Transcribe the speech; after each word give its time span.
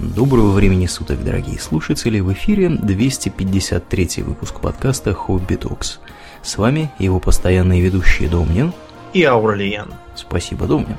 Доброго 0.00 0.52
времени 0.52 0.86
суток, 0.86 1.24
дорогие 1.24 1.58
слушатели! 1.58 2.20
В 2.20 2.32
эфире 2.32 2.68
253 2.68 4.22
выпуск 4.22 4.60
подкаста 4.60 5.12
«Хобби 5.12 5.56
Токс». 5.56 5.98
С 6.40 6.56
вами 6.56 6.92
его 7.00 7.18
постоянные 7.18 7.80
ведущие 7.80 8.28
Домнин 8.28 8.72
и 9.12 9.24
Аурлиен. 9.24 9.92
Спасибо, 10.14 10.66
Домнин. 10.68 10.96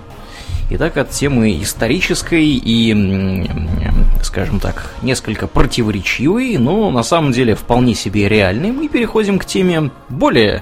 Итак, 0.72 0.98
от 0.98 1.12
темы 1.12 1.62
исторической 1.62 2.44
и, 2.44 3.48
скажем 4.22 4.60
так, 4.60 4.94
несколько 5.02 5.48
противоречивой, 5.48 6.58
но 6.58 6.92
на 6.92 7.04
самом 7.04 7.32
деле 7.32 7.56
вполне 7.56 7.96
себе 7.96 8.28
реальной, 8.28 8.74
мы 8.74 8.90
переходим 8.90 9.40
к 9.40 9.46
теме 9.46 9.92
более 10.10 10.62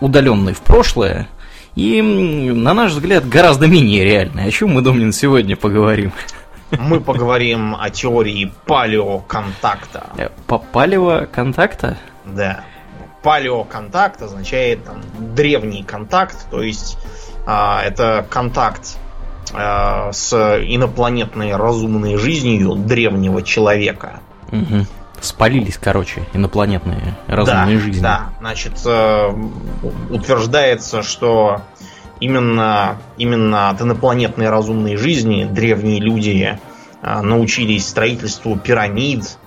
удаленной 0.00 0.54
в 0.54 0.62
прошлое 0.62 1.28
и, 1.76 2.00
на 2.00 2.72
наш 2.72 2.92
взгляд, 2.92 3.28
гораздо 3.28 3.66
менее 3.66 4.04
реальной. 4.04 4.46
О 4.46 4.50
чем 4.50 4.70
мы, 4.70 4.80
Домнин, 4.80 5.12
сегодня 5.12 5.54
поговорим? 5.54 6.12
Мы 6.78 7.00
поговорим 7.00 7.76
о 7.78 7.90
теории 7.90 8.52
палеоконтакта. 8.66 10.06
Э, 10.16 10.28
палеоконтакта? 10.72 11.98
Да. 12.24 12.64
Палеоконтакт 13.22 14.22
означает 14.22 14.84
там, 14.84 15.00
древний 15.34 15.82
контакт, 15.82 16.46
то 16.50 16.62
есть 16.62 16.98
а, 17.46 17.82
это 17.82 18.26
контакт 18.28 18.98
а, 19.54 20.12
с 20.12 20.34
инопланетной 20.34 21.56
разумной 21.56 22.16
жизнью 22.16 22.74
древнего 22.74 23.42
человека. 23.42 24.20
Угу. 24.52 24.86
Спалились, 25.20 25.78
короче, 25.78 26.24
инопланетные 26.34 27.14
разумные 27.26 27.78
да, 27.78 27.82
жизни. 27.82 28.02
Да, 28.02 28.20
значит, 28.40 28.72
э, 28.84 29.28
утверждается, 30.10 31.02
что 31.02 31.62
именно, 32.20 32.98
именно 33.16 33.70
от 33.70 33.80
инопланетной 33.80 34.50
разумной 34.50 34.96
жизни 34.96 35.44
древние 35.44 36.00
люди 36.00 36.58
научились 37.22 37.88
строительству 37.88 38.56
пирамид, 38.56 39.38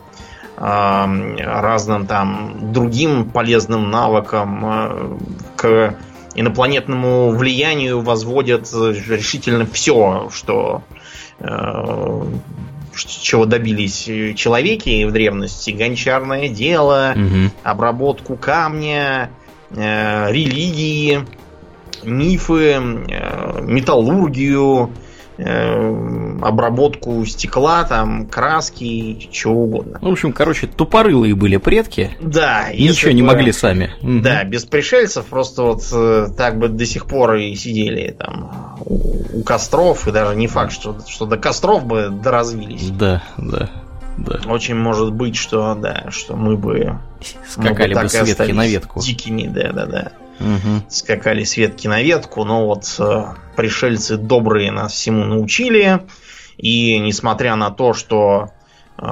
а, 0.57 1.07
разным 1.39 2.07
там 2.07 2.71
другим 2.73 3.29
полезным 3.29 3.91
навыкам, 3.91 4.65
а, 4.65 5.17
к 5.55 5.95
инопланетному 6.35 7.31
влиянию 7.31 8.01
возводят 8.01 8.71
решительно 8.73 9.65
все, 9.65 10.29
что 10.31 10.83
чего 12.93 13.45
добились 13.45 14.09
человеки 14.35 15.03
в 15.05 15.11
древности. 15.11 15.71
Гончарное 15.71 16.49
дело, 16.49 17.13
угу. 17.15 17.51
обработку 17.63 18.35
камня, 18.35 19.29
э, 19.69 20.31
религии 20.31 21.25
мифы, 22.03 22.73
э, 22.73 23.61
металлургию, 23.61 24.89
э, 24.89 25.06
обработку 25.37 27.25
стекла, 27.25 27.83
там, 27.83 28.25
краски, 28.27 29.29
чего 29.31 29.63
угодно. 29.63 29.99
В 30.01 30.07
общем, 30.07 30.33
короче, 30.33 30.67
тупорылые 30.67 31.35
были 31.35 31.57
предки. 31.57 32.11
Да. 32.19 32.67
Ничего 32.73 33.11
не 33.11 33.21
могли 33.21 33.51
сами. 33.51 33.91
Да, 34.01 34.43
без 34.43 34.65
пришельцев 34.65 35.25
просто 35.25 35.63
вот 35.63 35.83
э, 35.91 36.27
так 36.35 36.57
бы 36.57 36.69
до 36.69 36.85
сих 36.85 37.05
пор 37.05 37.35
и 37.35 37.55
сидели 37.55 38.15
там 38.17 38.77
у, 38.85 39.39
у 39.39 39.43
костров, 39.43 40.07
и 40.07 40.11
даже 40.11 40.35
не 40.35 40.47
факт, 40.47 40.71
что, 40.71 40.97
что 41.07 41.25
до 41.25 41.37
костров 41.37 41.85
бы 41.85 42.09
доразвились. 42.09 42.89
Да, 42.89 43.23
да. 43.37 43.69
Да. 44.17 44.39
Очень 44.47 44.75
может 44.75 45.13
быть, 45.13 45.35
что 45.35 45.75
да, 45.75 46.05
что 46.09 46.35
мы 46.35 46.57
бы 46.57 46.97
скакали 47.47 47.93
бы, 47.93 48.01
бы 48.01 48.09
с 48.09 48.25
ветки 48.25 48.51
на 48.51 48.65
ветку. 48.65 48.99
Дикими, 48.99 49.45
да, 49.45 49.71
да, 49.71 49.85
да 49.85 50.11
угу. 50.39 50.83
скакали 50.89 51.43
с 51.43 51.57
ветки 51.57 51.87
на 51.87 52.01
ветку, 52.01 52.43
но 52.43 52.65
вот 52.65 52.95
э, 52.99 53.25
пришельцы 53.55 54.17
добрые 54.17 54.71
нас 54.71 54.93
всему 54.93 55.25
научили, 55.25 56.01
и 56.57 56.97
несмотря 56.99 57.55
на 57.55 57.71
то, 57.71 57.93
что 57.93 58.51
э, 58.97 59.03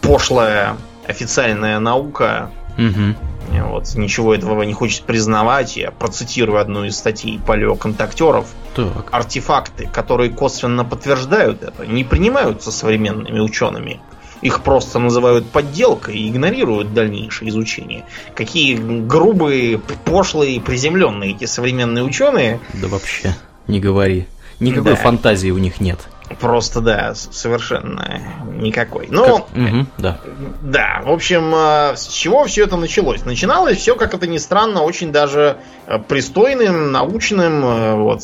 пошлая 0.00 0.76
официальная 1.06 1.78
наука 1.78 2.50
угу. 2.76 3.16
Вот, 3.50 3.94
ничего 3.96 4.34
этого 4.34 4.62
не 4.62 4.72
хочет 4.72 5.02
признавать. 5.02 5.76
Я 5.76 5.90
процитирую 5.90 6.60
одну 6.60 6.84
из 6.84 6.96
статей 6.96 7.40
палеоконтактеров. 7.44 8.46
Так. 8.74 9.08
Артефакты, 9.10 9.88
которые 9.92 10.30
косвенно 10.30 10.84
подтверждают 10.84 11.62
это, 11.62 11.86
не 11.86 12.04
принимаются 12.04 12.70
современными 12.70 13.40
учеными. 13.40 14.00
Их 14.42 14.62
просто 14.62 14.98
называют 14.98 15.46
подделкой 15.46 16.16
и 16.16 16.28
игнорируют 16.28 16.94
дальнейшее 16.94 17.50
изучение. 17.50 18.04
Какие 18.34 18.76
грубые, 18.76 19.78
пошлые, 19.78 20.60
приземленные 20.60 21.32
эти 21.32 21.44
современные 21.44 22.04
ученые. 22.04 22.60
Да 22.74 22.88
вообще, 22.88 23.34
не 23.66 23.80
говори. 23.80 24.26
Никакой 24.60 24.92
да. 24.92 24.96
фантазии 24.96 25.50
у 25.50 25.58
них 25.58 25.80
нет. 25.80 26.00
Просто, 26.38 26.80
да, 26.80 27.14
совершенно 27.14 28.20
никакой. 28.54 29.08
Ну, 29.10 29.38
как... 29.38 29.56
угу, 29.56 29.86
да. 29.98 30.20
Да, 30.62 31.02
в 31.04 31.10
общем, 31.10 31.52
э, 31.54 31.96
с 31.96 32.06
чего 32.06 32.44
все 32.44 32.64
это 32.64 32.76
началось? 32.76 33.24
Начиналось 33.24 33.78
все, 33.78 33.96
как 33.96 34.14
это 34.14 34.28
ни 34.28 34.38
странно, 34.38 34.82
очень 34.82 35.10
даже 35.10 35.56
э, 35.86 35.98
пристойным, 35.98 36.92
научным 36.92 37.64
э, 37.64 37.94
вот, 37.96 38.22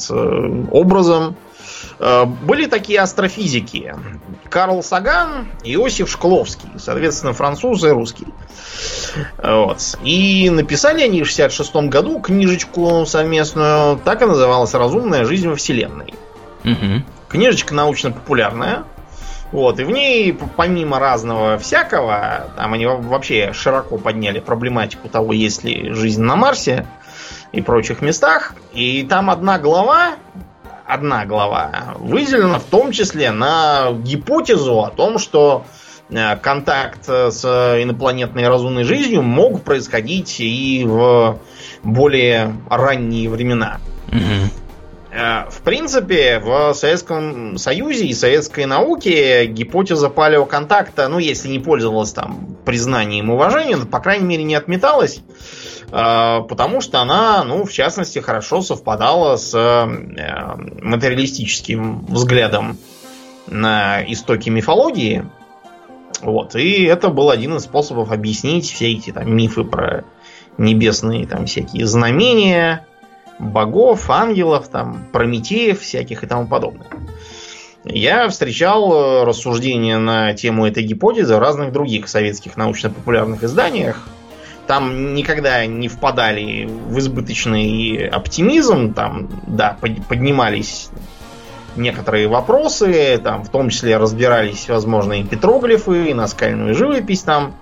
образом. 0.70 1.36
Э, 1.98 2.24
были 2.24 2.66
такие 2.66 3.00
астрофизики. 3.00 3.94
Карл 4.48 4.82
Саган 4.82 5.48
Иосиф 5.64 6.10
Шкловский. 6.10 6.68
Соответственно, 6.78 7.32
французы 7.32 7.88
и 7.88 7.90
русский. 7.90 8.26
Вот. 9.42 9.96
И 10.04 10.50
написали 10.50 11.02
они 11.02 11.22
в 11.22 11.26
66 11.26 11.74
году 11.88 12.20
книжечку 12.20 13.04
совместную. 13.06 13.98
Так 13.98 14.22
и 14.22 14.26
называлась 14.26 14.74
«Разумная 14.74 15.24
жизнь 15.24 15.48
во 15.48 15.56
Вселенной». 15.56 16.14
Угу. 16.64 17.02
Книжечка 17.28 17.74
научно-популярная. 17.74 18.84
Вот, 19.52 19.78
и 19.78 19.84
в 19.84 19.90
ней, 19.92 20.36
помимо 20.56 20.98
разного 20.98 21.56
всякого, 21.56 22.50
там 22.56 22.72
они 22.72 22.86
вообще 22.86 23.52
широко 23.52 23.96
подняли 23.96 24.40
проблематику 24.40 25.08
того, 25.08 25.32
есть 25.32 25.62
ли 25.62 25.92
жизнь 25.92 26.20
на 26.20 26.34
Марсе 26.34 26.84
и 27.52 27.60
прочих 27.60 28.02
местах. 28.02 28.54
И 28.72 29.04
там 29.04 29.30
одна 29.30 29.58
глава 29.58 30.16
одна 30.86 31.26
глава 31.26 31.94
выделена 31.98 32.58
в 32.58 32.64
том 32.64 32.92
числе 32.92 33.30
на 33.30 33.92
гипотезу 33.92 34.80
о 34.80 34.90
том, 34.90 35.18
что 35.18 35.64
э, 36.10 36.36
контакт 36.36 37.06
с 37.06 37.44
инопланетной 37.44 38.48
разумной 38.48 38.84
жизнью 38.84 39.22
мог 39.22 39.62
происходить 39.62 40.36
и 40.40 40.84
в 40.86 41.38
более 41.82 42.54
ранние 42.70 43.28
времена. 43.28 43.78
Угу. 44.08 44.50
В 45.50 45.62
принципе, 45.64 46.40
в 46.40 46.74
Советском 46.74 47.56
Союзе 47.56 48.06
и 48.06 48.12
советской 48.12 48.66
науке 48.66 49.46
гипотеза 49.46 50.10
палеоконтакта, 50.10 51.08
ну, 51.08 51.18
если 51.18 51.48
не 51.48 51.58
пользовалась 51.58 52.12
там 52.12 52.58
признанием 52.66 53.30
и 53.30 53.34
уважением, 53.34 53.80
то, 53.80 53.86
по 53.86 54.00
крайней 54.00 54.26
мере, 54.26 54.44
не 54.44 54.54
отметалась. 54.54 55.22
А, 55.92 56.42
потому 56.42 56.80
что 56.80 57.00
она, 57.00 57.44
ну, 57.44 57.64
в 57.64 57.72
частности, 57.72 58.18
хорошо 58.18 58.62
совпадала 58.62 59.36
с 59.36 59.54
э, 59.54 59.86
материалистическим 60.82 62.04
взглядом 62.06 62.78
на 63.46 64.02
истоки 64.02 64.50
мифологии. 64.50 65.24
Вот. 66.22 66.56
И 66.56 66.84
это 66.84 67.08
был 67.08 67.30
один 67.30 67.56
из 67.56 67.64
способов 67.64 68.10
объяснить 68.10 68.70
все 68.70 68.92
эти 68.92 69.12
там 69.12 69.34
мифы 69.34 69.64
про 69.64 70.04
небесные 70.58 71.26
там 71.26 71.46
всякие 71.46 71.86
знамения, 71.86 72.86
богов, 73.38 74.10
ангелов, 74.10 74.68
там, 74.68 75.06
прометеев 75.12 75.80
всяких 75.80 76.24
и 76.24 76.26
тому 76.26 76.48
подобное. 76.48 76.88
Я 77.84 78.28
встречал 78.28 78.92
э, 78.92 79.24
рассуждения 79.24 79.98
на 79.98 80.32
тему 80.34 80.66
этой 80.66 80.82
гипотезы 80.82 81.36
в 81.36 81.38
разных 81.38 81.72
других 81.72 82.08
советских 82.08 82.56
научно-популярных 82.56 83.44
изданиях 83.44 84.08
там 84.66 85.14
никогда 85.14 85.64
не 85.66 85.88
впадали 85.88 86.66
в 86.66 86.98
избыточный 86.98 88.08
оптимизм, 88.08 88.92
там, 88.94 89.28
да, 89.46 89.76
поднимались 89.80 90.90
некоторые 91.76 92.28
вопросы, 92.28 93.18
там, 93.22 93.44
в 93.44 93.50
том 93.50 93.70
числе 93.70 93.96
разбирались 93.96 94.68
возможные 94.68 95.24
петроглифы, 95.24 96.14
наскальную 96.14 96.74
живопись 96.74 97.22
там, 97.22 97.54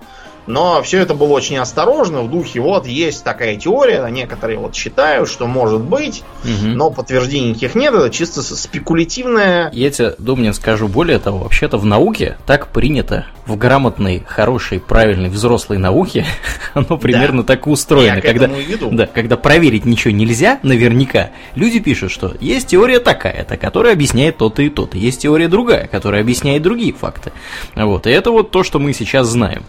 но 0.46 0.82
все 0.82 1.00
это 1.00 1.14
было 1.14 1.32
очень 1.32 1.56
осторожно, 1.56 2.23
в 2.23 2.31
духе, 2.31 2.61
вот, 2.61 2.87
есть 2.87 3.25
такая 3.25 3.56
теория, 3.56 4.06
некоторые 4.08 4.58
вот 4.58 4.75
считают, 4.75 5.29
что 5.29 5.46
может 5.46 5.81
быть, 5.81 6.23
угу. 6.43 6.69
но 6.69 6.91
подтверждений 6.91 7.50
никаких 7.50 7.75
нет, 7.75 7.94
это 7.94 8.11
чисто 8.11 8.43
спекулятивное. 8.43 9.70
Я 9.73 9.91
тебе, 9.91 10.14
Домнин, 10.19 10.52
скажу 10.52 10.88
более 10.88 11.19
того, 11.19 11.38
вообще-то 11.38 11.79
в 11.79 11.85
науке 11.85 12.37
так 12.46 12.69
принято, 12.69 13.26
в 13.46 13.56
грамотной, 13.56 14.23
хорошей, 14.26 14.81
правильной, 14.81 15.29
взрослой 15.29 15.79
науке, 15.79 16.26
оно 16.75 16.99
примерно 16.99 17.43
да. 17.43 17.55
так 17.55 17.67
и 17.67 17.70
устроено. 17.70 18.17
Я 18.17 18.20
когда, 18.20 18.50
да, 18.90 19.06
когда 19.06 19.37
проверить 19.37 19.85
ничего 19.85 20.12
нельзя, 20.12 20.58
наверняка, 20.62 21.31
люди 21.55 21.81
пишут, 21.81 22.11
что 22.11 22.35
есть 22.40 22.69
теория 22.69 23.00
такая-то, 23.00 23.56
которая 23.56 23.93
объясняет 23.93 24.38
то-то 24.38 24.62
и 24.62 24.69
то-то, 24.69 24.99
есть 24.99 25.23
теория 25.23 25.49
другая, 25.49 25.87
которая 25.87 26.20
объясняет 26.20 26.62
другие 26.62 26.93
факты. 26.93 27.32
Вот, 27.75 28.06
и 28.06 28.11
это 28.11 28.31
вот 28.31 28.50
то, 28.50 28.62
что 28.62 28.79
мы 28.79 28.93
сейчас 28.93 29.29
знаем. 29.29 29.64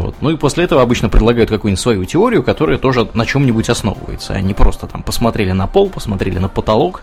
Вот. 0.00 0.14
Ну 0.20 0.30
и 0.30 0.36
после 0.36 0.64
этого 0.64 0.82
обычно 0.82 1.08
предлагают 1.08 1.50
какую-нибудь 1.50 1.80
свою 1.80 2.04
теорию, 2.04 2.42
которая 2.42 2.78
тоже 2.78 3.08
на 3.14 3.26
чем-нибудь 3.26 3.68
основывается. 3.68 4.34
Они 4.34 4.54
просто 4.54 4.86
там 4.86 5.02
посмотрели 5.02 5.52
на 5.52 5.66
пол, 5.66 5.90
посмотрели 5.90 6.38
на 6.38 6.48
потолок, 6.48 7.02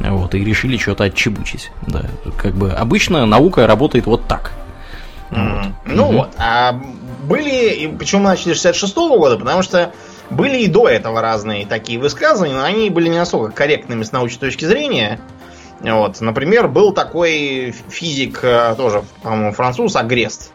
вот, 0.00 0.34
и 0.34 0.42
решили 0.42 0.76
что-то 0.76 1.04
отчебучить. 1.04 1.70
Да. 1.86 2.04
Как 2.36 2.54
бы 2.54 2.70
обычно 2.70 3.26
наука 3.26 3.66
работает 3.66 4.06
вот 4.06 4.26
так. 4.26 4.52
Вот. 5.30 5.66
Ну 5.84 6.10
mm-hmm. 6.10 6.16
вот. 6.16 6.30
А 6.38 6.80
были. 7.28 7.94
Почему 7.98 8.22
мы 8.22 8.30
начали 8.30 8.54
с 8.54 8.62
66 8.62 8.96
-го 8.96 9.18
года? 9.18 9.36
Потому 9.36 9.62
что 9.62 9.92
были 10.30 10.62
и 10.62 10.66
до 10.66 10.88
этого 10.88 11.20
разные 11.20 11.66
такие 11.66 11.98
высказывания, 11.98 12.54
но 12.54 12.64
они 12.64 12.90
были 12.90 13.08
не 13.08 13.18
особо 13.18 13.50
корректными 13.50 14.02
с 14.02 14.12
научной 14.12 14.40
точки 14.40 14.64
зрения. 14.64 15.20
Вот. 15.80 16.20
Например, 16.20 16.68
был 16.68 16.92
такой 16.92 17.74
физик, 17.88 18.40
э, 18.42 18.74
тоже, 18.76 19.02
по-моему, 19.22 19.52
француз, 19.52 19.96
Агрест. 19.96 20.52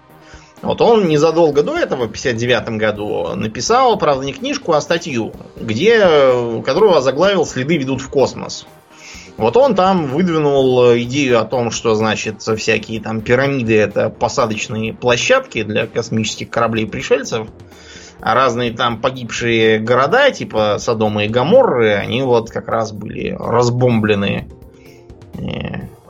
Вот 0.61 0.81
он 0.81 1.07
незадолго 1.07 1.63
до 1.63 1.77
этого, 1.77 2.05
в 2.05 2.11
59 2.11 2.69
году, 2.77 3.35
написал, 3.35 3.97
правда, 3.97 4.25
не 4.25 4.33
книжку, 4.33 4.73
а 4.73 4.81
статью, 4.81 5.33
где, 5.55 5.99
которую 6.65 7.01
заглавил 7.01 7.45
«Следы 7.45 7.77
ведут 7.77 8.01
в 8.01 8.09
космос». 8.09 8.65
Вот 9.37 9.57
он 9.57 9.75
там 9.75 10.07
выдвинул 10.07 10.95
идею 10.97 11.41
о 11.41 11.43
том, 11.43 11.69
что, 11.69 11.93
значит, 11.93 12.41
всякие 12.41 13.01
там 13.01 13.19
пирамиды 13.19 13.77
это 13.77 14.09
посадочные 14.09 14.93
площадки 14.93 15.63
для 15.63 15.87
космических 15.87 16.49
кораблей 16.49 16.87
пришельцев, 16.87 17.47
а 18.21 18.33
разные 18.33 18.71
там 18.71 19.01
погибшие 19.01 19.79
города, 19.79 20.31
типа 20.31 20.77
Содома 20.79 21.25
и 21.25 21.27
Гаморры, 21.27 21.95
они 21.95 22.21
вот 22.21 22.49
как 22.49 22.69
раз 22.69 22.93
были 22.93 23.35
разбомблены 23.37 24.47
э, 25.33 25.39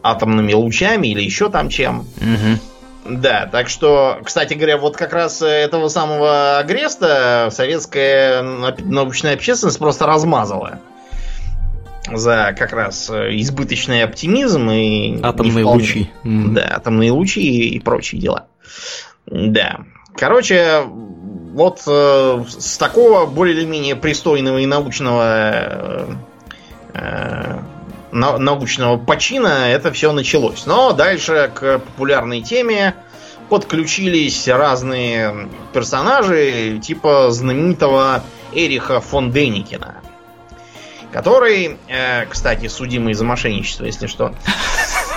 атомными 0.04 0.54
лучами 0.54 1.08
или 1.08 1.24
еще 1.24 1.50
там 1.50 1.70
чем. 1.70 2.02
Угу. 2.18 2.60
Да, 3.06 3.48
так 3.52 3.70
что, 3.70 4.20
кстати 4.24 4.56
говоря, 4.56 4.78
вот 4.78 4.98
как 4.98 5.14
раз 5.14 5.42
этого 5.42 5.90
самого 5.90 6.58
Агреста 6.58 7.50
советская 7.52 8.42
научная 8.42 9.36
общественность 9.36 9.78
просто 9.78 10.08
размазала 10.08 10.80
за 12.12 12.56
как 12.58 12.74
раз 12.74 13.10
э, 13.10 13.36
избыточный 13.38 14.04
оптимизм 14.04 14.70
и... 14.70 15.20
Атомные 15.22 15.64
вполне... 15.64 15.82
лучи. 15.82 16.12
Да, 16.24 16.76
атомные 16.76 17.12
лучи 17.12 17.70
и 17.70 17.80
прочие 17.80 18.22
дела. 18.22 18.48
Да. 19.26 19.82
Короче, 20.16 20.84
вот 20.86 21.82
э, 21.88 22.44
с 22.48 22.78
такого 22.78 23.26
более 23.26 23.56
или 23.56 23.66
менее 23.66 23.96
пристойного 23.96 24.60
и 24.60 24.66
научного 24.66 25.24
э, 25.24 26.06
э, 26.94 27.60
научного 28.16 28.98
почина 28.98 29.70
это 29.70 29.92
все 29.92 30.12
началось. 30.12 30.66
Но 30.66 30.94
дальше 30.94 31.52
к 31.54 31.80
популярной 31.80 32.42
теме 32.42 32.96
подключились 33.50 34.48
разные 34.48 35.50
персонажи, 35.74 36.80
типа 36.82 37.30
знаменитого 37.32 38.24
Эриха 38.54 39.02
фон 39.02 39.32
Деникина 39.32 39.96
который, 41.16 41.78
э, 41.88 42.26
кстати, 42.26 42.68
судимый 42.68 43.14
за 43.14 43.24
мошенничество, 43.24 43.86
если 43.86 44.08
что. 44.08 44.36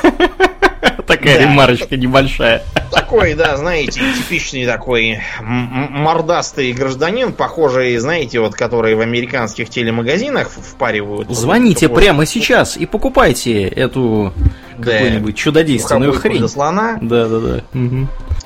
Такая 1.08 1.40
ремарочка 1.40 1.96
небольшая. 1.96 2.62
Такой, 2.92 3.34
да, 3.34 3.56
знаете, 3.56 4.00
типичный 4.16 4.66
такой 4.66 5.20
мордастый 5.40 6.72
гражданин, 6.72 7.32
похожий, 7.32 7.96
знаете, 7.96 8.40
вот, 8.40 8.54
который 8.54 8.94
в 8.94 9.00
американских 9.00 9.70
телемагазинах 9.70 10.50
впаривают. 10.50 11.30
Звоните 11.30 11.88
прямо 11.88 12.26
сейчас 12.26 12.76
и 12.76 12.86
покупайте 12.86 13.62
эту 13.62 14.32
какую-нибудь 14.76 15.36
чудодейственную 15.36 16.12
хрень. 16.12 16.48
слона. 16.48 16.98
Да, 17.00 17.26
да, 17.26 17.40
да. 17.40 17.62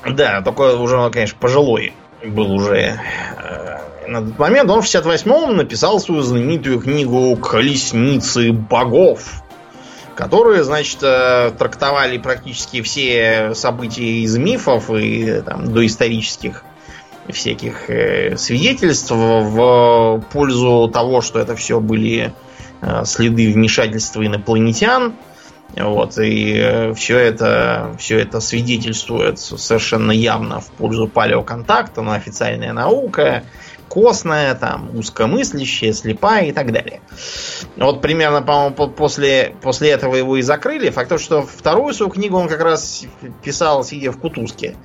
Да, 0.09 0.41
такой 0.43 0.75
уже, 0.77 1.11
конечно, 1.11 1.37
пожилой 1.39 1.93
был 2.25 2.53
уже 2.53 2.99
э, 3.39 4.09
на 4.09 4.23
тот 4.23 4.39
момент. 4.39 4.71
Он 4.71 4.83
в 4.83 4.85
68-м 4.85 5.57
написал 5.57 6.01
свою 6.01 6.23
знаменитую 6.23 6.81
книгу 6.81 7.37
«Колесницы 7.37 8.53
богов», 8.53 9.42
которые, 10.15 10.65
значит, 10.65 10.99
э, 11.03 11.53
трактовали 11.59 12.19
практически 12.19 12.83
все 12.83 13.55
события 13.55 14.23
из 14.23 14.37
мифов 14.37 14.91
и 14.91 15.43
там, 15.45 15.73
доисторических 15.73 16.65
всяких 17.29 17.89
э, 17.89 18.37
свидетельств 18.37 19.11
в 19.11 20.25
пользу 20.33 20.91
того, 20.93 21.21
что 21.21 21.39
это 21.39 21.57
все 21.57 21.81
были 21.81 22.33
э, 22.81 23.05
следы 23.05 23.53
вмешательства 23.53 24.27
инопланетян. 24.27 25.15
Вот, 25.75 26.19
и 26.19 26.93
все 26.97 27.17
это, 27.17 27.97
все 27.99 28.19
это 28.19 28.41
свидетельствует 28.41 29.39
совершенно 29.39 30.13
явно 30.13 30.61
в 30.61 30.67
пользу 30.67 31.09
палеоконтакта, 31.09 32.03
но 32.03 32.13
официальная 32.13 32.75
наука, 32.75 33.45
костная, 33.93 34.55
там, 34.55 34.89
узкомыслящая, 34.97 35.93
слепая 35.93 36.47
и 36.47 36.53
так 36.53 36.73
далее. 36.73 37.03
Вот 37.77 38.01
примерно, 38.01 38.41
по-моему, 38.41 38.75
после, 38.89 39.55
после 39.61 39.91
этого 39.91 40.17
его 40.17 40.39
и 40.39 40.43
закрыли. 40.43 40.89
Факт 40.89 41.11
то, 41.11 41.19
что 41.19 41.43
вторую 41.43 41.93
свою 41.93 42.11
книгу 42.11 42.39
он 42.39 42.49
как 42.49 42.63
раз 42.63 43.05
писал, 43.45 43.85
сидя 43.85 44.11
в 44.11 44.19
кутузке. 44.19 44.77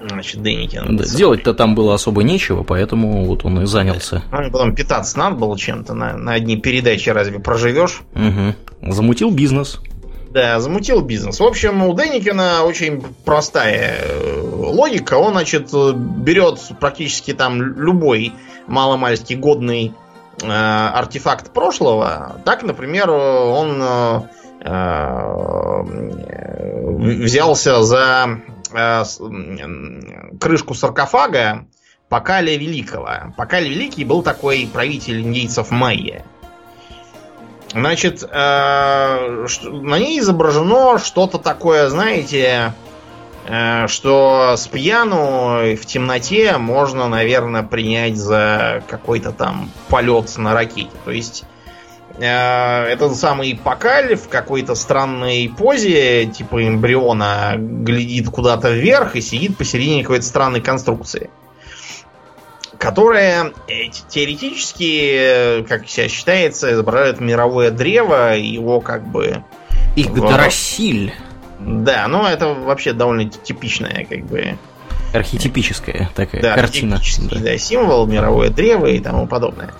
Значит, 0.00 0.42
Деникин. 0.42 0.96
Да, 0.96 1.04
делать-то 1.04 1.54
там 1.54 1.74
было 1.74 1.94
особо 1.94 2.22
нечего, 2.22 2.62
поэтому 2.62 3.24
вот 3.24 3.44
он 3.44 3.60
и 3.62 3.66
занялся. 3.66 4.22
Ну, 4.30 4.52
потом 4.52 4.72
питаться 4.72 5.18
надо 5.18 5.34
было 5.34 5.58
чем-то. 5.58 5.92
На, 5.92 6.16
на 6.16 6.34
одни 6.34 6.56
передачи 6.56 7.08
разве 7.10 7.40
проживешь? 7.40 8.02
Угу. 8.14 8.92
Замутил 8.92 9.32
бизнес. 9.32 9.80
Да, 10.36 10.60
замутил 10.60 11.00
бизнес. 11.00 11.40
В 11.40 11.44
общем, 11.44 11.82
у 11.82 11.94
Деникина 11.94 12.62
очень 12.64 13.02
простая 13.24 14.02
э, 14.02 14.40
логика. 14.42 15.14
Он, 15.14 15.32
значит, 15.32 15.72
берет 15.72 16.60
практически 16.78 17.32
там 17.32 17.62
любой 17.62 18.34
маломальски 18.66 19.32
годный 19.32 19.94
э, 20.42 20.46
артефакт 20.46 21.54
прошлого. 21.54 22.42
Так, 22.44 22.64
например, 22.64 23.10
он 23.10 23.80
э, 23.80 24.20
э, 24.60 25.82
взялся 27.22 27.82
за 27.82 28.42
э, 28.74 29.04
крышку 30.38 30.74
саркофага 30.74 31.64
Покаля 32.10 32.58
Великого. 32.58 33.32
Покаля 33.38 33.70
Великий 33.70 34.04
был 34.04 34.22
такой 34.22 34.68
правитель 34.70 35.22
индейцев 35.22 35.70
Майя. 35.70 36.26
Значит, 37.72 38.22
э, 38.22 39.46
на 39.62 39.98
ней 39.98 40.20
изображено 40.20 40.98
что-то 40.98 41.38
такое, 41.38 41.88
знаете, 41.88 42.72
э, 43.46 43.86
что 43.88 44.54
с 44.56 44.66
пьяну 44.68 45.74
в 45.74 45.84
темноте 45.84 46.58
можно, 46.58 47.08
наверное, 47.08 47.62
принять 47.62 48.16
за 48.16 48.82
какой-то 48.88 49.32
там 49.32 49.70
полет 49.88 50.36
на 50.38 50.54
ракете. 50.54 50.90
То 51.04 51.10
есть 51.10 51.44
э, 52.18 52.84
этот 52.84 53.16
самый 53.16 53.58
Покаль 53.62 54.14
в 54.14 54.28
какой-то 54.28 54.74
странной 54.74 55.52
позе, 55.56 56.26
типа 56.26 56.66
эмбриона, 56.68 57.54
глядит 57.56 58.28
куда-то 58.30 58.70
вверх 58.70 59.16
и 59.16 59.20
сидит 59.20 59.56
посередине 59.56 60.02
какой-то 60.02 60.24
странной 60.24 60.60
конструкции 60.60 61.30
которая 62.78 63.52
э, 63.68 63.88
теоретически, 64.08 65.64
как 65.68 65.88
сейчас 65.88 66.10
считается, 66.10 66.72
изображает 66.72 67.20
мировое 67.20 67.70
древо, 67.70 68.36
его 68.36 68.80
как 68.80 69.06
бы... 69.06 69.44
Игдрасиль. 69.94 71.14
Да, 71.58 72.06
но 72.08 72.28
это 72.28 72.48
вообще 72.48 72.92
довольно 72.92 73.28
типичная, 73.30 74.06
как 74.08 74.26
бы... 74.26 74.58
Архетипическая 75.14 76.10
такая 76.14 76.42
да, 76.42 76.54
картина. 76.54 77.00
Да. 77.30 77.38
да, 77.38 77.58
символ, 77.58 78.06
мировое 78.06 78.50
древо 78.50 78.86
и 78.86 79.00
тому 79.00 79.26
подобное. 79.26 79.70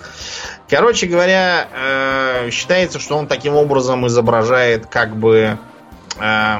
Короче 0.69 1.05
говоря, 1.05 1.67
э, 1.73 2.49
считается, 2.51 2.99
что 2.99 3.17
он 3.17 3.27
таким 3.27 3.55
образом 3.55 4.07
изображает 4.07 4.87
как 4.87 5.15
бы 5.15 5.57
э, 6.19 6.57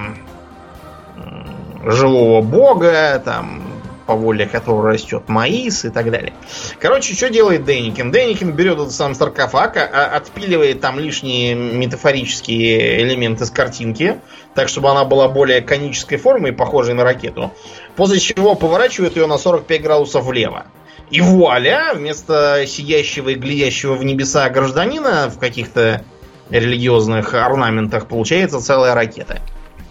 живого 1.83 2.41
бога, 2.41 3.21
там, 3.23 3.66
по 4.07 4.15
воле 4.15 4.47
которого 4.47 4.91
растет 4.91 5.27
маис 5.27 5.85
и 5.85 5.89
так 5.89 6.09
далее. 6.09 6.33
Короче, 6.79 7.13
что 7.13 7.29
делает 7.29 7.65
Деникин? 7.65 8.11
Деникин 8.11 8.51
берет 8.51 8.79
этот 8.79 8.93
сам 8.93 9.13
саркофаг, 9.13 9.77
а, 9.77 10.05
отпиливает 10.15 10.81
там 10.81 10.97
лишние 10.97 11.53
метафорические 11.53 13.03
элементы 13.03 13.45
с 13.45 13.51
картинки, 13.51 14.19
так 14.55 14.69
чтобы 14.69 14.89
она 14.89 15.03
была 15.03 15.27
более 15.27 15.61
конической 15.61 16.17
формы 16.17 16.49
и 16.49 16.51
похожей 16.53 16.95
на 16.95 17.03
ракету, 17.03 17.51
после 17.95 18.19
чего 18.19 18.55
поворачивает 18.55 19.17
ее 19.17 19.27
на 19.27 19.37
45 19.37 19.81
градусов 19.81 20.25
влево. 20.25 20.65
И 21.09 21.21
вуаля, 21.21 21.93
вместо 21.93 22.65
сидящего 22.65 23.29
и 23.29 23.35
глядящего 23.35 23.93
в 23.95 24.03
небеса 24.03 24.49
гражданина 24.49 25.29
в 25.29 25.37
каких-то 25.37 26.03
религиозных 26.49 27.33
орнаментах 27.33 28.07
получается 28.07 28.61
целая 28.61 28.93
ракета. 28.93 29.41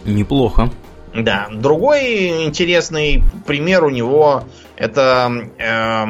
Неплохо. 0.05 0.71
Да, 1.23 1.49
другой 1.53 2.45
интересный 2.45 3.23
пример 3.47 3.85
у 3.85 3.91
него 3.91 4.45
это 4.77 5.33
э, 5.59 6.05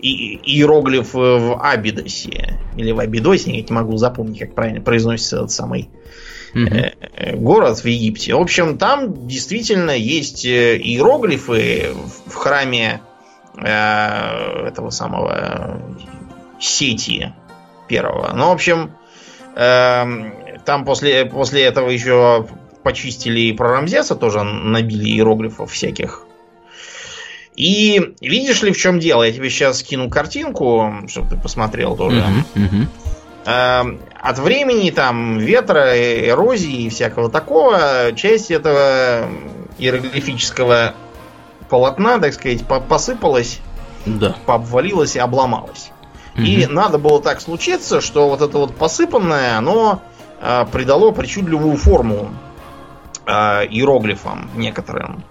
иероглиф 0.00 1.14
в 1.14 1.60
Абидосе. 1.60 2.58
Или 2.76 2.92
в 2.92 3.00
Абидосе, 3.00 3.52
я 3.52 3.62
не 3.62 3.74
могу 3.74 3.96
запомнить, 3.96 4.38
как 4.38 4.54
правильно 4.54 4.80
произносится 4.80 5.36
этот 5.36 5.50
самый 5.50 5.90
угу. 6.54 6.68
город 7.34 7.78
в 7.78 7.84
Египте. 7.86 8.34
В 8.34 8.40
общем, 8.40 8.78
там 8.78 9.26
действительно 9.26 9.90
есть 9.90 10.46
иероглифы 10.46 11.90
в 12.26 12.34
храме 12.34 13.00
этого 13.58 14.90
самого 14.90 15.80
сети 16.60 17.32
первого. 17.88 18.32
Ну, 18.34 18.48
в 18.48 18.52
общем, 18.52 18.92
эм, 19.54 20.32
там 20.64 20.84
после, 20.84 21.24
после 21.26 21.64
этого 21.64 21.88
еще 21.88 22.46
почистили 22.86 23.40
и 23.40 23.52
про 23.52 23.72
Рамзеса, 23.72 24.14
тоже 24.14 24.44
набили 24.44 25.08
иероглифов 25.08 25.72
всяких. 25.72 26.22
И 27.56 28.14
видишь 28.20 28.62
ли, 28.62 28.70
в 28.70 28.76
чем 28.76 29.00
дело? 29.00 29.24
Я 29.24 29.32
тебе 29.32 29.50
сейчас 29.50 29.80
скину 29.80 30.08
картинку, 30.08 30.94
чтобы 31.08 31.30
ты 31.30 31.36
посмотрел 31.36 31.96
тоже. 31.96 32.24
Uh-huh, 32.54 32.88
uh-huh. 33.44 33.98
От 34.14 34.38
времени 34.38 34.90
там 34.90 35.38
ветра, 35.38 35.98
эрозии 36.30 36.82
и 36.82 36.88
всякого 36.88 37.28
такого, 37.28 38.12
часть 38.14 38.52
этого 38.52 39.28
иероглифического 39.78 40.94
полотна, 41.68 42.20
так 42.20 42.34
сказать, 42.34 42.64
посыпалась, 42.88 43.58
да. 44.04 44.36
пообвалилась 44.46 45.16
и 45.16 45.18
обломалась. 45.18 45.90
Угу. 46.36 46.44
И 46.44 46.66
надо 46.66 46.98
было 46.98 47.20
так 47.20 47.40
случиться, 47.40 48.00
что 48.00 48.28
вот 48.28 48.42
это 48.42 48.58
вот 48.58 48.76
посыпанное, 48.76 49.58
оно 49.58 50.02
э, 50.40 50.66
придало 50.70 51.10
причудливую 51.10 51.76
форму 51.76 52.30
э, 53.26 53.30
иероглифам 53.70 54.50
некоторым. 54.56 55.24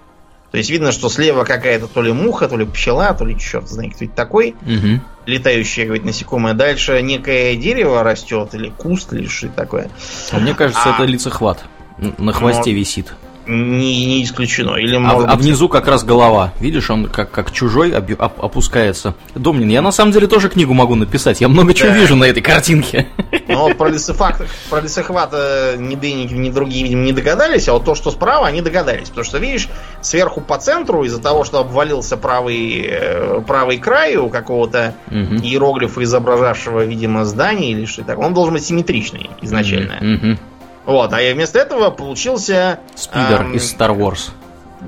То 0.50 0.58
есть 0.58 0.70
видно, 0.70 0.92
что 0.92 1.08
слева 1.08 1.44
какая-то 1.44 1.86
то 1.86 2.02
ли 2.02 2.12
муха, 2.12 2.48
то 2.48 2.56
ли 2.56 2.64
пчела, 2.64 3.12
то 3.14 3.24
ли 3.24 3.38
черт 3.38 3.68
знает 3.68 3.94
кто 3.94 4.04
это 4.04 4.14
такой. 4.14 4.54
Угу. 4.62 5.00
Летающее, 5.26 5.86
говорит, 5.86 6.04
насекомое. 6.04 6.54
Дальше 6.54 7.02
некое 7.02 7.56
дерево 7.56 8.02
растет, 8.02 8.54
или 8.54 8.70
куст, 8.70 9.12
или 9.12 9.26
что 9.26 9.48
это 9.48 9.56
такое. 9.56 9.90
А 10.30 10.38
мне 10.38 10.54
кажется, 10.54 10.82
а... 10.84 10.94
это 10.94 11.04
лицехват. 11.04 11.64
На 11.98 12.32
хвосте 12.32 12.70
но... 12.70 12.76
висит 12.76 13.12
не, 13.46 14.06
не 14.06 14.24
исключено. 14.24 14.76
Или, 14.76 14.96
а, 14.96 15.10
а 15.10 15.36
быть... 15.36 15.44
внизу 15.44 15.68
как 15.68 15.86
раз 15.88 16.04
голова. 16.04 16.52
Видишь, 16.60 16.90
он 16.90 17.06
как, 17.06 17.30
как 17.30 17.52
чужой 17.52 17.90
об, 17.90 18.10
об, 18.18 18.44
опускается. 18.44 19.14
Домнин, 19.34 19.68
я 19.68 19.82
на 19.82 19.92
самом 19.92 20.12
деле 20.12 20.26
тоже 20.26 20.48
книгу 20.48 20.74
могу 20.74 20.94
написать. 20.94 21.40
Я 21.40 21.48
много 21.48 21.68
да. 21.68 21.74
чего 21.74 21.90
вижу 21.90 22.16
на 22.16 22.24
этой 22.24 22.42
картинке. 22.42 23.08
Вот 23.48 23.78
про 23.78 23.88
лесохват, 23.88 24.42
про 24.68 24.80
лесохват 24.80 25.32
ни 25.78 25.94
Дэники, 25.94 26.34
ни 26.34 26.50
другие, 26.50 26.82
видимо, 26.82 27.04
не 27.04 27.12
догадались, 27.12 27.68
а 27.68 27.74
вот 27.74 27.84
то, 27.84 27.94
что 27.94 28.10
справа, 28.10 28.48
они 28.48 28.60
догадались. 28.60 29.08
Потому 29.08 29.24
что, 29.24 29.38
видишь, 29.38 29.68
сверху 30.02 30.40
по 30.40 30.58
центру, 30.58 31.04
из-за 31.04 31.22
того, 31.22 31.44
что 31.44 31.60
обвалился 31.60 32.16
правый, 32.16 32.84
э, 32.86 33.40
правый 33.46 33.78
край 33.78 34.16
у 34.16 34.28
какого-то 34.28 34.94
угу. 35.06 35.36
иероглифа, 35.36 36.02
изображавшего, 36.02 36.84
видимо, 36.84 37.24
здание 37.24 37.70
или 37.70 37.86
что-то 37.86 38.08
такое, 38.08 38.26
он 38.26 38.34
должен 38.34 38.54
быть 38.54 38.64
симметричный 38.64 39.30
изначально. 39.42 39.96
Угу. 40.00 40.38
Вот, 40.86 41.12
а 41.12 41.32
вместо 41.32 41.58
этого 41.58 41.90
получился... 41.90 42.78
Спидер 42.94 43.42
эм, 43.42 43.54
из 43.54 43.74
Star 43.74 43.96
Wars. 43.96 44.30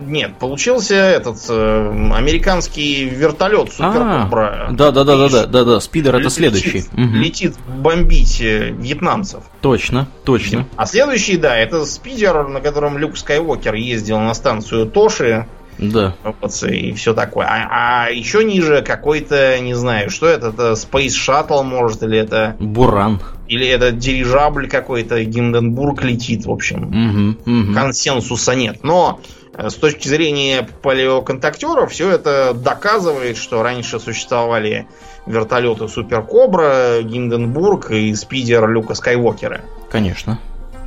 Нет, 0.07 0.37
получился 0.37 0.95
этот 0.95 1.39
э, 1.49 2.13
американский 2.15 3.05
вертолет 3.05 3.73
Супер 3.73 4.29
Да, 4.71 4.93
да, 4.93 4.93
да, 4.93 5.05
да, 5.05 5.29
да, 5.29 5.47
да, 5.47 5.65
да. 5.65 5.81
Спидер 5.81 6.15
это 6.15 6.31
следующий. 6.31 6.85
Летит 6.95 7.57
бомбить 7.67 8.41
э, 8.41 8.71
вьетнамцев. 8.71 9.43
Точно, 9.61 10.07
точно. 10.25 10.67
А 10.77 10.87
следующий, 10.87 11.37
да, 11.37 11.57
это 11.57 11.85
спидер, 11.85 12.47
на 12.47 12.61
котором 12.61 12.97
Люк 12.97 13.17
Скайуокер 13.17 13.75
ездил 13.75 14.21
на 14.21 14.35
станцию 14.35 14.87
Тоши. 14.87 15.47
Да. 15.79 16.15
Вот, 16.23 16.63
и 16.65 16.93
все 16.93 17.15
такое. 17.15 17.47
А, 17.47 18.07
а 18.07 18.11
еще 18.11 18.45
ниже 18.45 18.83
какой-то, 18.83 19.59
не 19.61 19.75
знаю, 19.75 20.11
что 20.11 20.27
это, 20.27 20.49
это 20.49 20.73
Space 20.73 21.09
Shuttle, 21.09 21.63
может, 21.63 22.03
или 22.03 22.19
это... 22.19 22.57
Буран. 22.59 23.21
Или 23.49 23.67
это 23.67 23.93
дирижабль 23.93 24.69
какой-то, 24.69 25.25
Гинденбург 25.25 26.05
летит, 26.05 26.45
в 26.45 26.51
общем. 26.51 27.37
Угу, 27.47 27.51
угу. 27.51 27.75
Консенсуса 27.75 28.55
нет. 28.55 28.85
Но 28.85 29.21
э, 29.55 29.71
с 29.71 29.75
точки 29.75 30.07
зрения 30.07 30.69
палеоконтактеров, 30.83 31.91
все 31.91 32.11
это 32.11 32.53
доказывает, 32.55 33.39
что 33.39 33.63
раньше 33.63 33.99
существовали 33.99 34.87
вертолеты 35.27 35.89
Супер 35.89 36.23
Кобра, 36.23 37.01
Гинденбург 37.03 37.91
и 37.91 38.15
спидер 38.15 38.69
Люка 38.69 38.95
Скайуокера. 38.95 39.63
Конечно. 39.91 40.39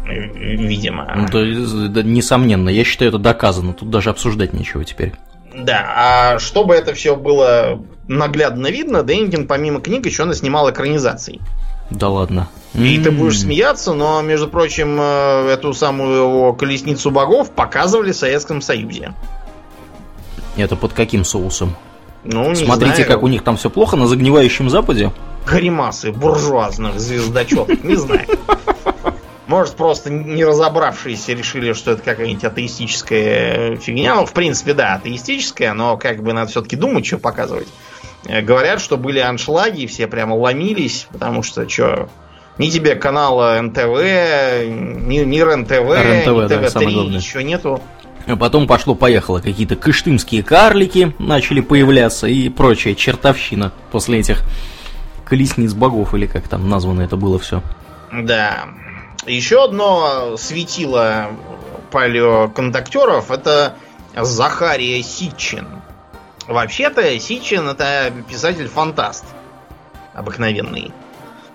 Видимо. 0.05 1.11
Ну, 1.15 1.27
да, 1.27 1.87
да, 1.89 2.03
несомненно, 2.03 2.69
я 2.69 2.83
считаю, 2.83 3.09
это 3.09 3.17
доказано. 3.17 3.73
Тут 3.73 3.89
даже 3.89 4.09
обсуждать 4.09 4.53
нечего 4.53 4.83
теперь. 4.83 5.13
Да, 5.55 5.93
а 5.95 6.39
чтобы 6.39 6.75
это 6.75 6.93
все 6.93 7.15
было 7.15 7.81
наглядно 8.07 8.67
видно, 8.67 9.03
Денкин 9.03 9.47
помимо 9.47 9.81
книг 9.81 10.05
еще 10.05 10.25
наснимал 10.25 10.69
экранизаций. 10.69 11.39
Да 11.91 12.09
ладно. 12.09 12.47
И 12.73 12.97
ты 12.99 13.11
будешь 13.11 13.41
смеяться, 13.41 13.93
но, 13.93 14.21
между 14.21 14.47
прочим, 14.47 14.97
э, 14.99 15.49
эту 15.49 15.73
самую 15.73 16.53
колесницу 16.53 17.11
богов 17.11 17.51
показывали 17.51 18.13
в 18.13 18.15
Советском 18.15 18.61
Союзе. 18.61 19.13
Это 20.55 20.77
под 20.77 20.93
каким 20.93 21.25
соусом? 21.25 21.75
Ну, 22.23 22.55
Смотрите, 22.55 22.95
знаю. 22.95 23.09
как 23.09 23.23
у 23.23 23.27
них 23.27 23.43
там 23.43 23.57
все 23.57 23.69
плохо 23.69 23.97
на 23.97 24.07
загнивающем 24.07 24.69
Западе. 24.69 25.11
Гримасы 25.45 26.11
буржуазных 26.11 26.99
звездочетов, 26.99 27.83
не 27.83 27.95
знаю. 27.95 28.25
Может, 29.47 29.73
просто 29.73 30.09
не 30.09 30.45
разобравшиеся 30.45 31.33
решили, 31.33 31.73
что 31.73 31.91
это 31.91 32.03
какая-нибудь 32.03 32.45
атеистическая 32.45 33.75
фигня. 33.75 34.15
Ну, 34.15 34.25
в 34.25 34.31
принципе, 34.31 34.73
да, 34.73 34.93
атеистическая, 34.93 35.73
но 35.73 35.97
как 35.97 36.23
бы 36.23 36.31
надо 36.31 36.51
все-таки 36.51 36.77
думать, 36.77 37.05
что 37.05 37.17
показывать. 37.17 37.67
Э, 38.25 38.41
говорят, 38.41 38.81
что 38.81 38.97
были 38.97 39.19
аншлаги, 39.19 39.85
все 39.87 40.07
прямо 40.07 40.35
ломились, 40.35 41.07
потому 41.11 41.43
что 41.43 41.67
что, 41.67 42.09
ни 42.57 42.69
тебе 42.69 42.95
канала 42.95 43.59
НТВ, 43.61 43.79
ни, 43.79 45.23
ни 45.23 45.39
РНТВ, 45.39 45.71
РНТВ 45.71 46.27
ни 46.27 46.47
ТВ-3, 46.47 46.71
да, 46.71 47.17
ничего 47.17 47.41
нету. 47.41 47.81
А 48.27 48.35
потом 48.35 48.67
пошло-поехало, 48.67 49.39
какие-то 49.39 49.75
кыштымские 49.75 50.43
карлики 50.43 51.15
начали 51.17 51.61
появляться 51.61 52.27
и 52.27 52.49
прочая 52.49 52.93
чертовщина 52.93 53.71
после 53.91 54.19
этих 54.19 54.43
колесниц 55.25 55.73
богов, 55.73 56.13
или 56.13 56.27
как 56.27 56.47
там 56.47 56.69
названо 56.69 57.01
это 57.01 57.15
было 57.15 57.39
все. 57.39 57.63
Да. 58.11 58.65
Еще 59.25 59.63
одно 59.63 60.35
светило 60.37 61.29
палеоконтактеров 61.91 63.31
это 63.31 63.75
Захария 64.15 65.01
Сичин. 65.03 65.67
Вообще-то 66.47 67.19
Сичин 67.19 67.69
это 67.69 68.11
писатель-фантаст. 68.29 69.25
Обыкновенный. 70.13 70.91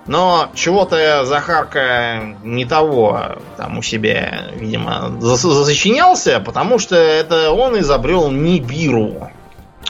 Но 0.07 0.51
чего-то 0.55 1.25
Захарка 1.25 2.37
не 2.45 2.65
того 2.65 3.39
там 3.57 3.79
у 3.79 3.83
себя, 3.83 4.47
видимо, 4.55 5.21
засочинялся, 5.21 6.41
потому 6.41 6.79
что 6.79 6.95
это 6.95 7.51
он 7.51 7.79
изобрел 7.81 8.31
Нибиру. 8.31 9.31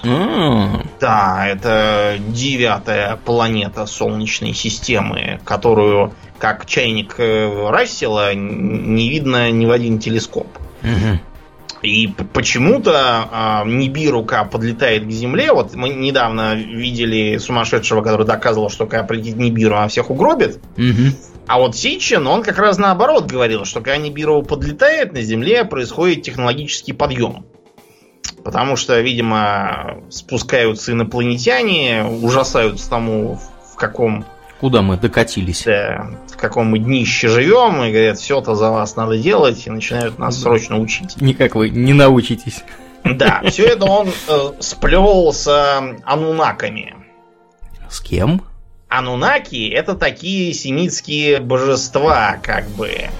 Mm. 0.02 0.86
Да, 1.00 1.46
это 1.48 2.16
девятая 2.18 3.16
планета 3.16 3.86
Солнечной 3.86 4.52
системы, 4.52 5.40
которую, 5.44 6.14
как 6.38 6.66
чайник 6.66 7.14
э, 7.18 7.68
Рассела, 7.70 8.34
не 8.34 9.08
видно 9.08 9.50
ни 9.50 9.66
в 9.66 9.70
один 9.70 9.98
телескоп. 9.98 10.48
Mm-hmm. 10.82 11.18
И 11.86 12.08
почему-то 12.08 13.62
э, 13.64 13.68
Нибирука 13.68 14.44
подлетает 14.44 15.06
к 15.06 15.10
Земле. 15.10 15.52
Вот 15.52 15.74
мы 15.74 15.90
недавно 15.90 16.54
видели 16.54 17.38
сумасшедшего, 17.38 18.02
который 18.02 18.26
доказывал, 18.26 18.70
что 18.70 18.86
когда 18.86 19.04
прилетит 19.04 19.36
Нибиру, 19.36 19.76
она 19.76 19.88
всех 19.88 20.10
угробит. 20.10 20.58
Угу. 20.76 21.16
А 21.46 21.58
вот 21.58 21.76
Сичин, 21.76 22.26
он 22.26 22.42
как 22.42 22.58
раз 22.58 22.78
наоборот 22.78 23.26
говорил, 23.26 23.64
что 23.64 23.80
когда 23.80 23.98
Нибиру 23.98 24.42
подлетает, 24.42 25.12
на 25.12 25.22
Земле 25.22 25.64
происходит 25.64 26.22
технологический 26.22 26.92
подъем. 26.92 27.46
Потому 28.42 28.76
что, 28.76 29.00
видимо, 29.00 30.02
спускаются 30.10 30.92
инопланетяне, 30.92 32.04
ужасаются 32.04 32.88
тому, 32.88 33.40
в 33.72 33.76
каком 33.76 34.24
Куда 34.60 34.80
мы 34.80 34.96
докатились? 34.96 35.64
Да, 35.64 36.08
в 36.32 36.36
каком 36.38 36.68
мы 36.68 36.78
днище 36.78 37.28
живем, 37.28 37.82
и 37.82 37.90
говорят, 37.90 38.18
все 38.18 38.40
это 38.40 38.54
за 38.54 38.70
вас 38.70 38.96
надо 38.96 39.18
делать, 39.18 39.66
и 39.66 39.70
начинают 39.70 40.18
нас 40.18 40.40
срочно 40.40 40.78
учить. 40.78 41.20
Никак 41.20 41.54
вы 41.54 41.68
не 41.68 41.92
научитесь. 41.92 42.64
Да, 43.04 43.42
все 43.48 43.66
это 43.66 43.84
он 43.84 44.08
э, 44.08 44.52
сплел 44.60 45.32
с 45.32 45.46
э, 45.46 45.98
анунаками. 46.04 46.94
С 47.88 48.00
кем? 48.00 48.42
Анунаки 48.88 49.68
это 49.68 49.94
такие 49.94 50.52
семитские 50.54 51.40
божества, 51.40 52.38
как 52.42 52.66
бы. 52.70 53.10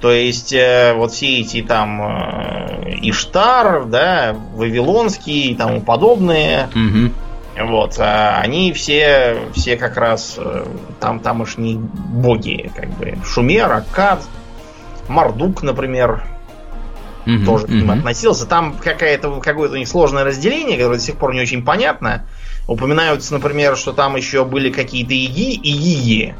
То 0.00 0.10
есть, 0.10 0.52
э, 0.52 0.94
вот 0.96 1.12
все 1.12 1.40
эти 1.40 1.62
там 1.62 2.02
э, 2.02 2.98
Иштар, 3.02 3.84
да, 3.84 4.34
Вавилонские 4.54 5.52
и 5.52 5.54
тому 5.54 5.80
подобные. 5.80 6.68
Угу 6.74 7.12
вот, 7.58 7.98
а 7.98 8.38
они 8.40 8.72
все, 8.72 9.48
все 9.54 9.76
как 9.76 9.96
раз 9.96 10.36
э, 10.38 10.64
там 11.00 11.20
тамошние 11.20 11.76
боги, 11.76 12.70
как 12.74 12.88
бы. 12.90 13.18
Шумер, 13.24 13.70
Аккад, 13.70 14.22
Мардук, 15.08 15.62
например, 15.62 16.24
mm 17.26 17.44
тоже 17.44 17.66
к 17.66 17.70
ним 17.70 17.90
mm 17.90 17.98
относился. 17.98 18.46
Там 18.46 18.76
какая-то, 18.82 19.40
какое-то 19.40 19.74
у 19.74 19.78
них 19.78 19.88
сложное 19.88 20.24
разделение, 20.24 20.78
которое 20.78 20.96
до 20.96 21.02
сих 21.02 21.16
пор 21.16 21.34
не 21.34 21.40
очень 21.40 21.62
понятно. 21.62 22.26
Упоминаются, 22.68 23.34
например, 23.34 23.76
что 23.76 23.92
там 23.92 24.16
еще 24.16 24.44
были 24.44 24.70
какие-то 24.70 25.12
иги, 25.12 25.52
игии, 25.54 26.34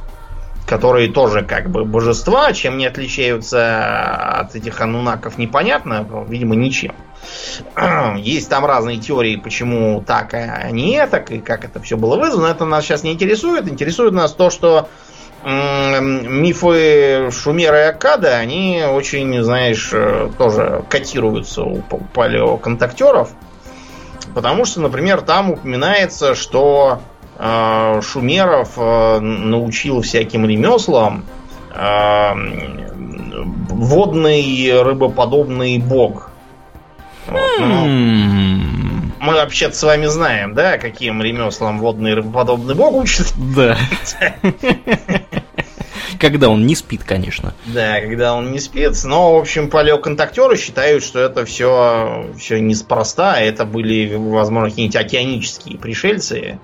которые 0.72 1.12
тоже 1.12 1.42
как 1.42 1.68
бы 1.68 1.84
божества, 1.84 2.50
чем 2.54 2.78
не 2.78 2.86
отличаются 2.86 4.40
от 4.40 4.54
этих 4.54 4.80
анунаков, 4.80 5.36
непонятно, 5.36 6.06
видимо, 6.26 6.54
ничем. 6.54 6.94
Есть 8.16 8.48
там 8.48 8.64
разные 8.64 8.96
теории, 8.96 9.36
почему 9.36 10.02
так, 10.06 10.32
а 10.32 10.70
не 10.70 11.06
так, 11.06 11.30
и 11.30 11.40
как 11.40 11.66
это 11.66 11.78
все 11.82 11.98
было 11.98 12.16
вызвано. 12.16 12.46
Это 12.46 12.64
нас 12.64 12.84
сейчас 12.84 13.02
не 13.02 13.12
интересует. 13.12 13.68
Интересует 13.68 14.14
нас 14.14 14.32
то, 14.32 14.48
что 14.48 14.88
мифы 15.44 17.30
Шумера 17.30 17.84
и 17.84 17.88
Акада, 17.88 18.38
они 18.38 18.82
очень, 18.88 19.42
знаешь, 19.42 19.90
э, 19.92 20.30
тоже 20.38 20.84
котируются 20.88 21.64
у 21.64 21.82
палеоконтактеров. 22.14 23.28
Потому 24.34 24.64
что, 24.64 24.80
например, 24.80 25.20
там 25.20 25.50
упоминается, 25.50 26.34
что 26.34 27.02
Шумеров 27.38 28.72
э, 28.76 29.20
научил 29.20 30.02
всяким 30.02 30.46
ремеслам 30.46 31.24
э, 31.74 32.32
водный 33.68 34.82
рыбоподобный 34.82 35.78
бог. 35.78 36.30
Вот, 37.26 37.40
ну, 37.60 37.86
хм. 37.86 39.12
мы 39.20 39.34
вообще-то 39.34 39.76
с 39.76 39.82
вами 39.82 40.06
знаем, 40.06 40.54
да, 40.54 40.78
каким 40.78 41.22
ремеслам 41.22 41.78
водный 41.78 42.14
рыбоподобный 42.14 42.74
бог 42.74 42.94
учит? 42.94 43.32
Да. 43.54 43.76
Когда 46.20 46.48
он 46.48 46.66
не 46.66 46.76
спит, 46.76 47.02
конечно. 47.02 47.52
Да, 47.66 48.00
когда 48.00 48.34
он 48.34 48.52
не 48.52 48.60
спит. 48.60 48.92
Но, 49.02 49.34
в 49.34 49.40
общем, 49.40 49.68
палеоконтактеры 49.68 50.56
считают, 50.56 51.02
что 51.02 51.18
это 51.18 51.44
все, 51.44 52.30
все 52.38 52.60
неспроста. 52.60 53.40
Это 53.40 53.64
были, 53.64 54.14
возможно, 54.14 54.70
какие-нибудь 54.70 54.94
океанические 54.94 55.78
пришельцы, 55.78 56.60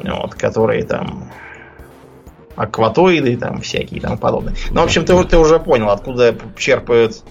вот, 0.00 0.34
которые 0.34 0.84
там 0.84 1.30
акватоиды 2.56 3.36
там 3.36 3.60
всякие 3.60 4.00
там 4.00 4.18
подобные. 4.18 4.56
Ну, 4.70 4.80
в 4.80 4.84
общем, 4.84 5.04
ты, 5.04 5.22
ты 5.24 5.38
уже 5.38 5.58
понял, 5.60 5.90
откуда 5.90 6.36
черпают 6.56 7.22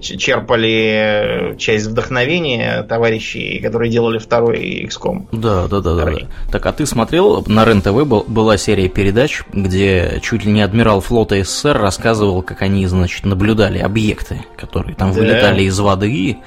черпали 0.00 1.54
часть 1.58 1.86
вдохновения 1.86 2.82
товарищей, 2.82 3.60
которые 3.60 3.90
делали 3.90 4.18
второй 4.18 4.84
XCOM. 4.88 5.26
Да, 5.32 5.68
да, 5.68 5.80
да, 5.80 5.94
да, 5.94 6.04
да. 6.04 6.18
Так, 6.50 6.66
а 6.66 6.72
ты 6.72 6.86
смотрел, 6.86 7.44
на 7.46 7.64
РЕН-ТВ 7.64 8.04
был, 8.04 8.24
была 8.26 8.56
серия 8.56 8.88
передач, 8.88 9.42
где 9.52 10.20
чуть 10.22 10.44
ли 10.44 10.52
не 10.52 10.62
адмирал 10.62 11.00
флота 11.00 11.42
СССР 11.42 11.78
рассказывал, 11.78 12.42
как 12.42 12.62
они, 12.62 12.86
значит, 12.86 13.24
наблюдали 13.24 13.78
объекты, 13.78 14.44
которые 14.56 14.96
там 14.96 15.12
да. 15.12 15.20
вылетали 15.20 15.62
из 15.62 15.78
воды, 15.78 16.38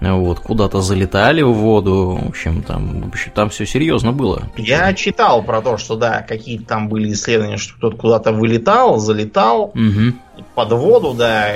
вот, 0.00 0.40
куда-то 0.40 0.80
залетали 0.80 1.42
в 1.42 1.52
воду, 1.52 2.18
в 2.22 2.28
общем, 2.28 2.62
там, 2.62 3.02
в 3.02 3.08
общем, 3.08 3.32
там 3.34 3.48
все 3.48 3.64
серьезно 3.64 4.12
было. 4.12 4.42
Я 4.56 4.92
читал 4.92 5.42
про 5.42 5.62
то, 5.62 5.78
что, 5.78 5.96
да, 5.96 6.22
какие-то 6.22 6.66
там 6.66 6.88
были 6.88 7.12
исследования, 7.12 7.56
что 7.56 7.76
кто-то 7.76 7.96
куда-то 7.96 8.32
вылетал, 8.32 8.98
залетал 8.98 9.72
угу. 9.74 10.14
под 10.54 10.72
воду, 10.72 11.14
да, 11.14 11.48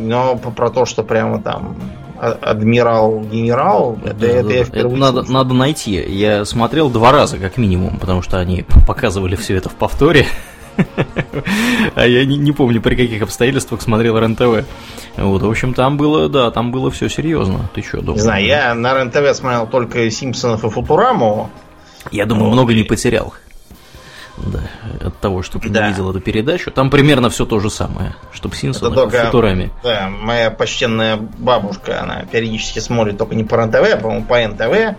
но 0.00 0.36
про 0.36 0.70
то, 0.70 0.84
что 0.84 1.04
прямо 1.04 1.40
там 1.40 1.76
адмирал, 2.18 3.20
генерал, 3.20 3.98
это, 4.04 4.14
да, 4.14 4.26
это 4.26 4.48
да, 4.48 4.54
я 4.54 4.60
это 4.62 4.88
надо, 4.88 5.22
надо 5.30 5.54
найти. 5.54 5.92
Я 5.92 6.44
смотрел 6.44 6.90
два 6.90 7.12
раза, 7.12 7.38
как 7.38 7.56
минимум, 7.56 7.98
потому 7.98 8.22
что 8.22 8.38
они 8.38 8.64
показывали 8.86 9.36
все 9.36 9.56
это 9.56 9.68
в 9.68 9.74
повторе. 9.74 10.26
А 11.94 12.06
я 12.06 12.26
не, 12.26 12.36
не 12.36 12.52
помню, 12.52 12.82
при 12.82 12.94
каких 12.94 13.22
обстоятельствах 13.22 13.80
смотрел 13.80 14.18
РЕН-ТВ. 14.18 14.66
Вот, 15.16 15.42
в 15.42 15.48
общем, 15.48 15.72
там 15.72 15.96
было, 15.96 16.28
да, 16.28 16.50
там 16.50 16.70
было 16.70 16.90
все 16.90 17.08
серьезно. 17.08 17.70
Ты 17.74 17.82
что, 17.82 18.00
думаешь? 18.00 18.16
Не 18.16 18.22
знаю, 18.22 18.44
я 18.44 18.74
на 18.74 18.94
РЕН-ТВ 18.94 19.36
смотрел 19.36 19.66
только 19.66 20.10
Симпсонов 20.10 20.64
и 20.64 20.68
Футураму. 20.68 21.50
Я 22.10 22.26
думаю, 22.26 22.46
вот. 22.46 22.52
много 22.52 22.74
не 22.74 22.82
потерял. 22.82 23.34
Да, 24.36 24.60
от 25.00 25.18
того, 25.18 25.42
что 25.42 25.58
ты 25.58 25.70
да. 25.70 25.88
видел 25.88 26.10
эту 26.10 26.20
передачу. 26.20 26.70
Там 26.70 26.90
примерно 26.90 27.30
все 27.30 27.46
то 27.46 27.58
же 27.58 27.70
самое, 27.70 28.14
что 28.32 28.50
в 28.50 28.56
Симпсонах, 28.56 28.94
только, 28.94 29.22
в 29.22 29.26
Футураме. 29.26 29.70
Да, 29.82 30.10
моя 30.10 30.50
почтенная 30.50 31.16
бабушка, 31.16 32.02
она 32.02 32.24
периодически 32.30 32.80
смотрит 32.80 33.16
только 33.16 33.34
не 33.34 33.44
по 33.44 33.54
РЕН-ТВ, 33.54 33.94
а, 33.94 33.96
по-моему, 33.96 34.24
по 34.26 34.46
НТВ. 34.46 34.98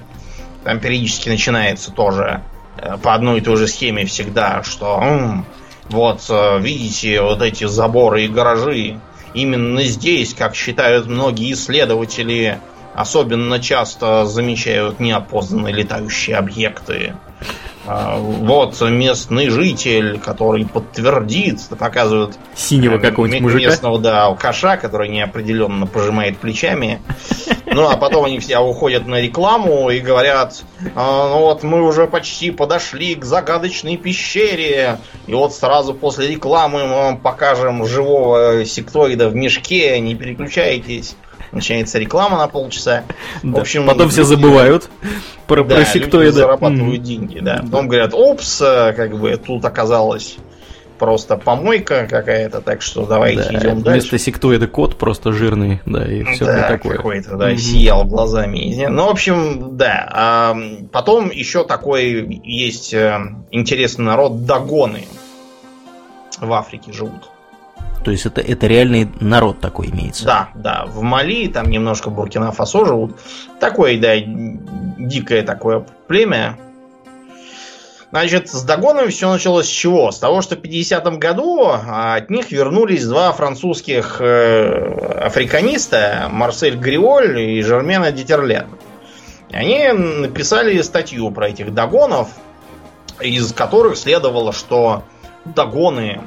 Там 0.63 0.79
периодически 0.79 1.29
начинается 1.29 1.91
тоже 1.91 2.41
э, 2.77 2.97
по 2.97 3.13
одной 3.13 3.37
и 3.37 3.41
той 3.41 3.57
же 3.57 3.67
схеме 3.67 4.05
всегда, 4.05 4.63
что 4.63 4.99
м-м, 5.01 5.45
вот, 5.89 6.25
э, 6.29 6.59
видите, 6.59 7.21
вот 7.21 7.41
эти 7.43 7.65
заборы 7.65 8.23
и 8.23 8.27
гаражи. 8.27 8.99
Именно 9.37 9.83
здесь, 9.83 10.33
как 10.33 10.55
считают 10.55 11.05
многие 11.05 11.53
исследователи, 11.53 12.59
особенно 12.95 13.59
часто 13.59 14.25
замечают 14.25 14.99
неопознанные 14.99 15.75
летающие 15.75 16.35
объекты. 16.35 17.13
А, 17.89 18.17
вот 18.17 18.81
местный 18.81 19.49
житель, 19.49 20.19
который 20.19 20.65
подтвердит, 20.65 21.61
показывает 21.79 22.37
синего 22.53 22.95
э, 22.95 22.99
какого-нибудь 22.99 23.41
мужика. 23.41 23.69
Местного, 23.69 23.97
да, 23.97 24.25
алкаша, 24.25 24.75
который 24.75 25.07
неопределенно 25.07 25.87
пожимает 25.87 26.37
плечами. 26.37 27.01
Ну, 27.65 27.87
а 27.87 27.95
потом 27.95 28.25
они 28.25 28.39
все 28.39 28.59
уходят 28.59 29.07
на 29.07 29.21
рекламу 29.21 29.89
и 29.89 29.99
говорят, 29.99 30.63
«А, 30.95 31.29
ну 31.29 31.39
вот 31.39 31.63
мы 31.63 31.81
уже 31.81 32.07
почти 32.07 32.51
подошли 32.51 33.15
к 33.15 33.23
загадочной 33.23 33.95
пещере. 33.95 34.99
И 35.25 35.33
вот 35.33 35.53
сразу 35.53 35.93
после 35.93 36.27
рекламы 36.27 36.85
мы 36.85 36.95
вам 36.95 37.17
покажем 37.19 37.85
живого 37.85 38.65
сектоида 38.65 39.29
в 39.29 39.35
мешке, 39.35 39.97
не 39.99 40.15
переключайтесь 40.15 41.15
начинается 41.51 41.99
реклама 41.99 42.37
на 42.37 42.47
полчаса. 42.47 43.03
Да. 43.43 43.59
В 43.59 43.61
общем, 43.61 43.85
Потом 43.85 44.09
все 44.09 44.23
забывают 44.23 44.89
про, 45.47 45.63
да, 45.63 45.75
про 45.75 45.85
сектоиды. 45.85 46.33
зарабатывают 46.33 47.01
mm. 47.01 47.03
деньги, 47.03 47.39
да. 47.39 47.61
Потом 47.63 47.87
говорят, 47.87 48.13
опс, 48.13 48.61
э, 48.61 48.93
как 48.93 49.17
бы 49.17 49.35
тут 49.37 49.63
оказалось 49.65 50.37
просто 50.97 51.37
помойка 51.37 52.07
какая-то, 52.09 52.61
так 52.61 52.81
что 52.81 53.05
давайте 53.05 53.43
да, 53.43 53.59
идем 53.59 53.81
дальше. 53.81 54.09
Вместо 54.09 54.17
сектоида 54.17 54.67
кот 54.67 54.97
просто 54.97 55.31
жирный, 55.31 55.81
да, 55.85 56.05
и 56.05 56.23
все 56.23 56.45
да, 56.45 56.67
такое. 56.67 56.97
какой-то, 56.97 57.37
да, 57.37 57.51
mm-hmm. 57.51 57.57
сиял 57.57 58.03
глазами. 58.03 58.85
Ну, 58.89 59.05
в 59.05 59.09
общем, 59.09 59.77
да. 59.77 60.09
А 60.11 60.57
потом 60.91 61.29
еще 61.29 61.63
такой 61.63 62.41
есть 62.43 62.93
э, 62.93 63.19
интересный 63.51 64.05
народ 64.05 64.45
Дагоны 64.45 65.05
в 66.39 66.51
Африке 66.53 66.91
живут. 66.91 67.29
То 68.07 68.11
есть 68.11 68.25
это, 68.25 68.39
это 68.39 68.67
реальный 68.67 69.09
народ 69.19 69.59
такой 69.59 69.89
имеется. 69.89 70.23
Да, 70.23 70.49
да. 70.55 70.85
В 70.87 71.01
Мали, 71.01 71.47
там 71.47 71.69
немножко 71.69 72.09
Буркина-Фасо 72.09 72.85
живут. 72.85 73.19
Такое, 73.59 73.99
да, 73.99 74.13
дикое 74.17 75.43
такое 75.43 75.85
племя. 76.07 76.57
Значит, 78.11 78.49
с 78.49 78.63
Дагонами 78.63 79.09
все 79.09 79.29
началось 79.29 79.65
с 79.65 79.69
чего? 79.69 80.13
С 80.13 80.19
того, 80.19 80.41
что 80.41 80.55
в 80.55 80.59
50-м 80.59 81.19
году 81.19 81.65
а, 81.69 82.15
от 82.15 82.29
них 82.29 82.49
вернулись 82.49 83.05
два 83.05 83.33
французских 83.33 84.21
э, 84.21 85.25
африканиста, 85.25 86.29
Марсель 86.31 86.77
Гриоль 86.77 87.37
и 87.41 87.61
Жермена 87.61 88.13
Дитерлен. 88.13 88.67
Они 89.51 89.85
написали 89.91 90.81
статью 90.81 91.29
про 91.31 91.49
этих 91.49 91.73
Дагонов, 91.73 92.29
из 93.19 93.51
которых 93.51 93.97
следовало, 93.97 94.53
что 94.53 95.03
Дагоны 95.43 96.21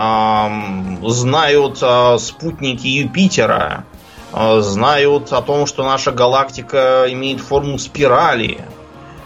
знают 0.00 1.78
а, 1.82 2.16
спутники 2.18 2.86
Юпитера, 2.86 3.84
а, 4.32 4.60
знают 4.60 5.32
о 5.32 5.42
том, 5.42 5.66
что 5.66 5.84
наша 5.84 6.10
галактика 6.10 7.06
имеет 7.08 7.40
форму 7.40 7.78
спирали, 7.78 8.64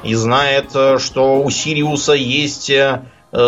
и 0.03 0.15
знает, 0.15 0.71
э, 0.75 0.99
что 0.99 1.43
у 1.43 1.49
Сириуса 1.49 2.13
есть 2.13 2.69
э, 2.69 3.01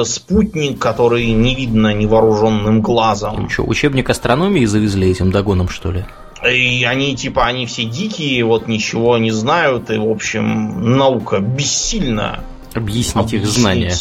спутник, 0.05 0.79
который 0.79 1.31
не 1.33 1.55
видно 1.55 1.93
невооруженным 1.93 2.81
глазом. 2.81 3.51
Что, 3.51 3.65
учебник 3.65 4.09
астрономии 4.09 4.65
завезли 4.65 5.11
этим 5.11 5.31
догоном, 5.31 5.69
что 5.69 5.93
ли? 5.93 6.05
И 6.49 6.85
они, 6.85 7.15
типа, 7.15 7.45
они 7.45 7.67
все 7.67 7.85
дикие, 7.85 8.45
вот 8.45 8.69
ничего 8.69 9.19
не 9.19 9.33
знают, 9.33 9.91
и, 9.91 9.99
в 9.99 10.09
общем, 10.09 10.97
наука 10.97 11.41
бессильна. 11.41 12.41
Объяснить, 12.75 13.17
объяснить 13.17 13.43
их 13.43 13.47
знания. 13.49 13.95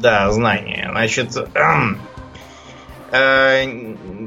Да, 0.00 0.30
знания. 0.30 0.88
Значит, 0.92 1.36
Э, 1.54 1.94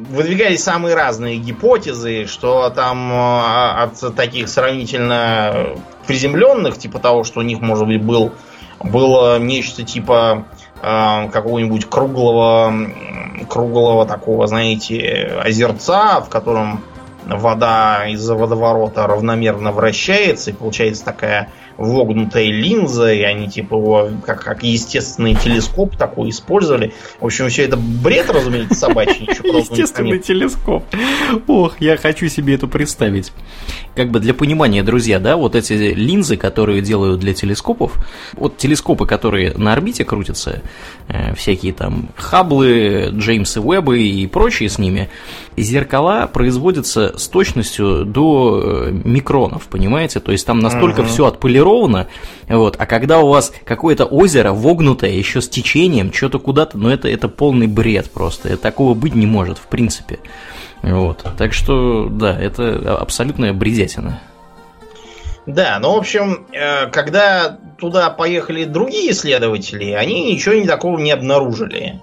выдвигались 0.10 0.64
самые 0.64 0.96
разные 0.96 1.38
гипотезы, 1.38 2.26
что 2.26 2.70
там 2.70 3.12
э, 3.12 3.84
от 3.84 4.16
таких 4.16 4.50
сравнительно 4.50 5.76
приземленных, 6.08 6.78
типа 6.78 7.00
того, 7.00 7.24
что 7.24 7.40
у 7.40 7.44
них, 7.44 7.62
может 7.62 7.88
быть, 7.88 8.02
был, 8.02 8.32
было 8.84 9.38
нечто 9.40 9.84
типа 9.84 10.46
э, 10.82 11.30
какого-нибудь 11.30 11.86
круглого, 11.86 12.74
круглого 13.50 14.06
такого, 14.06 14.48
знаете, 14.48 15.40
озерца, 15.44 16.22
в 16.22 16.30
котором 16.30 16.84
вода 17.26 18.08
из-за 18.08 18.36
водоворота 18.36 19.06
равномерно 19.06 19.72
вращается, 19.72 20.50
и 20.50 20.54
получается 20.54 21.06
такая 21.06 21.50
вогнутой 21.80 22.52
линзой, 22.52 23.24
они 23.24 23.48
типа 23.48 23.76
его 23.76 24.10
как, 24.26 24.44
как 24.44 24.64
естественный 24.64 25.34
телескоп 25.34 25.96
такой 25.96 26.30
использовали. 26.30 26.94
В 27.22 27.26
общем, 27.26 27.48
все 27.48 27.64
это 27.64 27.78
бред, 27.78 28.30
разумеется, 28.30 28.76
собачий. 28.76 29.30
Естественный 29.44 30.20
телескоп. 30.20 30.84
Ох, 31.48 31.80
я 31.80 31.96
хочу 31.96 32.28
себе 32.28 32.56
это 32.56 32.68
представить. 32.68 33.32
Как 33.96 34.12
бы 34.12 34.20
для 34.20 34.34
понимания, 34.34 34.84
друзья, 34.84 35.20
да, 35.20 35.38
вот 35.38 35.56
эти 35.56 35.74
линзы, 35.74 36.36
которые 36.36 36.82
делают 36.82 37.22
для 37.22 37.34
телескопов, 37.34 37.94
вот 38.34 38.58
телескопы, 38.58 39.06
которые 39.06 39.54
на 39.54 39.72
орбите 39.72 40.04
крутятся, 40.04 40.62
э, 41.08 41.34
всякие 41.36 41.72
там 41.72 42.10
Хаблы, 42.18 43.10
Джеймсы 43.14 43.62
Уэббы 43.62 44.02
и 44.02 44.28
прочие 44.28 44.70
с 44.70 44.78
ними, 44.80 45.10
зеркала 45.56 46.28
производятся 46.28 47.18
с 47.18 47.30
точностью 47.30 48.04
до 48.06 48.62
э, 48.64 48.92
микронов, 48.92 49.68
понимаете? 49.68 50.20
То 50.20 50.34
есть 50.34 50.46
там 50.46 50.60
настолько 50.60 51.04
все 51.04 51.26
отполировано, 51.26 51.69
вот, 52.48 52.76
а 52.80 52.86
когда 52.86 53.20
у 53.20 53.30
вас 53.30 53.54
какое-то 53.66 54.06
озеро 54.06 54.52
вогнутое, 54.52 55.12
еще 55.12 55.42
с 55.42 55.50
течением, 55.50 56.12
что-то 56.12 56.40
куда-то, 56.40 56.78
ну 56.78 56.90
это, 56.90 57.08
это 57.08 57.28
полный 57.28 57.68
бред 57.68 58.10
просто, 58.12 58.58
такого 58.58 58.94
быть 58.94 59.16
не 59.16 59.26
может, 59.26 59.58
в 59.58 59.68
принципе. 59.68 60.20
Вот, 60.82 61.26
так 61.38 61.54
что, 61.54 62.08
да, 62.10 62.40
это 62.40 62.98
абсолютная 62.98 63.54
бредятина. 63.54 64.22
Да, 65.46 65.80
ну, 65.80 65.96
в 65.96 65.98
общем, 65.98 66.46
э, 66.52 66.88
когда 66.92 67.58
туда 67.80 68.12
поехали 68.12 68.66
другие 68.66 69.12
исследователи, 69.12 69.92
они 69.94 70.32
ничего 70.34 70.64
такого 70.68 71.00
не 71.00 71.12
обнаружили. 71.12 72.00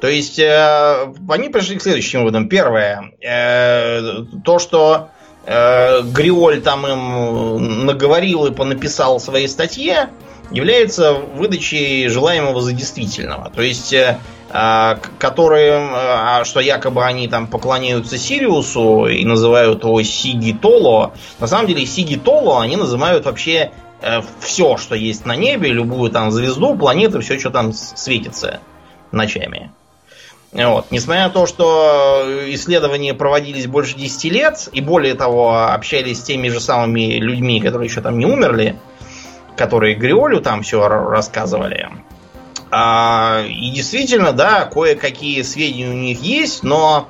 То 0.00 0.08
есть 0.08 0.38
э, 0.38 1.12
они 1.28 1.48
пришли 1.48 1.78
к 1.78 1.82
следующим 1.82 2.20
выводам. 2.20 2.48
Первое, 2.48 3.12
э, 3.20 4.24
то, 4.44 4.58
что 4.58 5.08
Гриоль 5.46 6.60
там 6.60 6.86
им 6.86 7.86
наговорил 7.86 8.46
и 8.46 8.52
понаписал 8.52 9.18
в 9.18 9.22
своей 9.22 9.48
статье, 9.48 10.10
является 10.50 11.12
выдачей 11.12 12.08
желаемого 12.08 12.60
за 12.60 12.72
действительного. 12.72 13.50
То 13.50 13.62
есть, 13.62 13.92
э, 13.92 14.18
э, 14.50 14.96
которые, 15.18 15.90
э, 15.92 16.44
что 16.44 16.60
якобы 16.60 17.04
они 17.04 17.28
там 17.28 17.46
поклоняются 17.46 18.18
Сириусу 18.18 19.06
и 19.06 19.24
называют 19.24 19.84
его 19.84 20.02
Сиги 20.02 20.52
Толо, 20.52 21.12
на 21.38 21.46
самом 21.46 21.68
деле 21.68 21.86
Сиги 21.86 22.16
Толо 22.16 22.60
они 22.60 22.76
называют 22.76 23.26
вообще 23.26 23.70
э, 24.02 24.20
все, 24.40 24.76
что 24.76 24.94
есть 24.94 25.24
на 25.24 25.36
небе, 25.36 25.70
любую 25.70 26.10
там 26.10 26.30
звезду, 26.30 26.76
планету, 26.76 27.20
все, 27.20 27.38
что 27.38 27.50
там 27.50 27.72
светится 27.72 28.60
ночами. 29.12 29.72
Вот. 30.52 30.86
Несмотря 30.90 31.24
на 31.24 31.30
то, 31.30 31.46
что 31.46 32.24
исследования 32.48 33.14
проводились 33.14 33.66
больше 33.66 33.96
10 33.96 34.24
лет, 34.32 34.68
и 34.72 34.80
более 34.80 35.14
того, 35.14 35.64
общались 35.66 36.18
с 36.18 36.22
теми 36.22 36.48
же 36.48 36.60
самыми 36.60 37.18
людьми, 37.18 37.60
которые 37.60 37.88
еще 37.88 38.00
там 38.00 38.18
не 38.18 38.26
умерли, 38.26 38.76
которые 39.56 39.94
Гриолю 39.94 40.40
там 40.40 40.62
все 40.62 40.88
рассказывали. 40.88 41.88
А, 42.72 43.44
и 43.46 43.70
действительно, 43.70 44.32
да, 44.32 44.64
кое-какие 44.64 45.42
сведения 45.42 45.90
у 45.90 45.94
них 45.94 46.20
есть, 46.22 46.62
но 46.62 47.08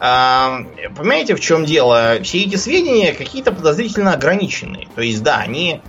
а, 0.00 0.64
понимаете, 0.96 1.36
в 1.36 1.40
чем 1.40 1.64
дело? 1.64 2.18
Все 2.24 2.42
эти 2.42 2.56
сведения 2.56 3.12
какие-то 3.12 3.52
подозрительно 3.52 4.14
ограниченные. 4.14 4.88
То 4.96 5.02
есть, 5.02 5.22
да, 5.22 5.36
они 5.36 5.80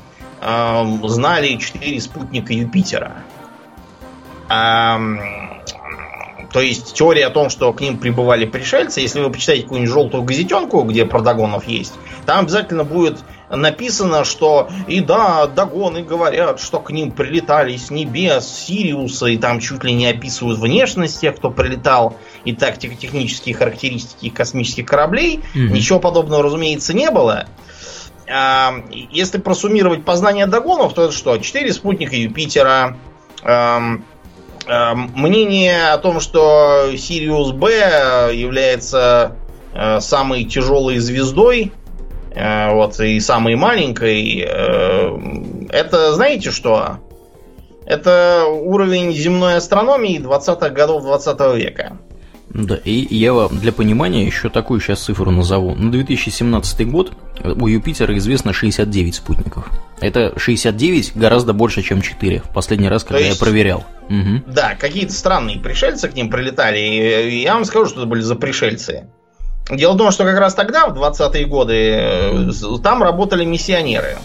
а, 0.42 0.86
знали 1.06 1.56
четыре 1.56 2.00
спутника 2.00 2.54
Юпитера. 2.54 3.24
А, 4.50 5.00
то 6.54 6.62
есть 6.62 6.94
теория 6.94 7.26
о 7.26 7.30
том, 7.32 7.50
что 7.50 7.74
к 7.74 7.82
ним 7.82 7.98
прибывали 7.98 8.46
пришельцы, 8.46 9.02
если 9.02 9.20
вы 9.20 9.32
почитаете 9.32 9.64
какую-нибудь 9.64 9.92
желтую 9.92 10.24
газетенку, 10.24 10.84
где 10.84 11.06
про 11.06 11.22
Дагонов 11.22 11.68
есть, 11.68 11.94
там 12.28 12.42
обязательно 12.42 12.84
будет 12.84 13.18
написано, 13.50 14.24
что 14.24 14.70
и 14.88 15.00
да, 15.02 15.48
Дагоны 15.48 16.04
говорят, 16.04 16.60
что 16.60 16.80
к 16.80 16.92
ним 16.92 17.12
прилетали 17.12 17.76
с 17.76 17.90
небес 17.90 18.48
Сириуса, 18.48 19.26
и 19.28 19.38
там 19.38 19.60
чуть 19.60 19.84
ли 19.84 19.94
не 19.94 20.08
описывают 20.08 20.60
внешность 20.60 21.22
тех, 21.22 21.36
кто 21.36 21.50
прилетал, 21.50 22.18
и 22.46 22.54
тактико-технические 22.54 23.56
характеристики 23.56 24.30
космических 24.30 24.86
кораблей. 24.86 25.42
Mm-hmm. 25.56 25.68
Ничего 25.70 26.00
подобного, 26.00 26.44
разумеется, 26.44 26.94
не 26.94 27.10
было. 27.10 27.48
А, 28.32 28.76
если 28.90 29.40
просуммировать 29.40 30.06
познание 30.06 30.46
Дагонов, 30.46 30.94
то 30.94 31.04
это 31.04 31.14
что? 31.14 31.38
Четыре 31.38 31.74
спутника 31.74 32.16
Юпитера, 32.16 32.98
Эм, 33.44 34.06
мнение 34.68 35.92
о 35.92 35.98
том, 35.98 36.20
что 36.20 36.92
Сириус 36.96 37.52
Б 37.52 38.32
является 38.34 39.36
э, 39.74 40.00
самой 40.00 40.46
тяжелой 40.46 41.00
звездой, 41.00 41.72
э, 42.32 42.74
вот, 42.74 43.00
и 43.00 43.20
самой 43.20 43.56
маленькой, 43.56 44.46
э, 44.48 45.18
это 45.70 46.14
знаете 46.14 46.52
что? 46.52 47.00
Это 47.86 48.46
уровень 48.48 49.12
земной 49.12 49.58
астрономии 49.58 50.20
20-х 50.20 50.70
годов 50.70 51.04
20 51.04 51.40
века. 51.56 51.98
Да, 52.54 52.76
и 52.76 53.16
я 53.16 53.34
вам 53.34 53.58
для 53.58 53.72
понимания 53.72 54.26
еще 54.26 54.50
такую 54.50 54.80
сейчас 54.80 55.02
цифру 55.02 55.32
назову. 55.32 55.74
На 55.74 55.92
2017 55.92 56.88
год 56.88 57.12
у 57.44 57.68
Юпитера 57.68 58.16
известно 58.18 58.54
69 58.54 59.16
спутников. 59.16 59.70
Это 60.00 60.34
69 60.38 61.14
гораздо 61.16 61.54
больше, 61.54 61.82
чем 61.82 62.02
4. 62.02 62.42
В 62.42 62.54
последний 62.54 62.90
раз, 62.90 63.04
когда 63.04 63.20
есть, 63.20 63.40
я 63.40 63.44
проверял. 63.44 63.84
Угу. 64.10 64.54
Да, 64.54 64.76
какие-то 64.76 65.14
странные 65.14 65.60
пришельцы 65.60 66.08
к 66.10 66.14
ним 66.14 66.30
прилетали. 66.30 66.80
И 66.80 67.42
я 67.42 67.56
вам 67.56 67.66
скажу, 67.66 67.88
что 67.88 68.02
это 68.02 68.08
были 68.08 68.22
за 68.22 68.36
пришельцы. 68.36 69.08
Дело 69.72 69.94
в 69.94 69.98
том, 69.98 70.12
что 70.12 70.24
как 70.24 70.38
раз 70.38 70.54
тогда, 70.54 70.88
в 70.88 70.98
20-е 70.98 71.46
годы, 71.46 71.74
э, 71.74 72.52
там 72.84 73.02
работали 73.02 73.46
миссионеры. 73.46 74.18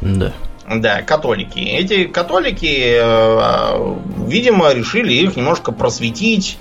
Да. 0.00 0.32
Да, 0.68 1.02
католики. 1.02 1.58
Эти 1.58 2.04
католики, 2.04 2.96
э, 2.98 3.96
видимо, 4.26 4.72
решили 4.72 5.12
их 5.12 5.36
немножко 5.36 5.70
просветить 5.70 6.58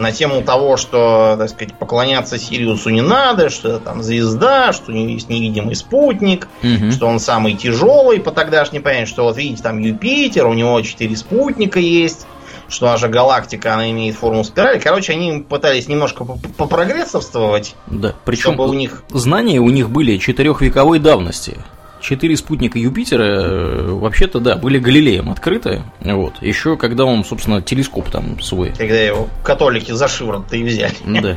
на 0.00 0.12
тему 0.12 0.42
того, 0.42 0.76
что, 0.76 1.36
так 1.38 1.50
сказать, 1.50 1.74
поклоняться 1.74 2.38
Сириусу 2.38 2.90
не 2.90 3.02
надо, 3.02 3.50
что 3.50 3.68
это 3.68 3.80
там 3.80 4.02
звезда, 4.02 4.72
что 4.72 4.90
у 4.90 4.94
него 4.94 5.08
есть 5.08 5.28
невидимый 5.28 5.76
спутник, 5.76 6.48
угу. 6.62 6.90
что 6.90 7.06
он 7.06 7.20
самый 7.20 7.54
тяжелый 7.54 8.18
по 8.18 8.32
тогдашней 8.32 8.80
понятию, 8.80 9.06
что 9.06 9.24
вот 9.24 9.36
видите, 9.36 9.62
там 9.62 9.78
Юпитер, 9.78 10.46
у 10.46 10.54
него 10.54 10.80
четыре 10.80 11.16
спутника 11.16 11.78
есть, 11.78 12.26
что 12.68 12.86
наша 12.86 13.08
галактика, 13.08 13.74
она 13.74 13.90
имеет 13.90 14.16
форму 14.16 14.42
спирали. 14.42 14.78
Короче, 14.78 15.12
они 15.12 15.44
пытались 15.46 15.86
немножко 15.88 16.24
попрогрессовствовать. 16.56 17.74
Да, 17.86 18.14
причем 18.24 18.54
чтобы 18.54 18.68
у 18.68 18.72
них... 18.72 19.02
знания 19.10 19.60
у 19.60 19.68
них 19.68 19.90
были 19.90 20.16
четырехвековой 20.16 20.98
давности 20.98 21.58
четыре 22.00 22.36
спутника 22.36 22.78
Юпитера, 22.78 23.24
э, 23.24 23.92
вообще-то, 23.92 24.40
да, 24.40 24.56
были 24.56 24.78
Галилеем 24.78 25.30
открыты. 25.30 25.82
Вот. 26.00 26.34
Еще 26.40 26.76
когда 26.76 27.04
он, 27.04 27.24
собственно, 27.24 27.62
телескоп 27.62 28.10
там 28.10 28.40
свой. 28.40 28.72
Когда 28.76 28.98
его 29.00 29.28
католики 29.42 29.92
за 29.92 30.08
шиворот-то 30.08 30.56
и 30.56 30.62
взяли. 30.62 30.94
Да, 31.04 31.36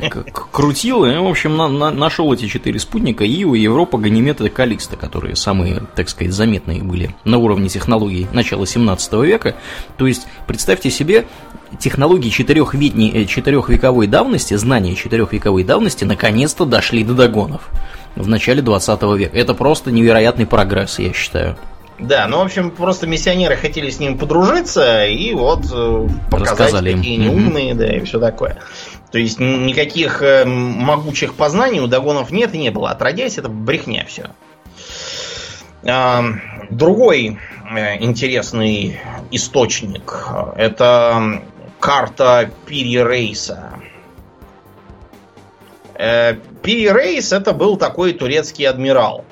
крутил, 0.52 1.04
и, 1.04 1.16
в 1.16 1.26
общем, 1.26 1.56
на, 1.56 1.68
на, 1.68 1.90
нашел 1.90 2.32
эти 2.32 2.46
четыре 2.46 2.78
спутника 2.78 3.24
Ио, 3.24 3.54
Европа, 3.54 3.98
Ганимед 3.98 4.40
и 4.40 4.48
Каликста, 4.48 4.96
которые 4.96 5.36
самые, 5.36 5.82
так 5.94 6.08
сказать, 6.08 6.32
заметные 6.32 6.82
были 6.82 7.14
на 7.24 7.38
уровне 7.38 7.68
технологий 7.68 8.26
начала 8.32 8.66
17 8.66 9.12
века. 9.24 9.56
То 9.98 10.06
есть, 10.06 10.26
представьте 10.46 10.90
себе, 10.90 11.26
технологии 11.78 12.30
четырехвековой, 12.30 13.10
э, 13.10 13.24
четырехвековой 13.26 14.06
давности, 14.06 14.54
знания 14.54 14.94
четырехвековой 14.94 15.64
давности 15.64 16.04
наконец-то 16.04 16.64
дошли 16.64 17.04
до 17.04 17.14
догонов 17.14 17.70
в 18.16 18.28
начале 18.28 18.62
20 18.62 19.02
века. 19.16 19.36
Это 19.36 19.54
просто 19.54 19.90
невероятный 19.90 20.46
прогресс, 20.46 20.98
я 20.98 21.12
считаю. 21.12 21.56
Да, 21.98 22.26
ну, 22.26 22.38
в 22.38 22.42
общем, 22.42 22.70
просто 22.70 23.06
миссионеры 23.06 23.56
хотели 23.56 23.88
с 23.88 24.00
ним 24.00 24.18
подружиться 24.18 25.06
и 25.06 25.32
вот 25.32 25.64
э, 25.72 26.08
показать, 26.28 26.58
Рассказали 26.58 26.92
какие 26.94 27.14
они 27.20 27.28
умные, 27.28 27.74
да, 27.74 27.86
и 27.86 28.00
все 28.04 28.18
такое. 28.18 28.58
То 29.12 29.18
есть 29.18 29.38
никаких 29.38 30.20
э, 30.22 30.44
могучих 30.44 31.34
познаний 31.34 31.78
у 31.78 31.86
Дагонов 31.86 32.32
нет 32.32 32.52
и 32.54 32.58
не 32.58 32.70
было. 32.70 32.90
Отродясь, 32.90 33.38
это 33.38 33.48
брехня 33.48 34.06
все. 34.08 34.30
Другой 36.70 37.38
э, 37.70 38.02
интересный 38.02 39.00
источник– 39.30 40.26
это 40.56 41.42
карта 41.78 42.50
Пири 42.66 43.04
Рейса. 43.04 43.74
Э, 45.96 46.34
Пири 46.62 46.90
Рейс 46.90 47.32
это 47.32 47.52
был 47.52 47.76
такой 47.76 48.12
турецкий 48.12 48.66
адмирал. 48.66 49.24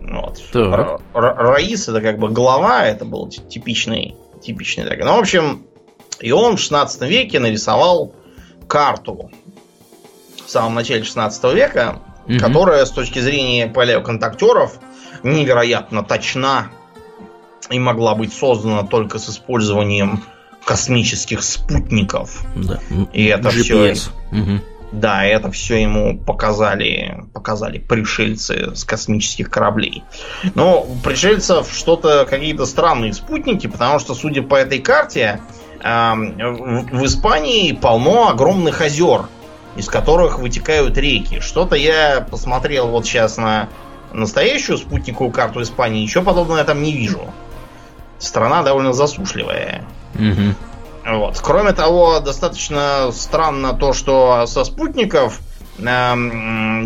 Вот. 0.00 0.42
Так. 0.52 1.00
Раис 1.14 1.88
это 1.88 2.00
как 2.00 2.18
бы 2.18 2.30
глава, 2.30 2.84
это 2.86 3.04
был 3.04 3.28
типичный, 3.28 4.16
типичный 4.42 4.84
такой. 4.84 5.04
Ну, 5.04 5.16
в 5.16 5.20
общем, 5.20 5.66
и 6.18 6.32
он 6.32 6.56
в 6.56 6.60
16 6.60 7.02
веке 7.02 7.38
нарисовал 7.38 8.12
карту 8.66 9.30
в 10.44 10.50
самом 10.50 10.74
начале 10.74 11.04
16 11.04 11.54
века, 11.54 12.00
угу. 12.26 12.38
которая 12.38 12.84
с 12.84 12.90
точки 12.90 13.20
зрения 13.20 13.68
палеоконтактеров 13.68 14.80
невероятно 15.22 16.02
точна 16.02 16.70
и 17.70 17.78
могла 17.78 18.16
быть 18.16 18.32
создана 18.32 18.82
только 18.82 19.18
с 19.18 19.28
использованием 19.28 20.24
космических 20.64 21.42
спутников. 21.44 22.44
Да. 22.56 22.80
И 23.12 23.26
это 23.26 23.50
GPS. 23.50 23.94
все. 23.94 24.10
Угу. 24.32 24.60
Да, 24.92 25.24
это 25.24 25.50
все 25.52 25.80
ему 25.80 26.18
показали, 26.18 27.24
показали 27.32 27.78
пришельцы 27.78 28.74
с 28.74 28.84
космических 28.84 29.48
кораблей. 29.48 30.02
Но 30.54 30.82
у 30.82 30.96
пришельцев 30.96 31.72
что-то, 31.72 32.26
какие-то 32.28 32.66
странные 32.66 33.12
спутники, 33.12 33.68
потому 33.68 33.98
что, 34.00 34.14
судя 34.14 34.42
по 34.42 34.56
этой 34.56 34.80
карте, 34.80 35.40
в 35.80 37.04
Испании 37.04 37.72
полно 37.72 38.28
огромных 38.28 38.80
озер, 38.80 39.26
из 39.76 39.86
которых 39.86 40.38
вытекают 40.40 40.98
реки. 40.98 41.40
Что-то 41.40 41.76
я 41.76 42.26
посмотрел 42.28 42.88
вот 42.88 43.06
сейчас 43.06 43.36
на 43.36 43.68
настоящую 44.12 44.76
спутниковую 44.78 45.32
карту 45.32 45.62
Испании, 45.62 46.02
ничего 46.02 46.24
подобного 46.24 46.58
я 46.58 46.64
там 46.64 46.82
не 46.82 46.92
вижу. 46.92 47.32
Страна 48.18 48.62
довольно 48.62 48.92
засушливая. 48.92 49.84
Угу. 50.16 50.54
Вот. 51.06 51.38
Кроме 51.40 51.72
того, 51.72 52.20
достаточно 52.20 53.10
странно 53.12 53.72
то, 53.72 53.92
что 53.92 54.44
со 54.46 54.64
спутников 54.64 55.40
э, 55.78 55.82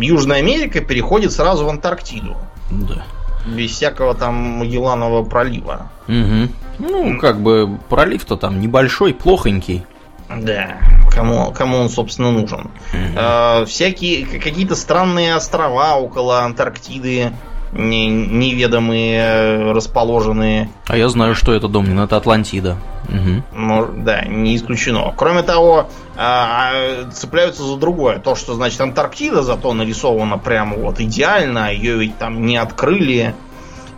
Южная 0.01 0.39
Америка 0.39 0.81
переходит 0.81 1.31
сразу 1.31 1.65
в 1.65 1.69
Антарктиду. 1.69 2.35
Да. 2.71 3.05
Без 3.45 3.71
всякого 3.71 4.15
там 4.15 4.35
Магелланового 4.35 5.23
пролива. 5.23 5.89
Угу. 6.07 6.49
Ну, 6.79 7.19
как 7.19 7.41
бы 7.41 7.77
пролив-то 7.89 8.37
там 8.37 8.59
небольшой, 8.59 9.13
плохонький. 9.13 9.85
Да, 10.27 10.77
кому, 11.11 11.51
кому 11.51 11.77
он, 11.77 11.89
собственно, 11.89 12.31
нужен. 12.31 12.71
Угу. 12.93 13.15
Э, 13.15 13.65
всякие 13.65 14.25
какие-то 14.25 14.75
странные 14.75 15.35
острова 15.35 15.95
около 15.95 16.41
Антарктиды 16.41 17.31
не, 17.75 18.07
неведомые 18.07 19.19
э, 19.19 19.71
расположенные. 19.71 20.69
А 20.87 20.97
я 20.97 21.09
знаю, 21.09 21.35
что 21.35 21.53
это, 21.53 21.67
Домнин, 21.67 21.99
это 21.99 22.17
Атлантида. 22.17 22.77
Угу. 23.09 23.43
Ну, 23.53 23.87
да, 23.97 24.23
не 24.25 24.55
исключено. 24.55 25.13
Кроме 25.15 25.43
того, 25.43 25.89
а, 26.15 26.71
а, 26.71 27.11
цепляются 27.11 27.63
за 27.63 27.77
другое. 27.77 28.19
То, 28.19 28.35
что, 28.35 28.55
значит, 28.55 28.79
Антарктида 28.81 29.43
зато 29.43 29.73
нарисована 29.73 30.37
прямо 30.37 30.77
вот 30.77 30.99
идеально, 30.99 31.71
ее 31.71 31.97
ведь 31.97 32.17
там 32.17 32.45
не 32.45 32.57
открыли 32.57 33.35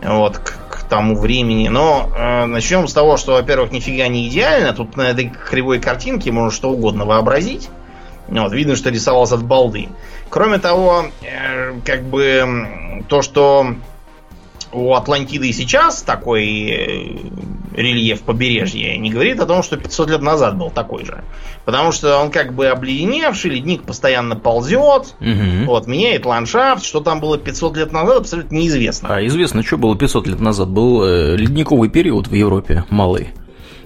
вот 0.02 0.38
к, 0.38 0.58
к 0.68 0.82
тому 0.88 1.16
времени. 1.16 1.68
Но 1.68 2.10
э, 2.16 2.46
начнем 2.46 2.86
с 2.88 2.92
того, 2.92 3.16
что, 3.16 3.32
во-первых, 3.32 3.72
нифига 3.72 4.08
не 4.08 4.28
идеально. 4.28 4.72
Тут 4.72 4.96
на 4.96 5.02
этой 5.02 5.30
кривой 5.30 5.80
картинке 5.80 6.32
можно 6.32 6.50
что 6.50 6.70
угодно 6.70 7.04
вообразить. 7.04 7.70
Вот, 8.28 8.52
видно, 8.52 8.76
что 8.76 8.90
рисовался 8.90 9.36
от 9.36 9.44
балды. 9.44 9.88
Кроме 10.28 10.58
того, 10.58 11.06
э, 11.22 11.80
как 11.84 12.02
бы 12.04 12.44
то, 13.06 13.22
что 13.22 13.74
у 14.72 14.94
Атлантиды 14.94 15.52
сейчас 15.52 16.02
такой 16.02 16.46
э, 16.46 17.16
рельеф 17.74 18.22
побережья, 18.22 18.96
не 18.96 19.10
говорит 19.10 19.40
о 19.40 19.46
том, 19.46 19.62
что 19.62 19.76
500 19.76 20.10
лет 20.10 20.22
назад 20.22 20.58
был 20.58 20.70
такой 20.70 21.04
же. 21.04 21.22
Потому 21.64 21.92
что 21.92 22.18
он 22.18 22.30
как 22.30 22.54
бы 22.54 22.66
обледеневший, 22.66 23.50
ледник 23.50 23.82
постоянно 23.82 24.36
ползет, 24.36 25.14
угу. 25.20 25.66
вот, 25.66 25.86
меняет 25.86 26.26
ландшафт. 26.26 26.84
Что 26.84 27.00
там 27.00 27.20
было 27.20 27.38
500 27.38 27.76
лет 27.76 27.92
назад, 27.92 28.18
абсолютно 28.18 28.56
неизвестно. 28.56 29.08
А 29.14 29.26
известно, 29.26 29.62
что 29.62 29.78
было 29.78 29.96
500 29.96 30.26
лет 30.26 30.40
назад. 30.40 30.68
Был 30.68 31.02
э, 31.04 31.36
ледниковый 31.36 31.88
период 31.88 32.28
в 32.28 32.34
Европе, 32.34 32.84
малый. 32.90 33.28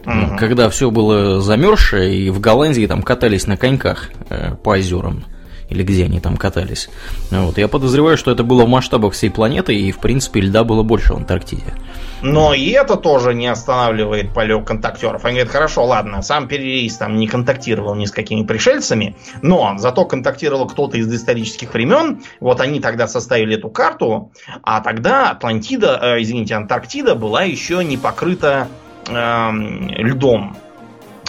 Угу. 0.05 0.37
Когда 0.39 0.69
все 0.69 0.91
было 0.91 1.41
замерзшее, 1.41 2.17
и 2.17 2.31
в 2.31 2.41
Голландии 2.41 2.87
там 2.87 3.03
катались 3.03 3.47
на 3.47 3.57
коньках 3.57 4.11
э, 4.31 4.55
по 4.57 4.71
озерам 4.71 5.25
или 5.73 5.83
где 5.83 6.05
они 6.05 6.21
там 6.21 6.37
катались. 6.37 6.89
Вот. 7.31 7.59
Я 7.59 7.69
подозреваю, 7.69 8.17
что 8.17 8.31
это 8.31 8.45
было 8.45 8.65
в 8.65 8.69
масштабах 8.69 9.15
всей 9.15 9.31
планеты, 9.31 9.75
и, 9.75 9.91
в 9.91 9.99
принципе, 9.99 10.41
льда 10.41 10.65
было 10.65 10.83
больше 10.83 11.15
в 11.15 11.17
Антарктиде. 11.17 11.75
Но 12.23 12.55
и 12.55 12.71
это 12.71 12.97
тоже 12.97 13.35
не 13.35 13.49
останавливает 13.49 14.33
полет 14.33 14.65
контактеров. 14.65 15.25
Они 15.25 15.37
говорят, 15.37 15.53
хорошо, 15.53 15.85
ладно, 15.85 16.23
сам 16.23 16.47
перерейс 16.47 16.97
там 16.97 17.17
не 17.17 17.27
контактировал 17.27 17.97
ни 17.97 18.05
с 18.05 18.13
какими 18.13 18.45
пришельцами, 18.45 19.17
но 19.43 19.75
зато 19.79 20.05
контактировал 20.05 20.67
кто-то 20.67 20.97
из 20.97 21.09
доисторических 21.09 21.75
времен. 21.75 22.23
Вот 22.39 22.61
они 22.61 22.81
тогда 22.81 23.09
составили 23.09 23.57
эту 23.57 23.71
карту, 23.71 24.31
а 24.63 24.81
тогда 24.81 25.31
Атлантида, 25.31 25.99
э, 26.01 26.23
извините, 26.23 26.55
Антарктида 26.55 27.17
была 27.17 27.43
еще 27.43 27.83
не 27.83 27.97
покрыта 27.97 28.69
э, 29.09 29.51
льдом. 29.99 30.57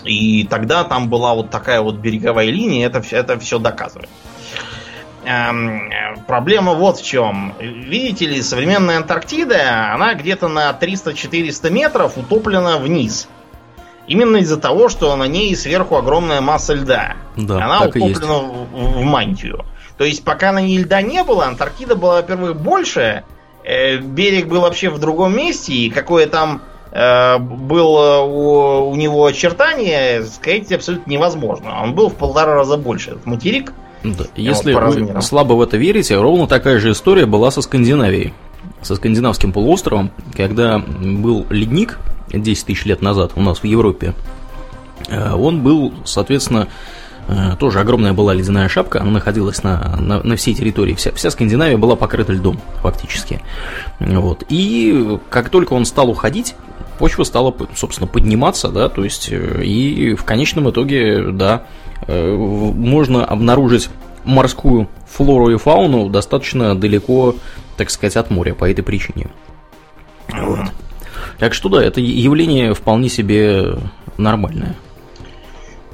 И 0.03 0.45
тогда 0.49 0.83
там 0.83 1.09
была 1.09 1.33
вот 1.33 1.49
такая 1.49 1.81
вот 1.81 1.95
береговая 1.95 2.47
линия, 2.47 2.85
это, 2.85 3.01
это 3.11 3.39
все 3.39 3.57
доказывает. 3.57 4.09
Эм, 5.25 5.91
проблема 6.27 6.73
вот 6.73 6.97
в 6.97 7.05
чем. 7.05 7.53
Видите 7.59 8.25
ли, 8.25 8.41
современная 8.41 8.97
Антарктида, 8.97 9.93
она 9.93 10.15
где-то 10.15 10.49
на 10.49 10.71
300-400 10.71 11.69
метров 11.69 12.17
утоплена 12.17 12.77
вниз. 12.77 13.29
Именно 14.05 14.37
из-за 14.37 14.57
того, 14.57 14.89
что 14.89 15.15
на 15.15 15.23
ней 15.23 15.55
сверху 15.55 15.95
огромная 15.95 16.41
масса 16.41 16.73
льда. 16.73 17.15
Да, 17.37 17.63
она 17.63 17.83
утоплена 17.83 18.39
в, 18.39 18.99
в 18.99 19.01
мантию. 19.01 19.65
То 19.97 20.03
есть, 20.03 20.25
пока 20.25 20.51
на 20.51 20.59
ней 20.59 20.79
льда 20.79 21.01
не 21.01 21.23
было, 21.23 21.45
Антарктида 21.45 21.95
была, 21.95 22.15
во-первых, 22.15 22.59
больше, 22.59 23.23
э, 23.63 23.97
берег 23.97 24.47
был 24.47 24.61
вообще 24.61 24.89
в 24.89 24.99
другом 24.99 25.37
месте, 25.37 25.73
и 25.73 25.89
какое 25.89 26.27
там 26.27 26.61
э, 26.91 27.37
было 27.37 28.23
у, 28.23 28.89
у 28.89 28.95
него 28.95 29.25
очертание, 29.25 30.23
сказать 30.25 30.69
абсолютно 30.73 31.09
невозможно. 31.09 31.81
Он 31.81 31.93
был 31.93 32.09
в 32.09 32.15
полтора 32.15 32.55
раза 32.55 32.75
больше. 32.75 33.11
Этот 33.11 33.25
материк 33.25 33.71
да. 34.03 34.25
Если 34.35 34.73
вот 34.73 34.95
вы 34.95 35.21
слабо 35.21 35.53
в 35.53 35.61
это 35.61 35.77
верите, 35.77 36.19
ровно 36.19 36.47
такая 36.47 36.79
же 36.79 36.91
история 36.91 37.25
была 37.25 37.51
со 37.51 37.61
Скандинавией. 37.61 38.33
Со 38.81 38.95
скандинавским 38.95 39.51
полуостровом, 39.51 40.11
когда 40.35 40.79
был 40.79 41.45
ледник 41.49 41.99
10 42.31 42.65
тысяч 42.65 42.85
лет 42.85 43.01
назад 43.01 43.31
у 43.35 43.41
нас 43.41 43.59
в 43.59 43.63
Европе, 43.65 44.13
э, 45.09 45.33
он 45.33 45.61
был, 45.61 45.93
соответственно, 46.05 46.67
э, 47.27 47.55
тоже 47.59 47.79
огромная 47.79 48.13
была 48.13 48.33
ледяная 48.33 48.67
шапка, 48.69 49.01
она 49.01 49.11
находилась 49.11 49.63
на, 49.63 49.97
на, 49.97 50.21
на 50.23 50.35
всей 50.35 50.53
территории, 50.53 50.93
вся, 50.95 51.11
вся 51.13 51.29
Скандинавия 51.31 51.77
была 51.77 51.95
покрыта 51.95 52.33
льдом, 52.33 52.59
фактически. 52.81 53.41
Вот. 53.99 54.43
И 54.49 55.17
как 55.29 55.49
только 55.49 55.73
он 55.73 55.85
стал 55.85 56.09
уходить, 56.09 56.55
почва 56.99 57.23
стала, 57.23 57.53
собственно, 57.75 58.07
подниматься, 58.07 58.69
да, 58.69 58.89
то 58.89 59.03
есть, 59.03 59.29
э, 59.31 59.63
и 59.63 60.15
в 60.15 60.23
конечном 60.23 60.69
итоге, 60.69 61.31
да, 61.31 61.63
можно 62.07 63.25
обнаружить 63.25 63.89
морскую 64.23 64.87
флору 65.07 65.49
и 65.49 65.57
фауну 65.57 66.09
достаточно 66.09 66.75
далеко, 66.75 67.35
так 67.77 67.89
сказать, 67.89 68.15
от 68.15 68.29
моря 68.29 68.53
по 68.53 68.69
этой 68.69 68.81
причине. 68.81 69.27
Вот. 70.29 70.59
Так 71.39 71.53
что 71.53 71.69
да, 71.69 71.83
это 71.83 71.99
явление 71.99 72.73
вполне 72.73 73.09
себе 73.09 73.75
нормальное. 74.17 74.75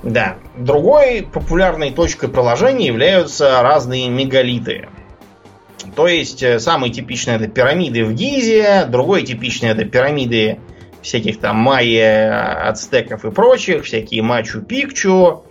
Да. 0.03 0.37
Другой 0.55 1.27
популярной 1.31 1.91
точкой 1.91 2.29
проложения 2.29 2.87
являются 2.87 3.61
разные 3.61 4.09
мегалиты. 4.09 4.87
То 5.95 6.07
есть, 6.07 6.43
э, 6.43 6.59
самый 6.59 6.89
типичный 6.89 7.35
это 7.35 7.47
пирамиды 7.47 8.05
в 8.05 8.13
Гизе, 8.13 8.85
другой 8.85 9.23
типичный 9.23 9.69
это 9.69 9.85
пирамиды 9.85 10.59
всяких 11.01 11.39
там 11.39 11.57
майя, 11.57 12.67
ацтеков 12.69 13.25
и 13.25 13.31
прочих, 13.31 13.85
всякие 13.85 14.21
Мачу-Пикчу, 14.21 15.43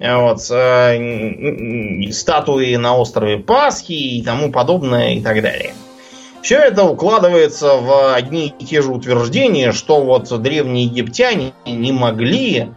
вот, 0.00 0.38
э, 0.50 2.10
статуи 2.12 2.76
на 2.76 2.96
острове 2.96 3.38
Пасхи 3.38 3.92
и 3.92 4.22
тому 4.22 4.52
подобное 4.52 5.14
и 5.14 5.20
так 5.20 5.42
далее. 5.42 5.74
Все 6.42 6.58
это 6.58 6.84
укладывается 6.84 7.74
в 7.74 8.14
одни 8.14 8.54
и 8.58 8.64
те 8.64 8.80
же 8.80 8.92
утверждения, 8.92 9.72
что 9.72 10.00
вот 10.02 10.28
древние 10.40 10.84
египтяне 10.84 11.52
не 11.66 11.90
могли, 11.92 12.68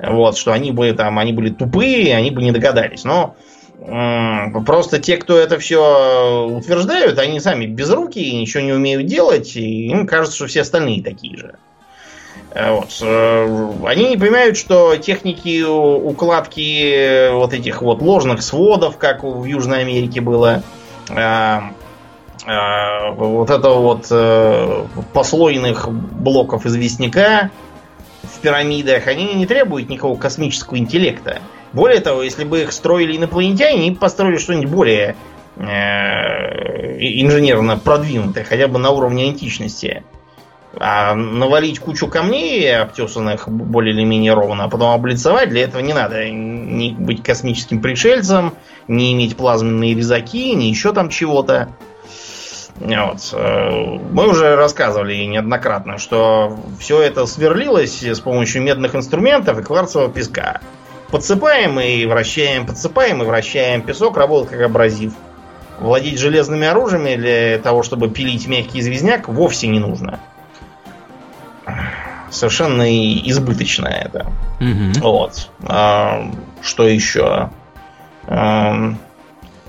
вот, 0.00 0.36
что 0.36 0.52
они 0.52 0.70
были 0.70 0.92
там, 0.92 1.18
они 1.18 1.32
были 1.32 1.50
тупые, 1.50 2.14
они 2.14 2.30
бы 2.30 2.42
не 2.42 2.52
догадались. 2.52 3.02
Но 3.02 3.34
просто 4.64 5.00
те, 5.00 5.16
кто 5.16 5.36
это 5.36 5.58
все 5.58 6.46
утверждают, 6.48 7.18
они 7.18 7.40
сами 7.40 7.66
без 7.66 7.90
руки, 7.90 8.40
ничего 8.40 8.62
не 8.62 8.72
умеют 8.72 9.06
делать, 9.06 9.56
и 9.56 9.88
им 9.88 10.06
кажется, 10.06 10.36
что 10.36 10.46
все 10.46 10.60
остальные 10.60 11.02
такие 11.02 11.36
же. 11.36 11.54
Э, 12.58 12.72
вот. 12.72 12.98
Э, 13.02 13.70
они 13.86 14.08
не 14.10 14.16
понимают, 14.16 14.56
что 14.56 14.96
техники 14.96 15.62
укладки 15.62 17.30
вот 17.32 17.52
этих 17.52 17.82
вот 17.82 18.02
ложных 18.02 18.42
сводов, 18.42 18.98
как 18.98 19.22
в 19.22 19.44
Южной 19.44 19.82
Америке 19.82 20.20
было, 20.20 20.64
э, 21.08 21.60
вот 23.16 23.50
это 23.50 23.70
вот 23.70 24.10
послойных 25.12 25.88
блоков 25.90 26.66
известняка 26.66 27.50
в 28.22 28.40
пирамидах, 28.40 29.06
они 29.06 29.34
не 29.34 29.46
требуют 29.46 29.88
никакого 29.90 30.18
космического 30.18 30.78
интеллекта. 30.78 31.42
Более 31.72 32.00
того, 32.00 32.22
если 32.22 32.44
бы 32.44 32.62
их 32.62 32.72
строили 32.72 33.18
инопланетяне, 33.18 33.80
они 33.80 33.90
построили 33.92 34.38
что-нибудь 34.38 34.70
более 34.70 35.14
инженерно 37.00 37.76
продвинутое, 37.76 38.44
хотя 38.44 38.66
бы 38.66 38.78
на 38.78 38.90
уровне 38.90 39.24
античности. 39.24 40.04
А 40.76 41.14
навалить 41.14 41.78
кучу 41.78 42.08
камней, 42.08 42.76
обтесанных 42.76 43.48
более 43.48 43.94
или 43.94 44.04
менее 44.04 44.34
ровно, 44.34 44.64
а 44.64 44.68
потом 44.68 44.92
облицевать, 44.92 45.48
для 45.48 45.62
этого 45.62 45.80
не 45.80 45.94
надо 45.94 46.28
не 46.28 46.92
быть 46.92 47.22
космическим 47.22 47.80
пришельцем, 47.80 48.54
не 48.86 49.14
иметь 49.14 49.36
плазменные 49.36 49.94
резаки, 49.94 50.54
ни 50.54 50.64
еще 50.64 50.92
там 50.92 51.08
чего-то. 51.08 51.68
Вот. 52.80 53.30
Э, 53.32 53.98
мы 54.12 54.28
уже 54.28 54.54
рассказывали 54.56 55.14
неоднократно, 55.24 55.98
что 55.98 56.58
все 56.78 57.00
это 57.00 57.26
сверлилось 57.26 58.02
с 58.02 58.20
помощью 58.20 58.62
медных 58.62 58.94
инструментов 58.94 59.58
и 59.58 59.62
кварцевого 59.62 60.10
песка. 60.10 60.60
подсыпаем 61.10 61.80
и 61.80 62.04
вращаем, 62.04 62.66
подсыпаем 62.66 63.22
и 63.22 63.26
вращаем. 63.26 63.82
Песок 63.82 64.16
работает 64.16 64.50
как 64.50 64.60
абразив. 64.60 65.14
Владеть 65.80 66.18
железными 66.18 66.66
оружиями 66.66 67.16
для 67.16 67.58
того, 67.58 67.82
чтобы 67.82 68.10
пилить 68.10 68.46
мягкий 68.46 68.80
известняк, 68.80 69.28
вовсе 69.28 69.68
не 69.68 69.78
нужно. 69.78 70.20
Совершенно 72.30 72.88
избыточно 73.28 73.88
это. 73.88 74.32
Угу. 74.60 75.00
Вот. 75.00 75.50
А, 75.62 76.30
что 76.62 76.86
еще? 76.86 77.50
А, 78.26 78.94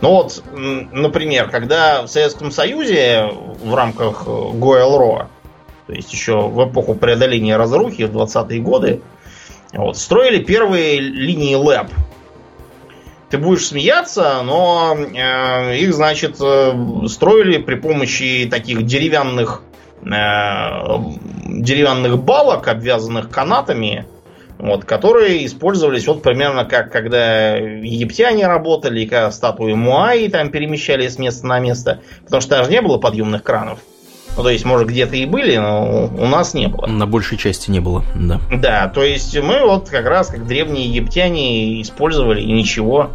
ну 0.01 0.09
вот, 0.09 0.43
например, 0.53 1.49
когда 1.49 2.03
в 2.03 2.07
Советском 2.07 2.51
Союзе 2.51 3.29
в 3.63 3.73
рамках 3.75 4.25
ГОЭЛРО, 4.25 5.29
то 5.87 5.93
есть 5.93 6.13
еще 6.13 6.39
в 6.47 6.69
эпоху 6.69 6.95
преодоления 6.95 7.57
разрухи 7.57 8.03
в 8.03 8.15
20-е 8.15 8.61
годы, 8.61 9.01
вот, 9.73 9.97
строили 9.97 10.43
первые 10.43 10.99
линии 10.99 11.55
ЛЭП. 11.55 11.89
Ты 13.29 13.37
будешь 13.37 13.67
смеяться, 13.67 14.41
но 14.43 14.97
э, 14.97 15.77
их, 15.77 15.93
значит, 15.93 16.37
э, 16.41 16.73
строили 17.07 17.59
при 17.59 17.75
помощи 17.75 18.47
таких 18.49 18.85
деревянных 18.85 19.61
э, 20.01 20.07
деревянных 21.61 22.21
балок, 22.21 22.67
обвязанных 22.67 23.29
канатами, 23.29 24.05
вот, 24.57 24.85
которые 24.85 25.45
использовались 25.45 26.07
вот 26.07 26.21
примерно 26.21 26.65
как 26.65 26.91
когда 26.91 27.55
египтяне 27.55 28.45
работали, 28.47 29.05
как 29.05 29.31
статуи 29.33 29.73
Муаи 29.73 30.27
там 30.27 30.49
перемещались 30.49 31.13
с 31.13 31.17
места 31.17 31.47
на 31.47 31.59
место, 31.59 32.01
потому 32.25 32.41
что 32.41 32.57
даже 32.57 32.69
не 32.69 32.81
было 32.81 32.97
подъемных 32.97 33.43
кранов. 33.43 33.79
Ну, 34.37 34.43
то 34.43 34.49
есть, 34.49 34.63
может, 34.63 34.87
где-то 34.87 35.15
и 35.15 35.25
были, 35.25 35.57
но 35.57 36.05
у 36.05 36.25
нас 36.27 36.53
не 36.53 36.67
было. 36.67 36.85
На 36.85 37.07
большей 37.07 37.37
части 37.37 37.71
не 37.71 37.79
было, 37.79 38.05
да. 38.15 38.39
Да, 38.51 38.87
то 38.87 39.03
есть 39.03 39.37
мы 39.37 39.65
вот 39.65 39.89
как 39.89 40.05
раз 40.05 40.27
как 40.27 40.45
древние 40.45 40.87
египтяне 40.87 41.81
использовали 41.81 42.41
и 42.41 42.51
ничего. 42.51 43.09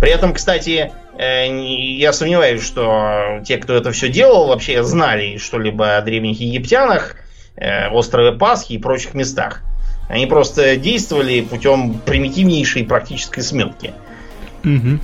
При 0.00 0.10
этом, 0.10 0.32
кстати, 0.32 0.92
э, 1.18 1.46
я 1.96 2.12
сомневаюсь, 2.12 2.62
что 2.62 3.40
те, 3.44 3.56
кто 3.56 3.74
это 3.74 3.90
все 3.90 4.08
делал, 4.08 4.48
вообще 4.48 4.82
знали 4.84 5.38
что-либо 5.38 5.96
о 5.96 6.02
древних 6.02 6.40
египтянах, 6.40 7.16
острове 7.92 8.32
Пасхи 8.32 8.74
и 8.74 8.78
прочих 8.78 9.14
местах. 9.14 9.62
Они 10.08 10.26
просто 10.26 10.76
действовали 10.76 11.40
путем 11.42 11.94
примитивнейшей 12.04 12.84
практической 12.84 13.42
сметки. 13.42 13.92
Угу. 14.64 14.98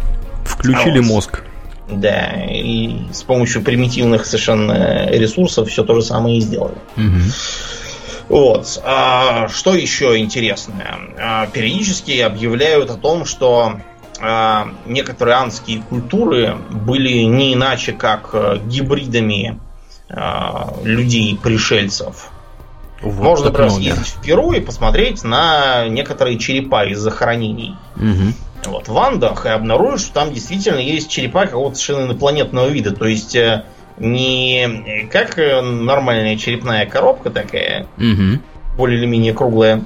Включили 0.45 0.99
а 0.99 1.03
вот. 1.03 1.09
мозг. 1.09 1.43
Да, 1.89 2.33
и 2.49 3.13
с 3.13 3.23
помощью 3.23 3.63
примитивных 3.63 4.25
совершенно 4.25 5.07
ресурсов 5.11 5.69
все 5.69 5.85
то 5.85 5.95
же 5.95 6.03
самое 6.03 6.39
и 6.39 6.41
сделали. 6.41 6.77
Угу. 6.97 7.21
Вот. 8.29 8.81
А, 8.85 9.49
что 9.49 9.75
еще 9.75 10.19
интересное? 10.19 10.97
А, 11.19 11.47
периодически 11.47 12.21
объявляют 12.21 12.91
о 12.91 12.97
том, 12.97 13.27
что 13.27 13.81
а, 14.21 14.69
некоторые 14.87 15.37
анские 15.37 15.83
культуры 15.83 16.57
были 16.71 17.19
не 17.25 17.53
иначе 17.53 17.93
как 17.93 18.31
э, 18.33 18.59
гибридами 18.65 19.61
а, 20.09 20.75
людей-пришельцев. 20.83 22.31
Вот 23.05 23.23
Можно 23.23 23.51
просто 23.51 23.81
съездить 23.81 24.07
в 24.07 24.23
Перу 24.23 24.53
и 24.53 24.61
посмотреть 24.61 25.25
на 25.25 25.87
некоторые 25.89 26.39
черепа 26.39 26.85
из 26.87 26.99
захоронений. 26.99 27.77
Угу 27.97 28.33
вот, 28.67 28.89
в 28.89 28.99
Андах 28.99 29.47
и 29.47 29.49
обнаружишь, 29.49 30.07
что 30.07 30.15
там 30.15 30.33
действительно 30.33 30.79
есть 30.79 31.11
черепа 31.11 31.47
какого-то 31.47 31.77
совершенно 31.77 32.07
инопланетного 32.07 32.69
вида. 32.69 32.93
То 32.95 33.07
есть 33.07 33.35
э, 33.37 33.65
не 33.99 35.07
как 35.11 35.37
нормальная 35.37 36.37
черепная 36.37 36.87
коробка 36.87 37.31
такая, 37.31 37.87
угу. 37.97 38.41
более 38.77 38.99
или 38.99 39.07
менее 39.07 39.33
круглая, 39.33 39.83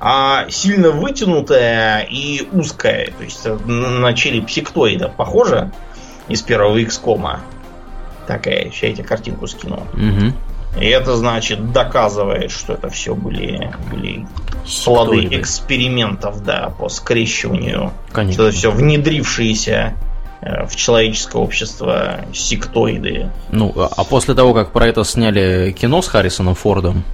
а 0.00 0.48
сильно 0.50 0.90
вытянутая 0.90 2.02
и 2.02 2.46
узкая. 2.52 3.12
То 3.16 3.24
есть 3.24 3.44
э, 3.44 3.54
на 3.54 4.12
череп 4.14 4.50
сектоида 4.50 5.08
похоже 5.08 5.70
из 6.28 6.42
первого 6.42 6.76
X-кома. 6.78 7.40
Такая, 8.26 8.70
сейчас 8.70 8.82
я 8.82 8.92
тебе 8.94 9.04
картинку 9.04 9.46
скину. 9.46 9.86
Угу. 9.92 10.32
И 10.80 10.86
это, 10.86 11.16
значит, 11.16 11.72
доказывает, 11.72 12.50
что 12.50 12.74
это 12.74 12.90
все 12.90 13.14
были, 13.14 13.72
были 13.90 14.26
плоды 14.84 15.26
экспериментов, 15.30 16.44
да, 16.44 16.72
по 16.78 16.88
скрещиванию. 16.88 17.92
Конечно. 18.12 18.34
Что 18.34 18.48
это 18.48 18.56
все 18.56 18.70
внедрившиеся 18.70 19.94
э, 20.42 20.66
в 20.66 20.76
человеческое 20.76 21.40
общество 21.40 22.20
сектоиды. 22.34 23.30
Ну, 23.50 23.72
а, 23.76 23.88
а 23.96 24.04
после 24.04 24.34
того, 24.34 24.52
как 24.52 24.72
про 24.72 24.86
это 24.86 25.02
сняли 25.04 25.72
кино 25.72 26.02
с 26.02 26.08
Харрисоном 26.08 26.54
Фордом 26.54 27.04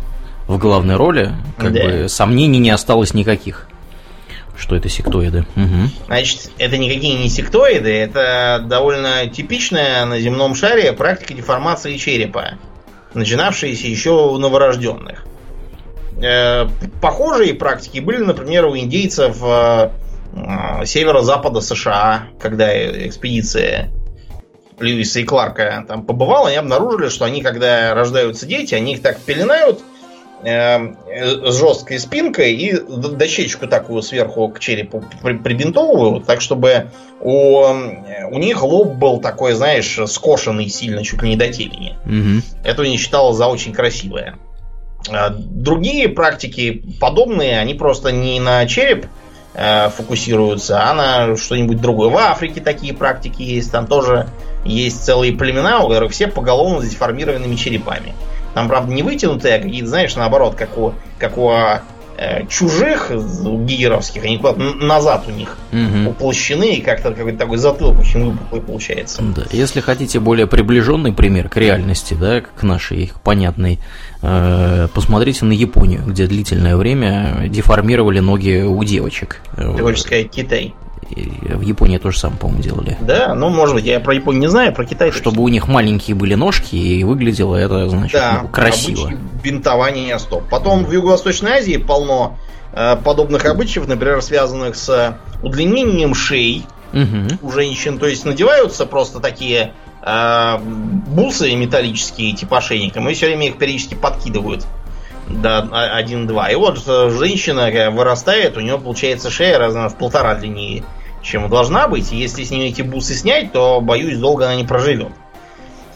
в 0.48 0.58
главной 0.58 0.96
роли, 0.96 1.32
как 1.56 1.72
да. 1.72 1.84
бы 1.84 2.08
сомнений 2.08 2.58
не 2.58 2.70
осталось 2.70 3.14
никаких 3.14 3.68
что 4.54 4.76
это 4.76 4.88
сектоиды. 4.88 5.46
Угу. 5.56 6.06
Значит, 6.06 6.50
это 6.58 6.76
никакие 6.78 7.14
не 7.14 7.28
сектоиды, 7.28 7.90
это 7.90 8.62
довольно 8.64 9.26
типичная 9.26 10.04
на 10.04 10.20
земном 10.20 10.54
шаре 10.54 10.92
практика 10.92 11.34
деформации 11.34 11.96
черепа 11.96 12.58
начинавшиеся 13.14 13.86
еще 13.86 14.10
у 14.10 14.38
новорожденных. 14.38 15.24
Э, 16.22 16.66
похожие 17.00 17.54
практики 17.54 18.00
были, 18.00 18.18
например, 18.18 18.66
у 18.66 18.76
индейцев 18.76 19.38
э, 19.42 19.90
северо-запада 20.84 21.60
США, 21.60 22.28
когда 22.40 22.72
экспедиция 23.06 23.90
Льюиса 24.78 25.20
и 25.20 25.24
Кларка 25.24 25.84
там 25.86 26.04
побывала, 26.04 26.48
они 26.48 26.56
обнаружили, 26.56 27.08
что 27.08 27.24
они, 27.24 27.42
когда 27.42 27.94
рождаются 27.94 28.46
дети, 28.46 28.74
они 28.74 28.94
их 28.94 29.02
так 29.02 29.18
пеленают 29.18 29.80
с 30.44 31.58
жесткой 31.58 31.98
спинкой 32.00 32.54
и 32.54 32.72
дощечку 32.72 33.68
такую 33.68 34.02
сверху 34.02 34.48
к 34.48 34.58
черепу 34.58 35.04
прибинтовывают, 35.22 36.26
так 36.26 36.40
чтобы 36.40 36.88
у, 37.20 37.62
у 37.62 38.38
них 38.38 38.62
лоб 38.62 38.94
был 38.94 39.20
такой, 39.20 39.52
знаешь, 39.52 39.98
скошенный 40.06 40.68
сильно, 40.68 41.04
чуть 41.04 41.22
ли 41.22 41.30
не 41.30 41.36
до 41.36 41.52
темени. 41.52 41.96
Угу. 42.04 42.42
Это 42.64 42.82
не 42.82 42.96
считалось 42.96 43.36
за 43.36 43.46
очень 43.46 43.72
красивое. 43.72 44.36
А 45.10 45.30
другие 45.30 46.08
практики 46.08 46.84
подобные, 47.00 47.58
они 47.58 47.74
просто 47.74 48.10
не 48.12 48.40
на 48.40 48.66
череп 48.66 49.06
э, 49.54 49.90
фокусируются, 49.90 50.82
а 50.82 50.94
на 50.94 51.36
что-нибудь 51.36 51.80
другое. 51.80 52.08
В 52.08 52.16
Африке 52.16 52.60
такие 52.60 52.94
практики 52.94 53.42
есть, 53.42 53.70
там 53.70 53.86
тоже 53.86 54.28
есть 54.64 55.04
целые 55.04 55.32
племена, 55.32 55.80
у 55.80 55.88
которых 55.88 56.12
все 56.12 56.28
поголовно 56.28 56.82
с 56.82 56.88
деформированными 56.88 57.56
черепами. 57.56 58.14
Там, 58.54 58.68
правда, 58.68 58.92
не 58.92 59.02
вытянутые, 59.02 59.56
а 59.56 59.58
какие-то, 59.58 59.88
знаешь, 59.88 60.14
наоборот, 60.16 60.54
как 60.54 60.76
у, 60.76 60.94
как 61.18 61.38
у 61.38 61.52
э, 62.16 62.46
чужих 62.48 63.10
гигеровских, 63.10 64.24
они 64.24 64.38
куда-то 64.38 64.60
назад 64.60 65.24
у 65.28 65.30
них 65.30 65.56
угу. 65.72 66.10
уплощены, 66.10 66.74
и 66.76 66.80
как-то 66.80 67.12
какой-то 67.12 67.38
такой 67.38 67.56
затылок 67.58 68.00
очень 68.00 68.30
выпуклый 68.30 68.60
получается. 68.60 69.22
Да. 69.22 69.44
Если 69.50 69.80
хотите 69.80 70.20
более 70.20 70.46
приближенный 70.46 71.12
пример 71.12 71.48
к 71.48 71.56
реальности, 71.56 72.14
да, 72.14 72.40
к 72.40 72.62
нашей 72.62 73.04
их 73.04 73.20
понятной, 73.20 73.78
э, 74.20 74.88
посмотрите 74.92 75.44
на 75.44 75.52
Японию, 75.52 76.02
где 76.06 76.26
длительное 76.26 76.76
время 76.76 77.46
деформировали 77.48 78.20
ноги 78.20 78.62
у 78.62 78.82
девочек. 78.84 79.40
Ты 79.56 79.78
хочешь 79.78 80.02
сказать 80.02 80.30
Китай? 80.30 80.74
В 81.14 81.60
Японии 81.60 81.98
тоже 81.98 82.18
самое, 82.18 82.40
по-моему, 82.40 82.62
делали. 82.62 82.98
Да, 83.00 83.34
ну, 83.34 83.48
может 83.48 83.74
быть, 83.74 83.84
я 83.84 84.00
про 84.00 84.14
Японию 84.14 84.42
не 84.42 84.48
знаю, 84.48 84.72
про 84.72 84.84
Китай. 84.84 85.12
Чтобы 85.12 85.42
у 85.42 85.48
них 85.48 85.68
маленькие 85.68 86.14
были 86.14 86.34
ножки, 86.34 86.76
и 86.76 87.04
выглядело 87.04 87.56
это, 87.56 87.88
значит, 87.88 88.20
да, 88.20 88.40
ну, 88.42 88.48
красиво. 88.48 89.12
бинтование 89.42 90.18
стоп. 90.18 90.44
Потом 90.48 90.84
в 90.84 90.92
Юго-Восточной 90.92 91.52
Азии 91.52 91.76
полно 91.76 92.38
э, 92.72 92.96
подобных 92.96 93.44
обычаев, 93.46 93.86
например, 93.86 94.22
связанных 94.22 94.76
с 94.76 95.18
удлинением 95.42 96.14
шеи 96.14 96.64
угу. 96.92 97.48
у 97.48 97.50
женщин. 97.50 97.98
То 97.98 98.06
есть 98.06 98.24
надеваются 98.24 98.86
просто 98.86 99.20
такие 99.20 99.72
э, 100.02 100.58
бусы 100.58 101.54
металлические, 101.54 102.34
типа 102.34 102.58
ошейником, 102.58 103.08
и 103.08 103.14
все 103.14 103.26
время 103.26 103.48
их 103.48 103.58
периодически 103.58 103.94
подкидывают 103.94 104.66
до 105.28 105.68
1-2. 105.70 106.52
И 106.52 106.54
вот 106.56 106.82
э, 106.86 107.10
женщина 107.10 107.70
вырастает, 107.90 108.56
у 108.56 108.60
нее 108.60 108.78
получается 108.78 109.30
шея 109.30 109.58
раза 109.58 109.88
в 109.88 109.96
полтора 109.96 110.34
длиннее 110.34 110.84
чем 111.22 111.48
должна 111.48 111.88
быть. 111.88 112.12
И 112.12 112.16
если 112.16 112.44
с 112.44 112.50
нее 112.50 112.68
эти 112.68 112.82
бусы 112.82 113.14
снять, 113.14 113.52
то, 113.52 113.80
боюсь, 113.80 114.18
долго 114.18 114.44
она 114.44 114.56
не 114.56 114.64
проживет. 114.64 115.12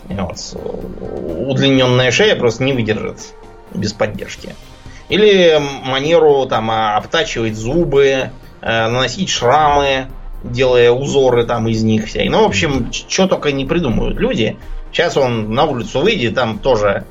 Вот. 0.09 0.39
Удлиненная 1.49 2.11
шея 2.11 2.37
просто 2.37 2.65
не 2.65 2.73
выдержит 2.73 3.19
без 3.75 3.93
поддержки. 3.93 4.55
Или 5.09 5.61
манеру 5.85 6.47
там 6.47 6.71
обтачивать 6.71 7.57
зубы, 7.57 8.31
э, 8.61 8.89
наносить 8.89 9.29
шрамы, 9.29 10.07
делая 10.43 10.91
узоры 10.91 11.45
там 11.45 11.69
из 11.69 11.83
них 11.83 12.07
вся. 12.07 12.23
Ну, 12.25 12.43
в 12.43 12.47
общем, 12.47 12.93
что 12.93 13.27
только 13.27 13.53
не 13.53 13.65
придумывают 13.65 14.19
люди. 14.19 14.57
Сейчас 14.93 15.17
он 15.17 15.53
на 15.53 15.65
улицу 15.65 16.01
выйдет, 16.01 16.35
там 16.35 16.59
тоже 16.59 17.05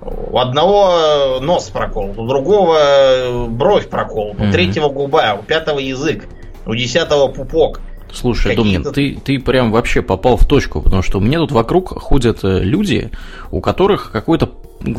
у 0.00 0.38
одного 0.38 1.40
нос 1.40 1.68
проколот, 1.68 2.16
у 2.18 2.26
другого 2.26 3.46
бровь 3.48 3.88
проколот, 3.88 4.40
у 4.40 4.50
третьего 4.52 4.88
губа, 4.88 5.36
у 5.38 5.42
пятого 5.42 5.78
язык 5.78 6.28
у 6.66 6.74
десятого 6.74 7.28
пупок. 7.28 7.80
Слушай, 8.12 8.56
Домнин, 8.56 8.84
ты, 8.84 9.18
ты 9.22 9.38
прям 9.38 9.72
вообще 9.72 10.00
попал 10.00 10.36
в 10.36 10.46
точку, 10.46 10.80
потому 10.80 11.02
что 11.02 11.18
у 11.18 11.20
меня 11.20 11.38
тут 11.38 11.52
вокруг 11.52 12.00
ходят 12.00 12.44
э, 12.44 12.60
люди, 12.60 13.10
у 13.50 13.60
которых 13.60 14.10
какой-то 14.12 14.46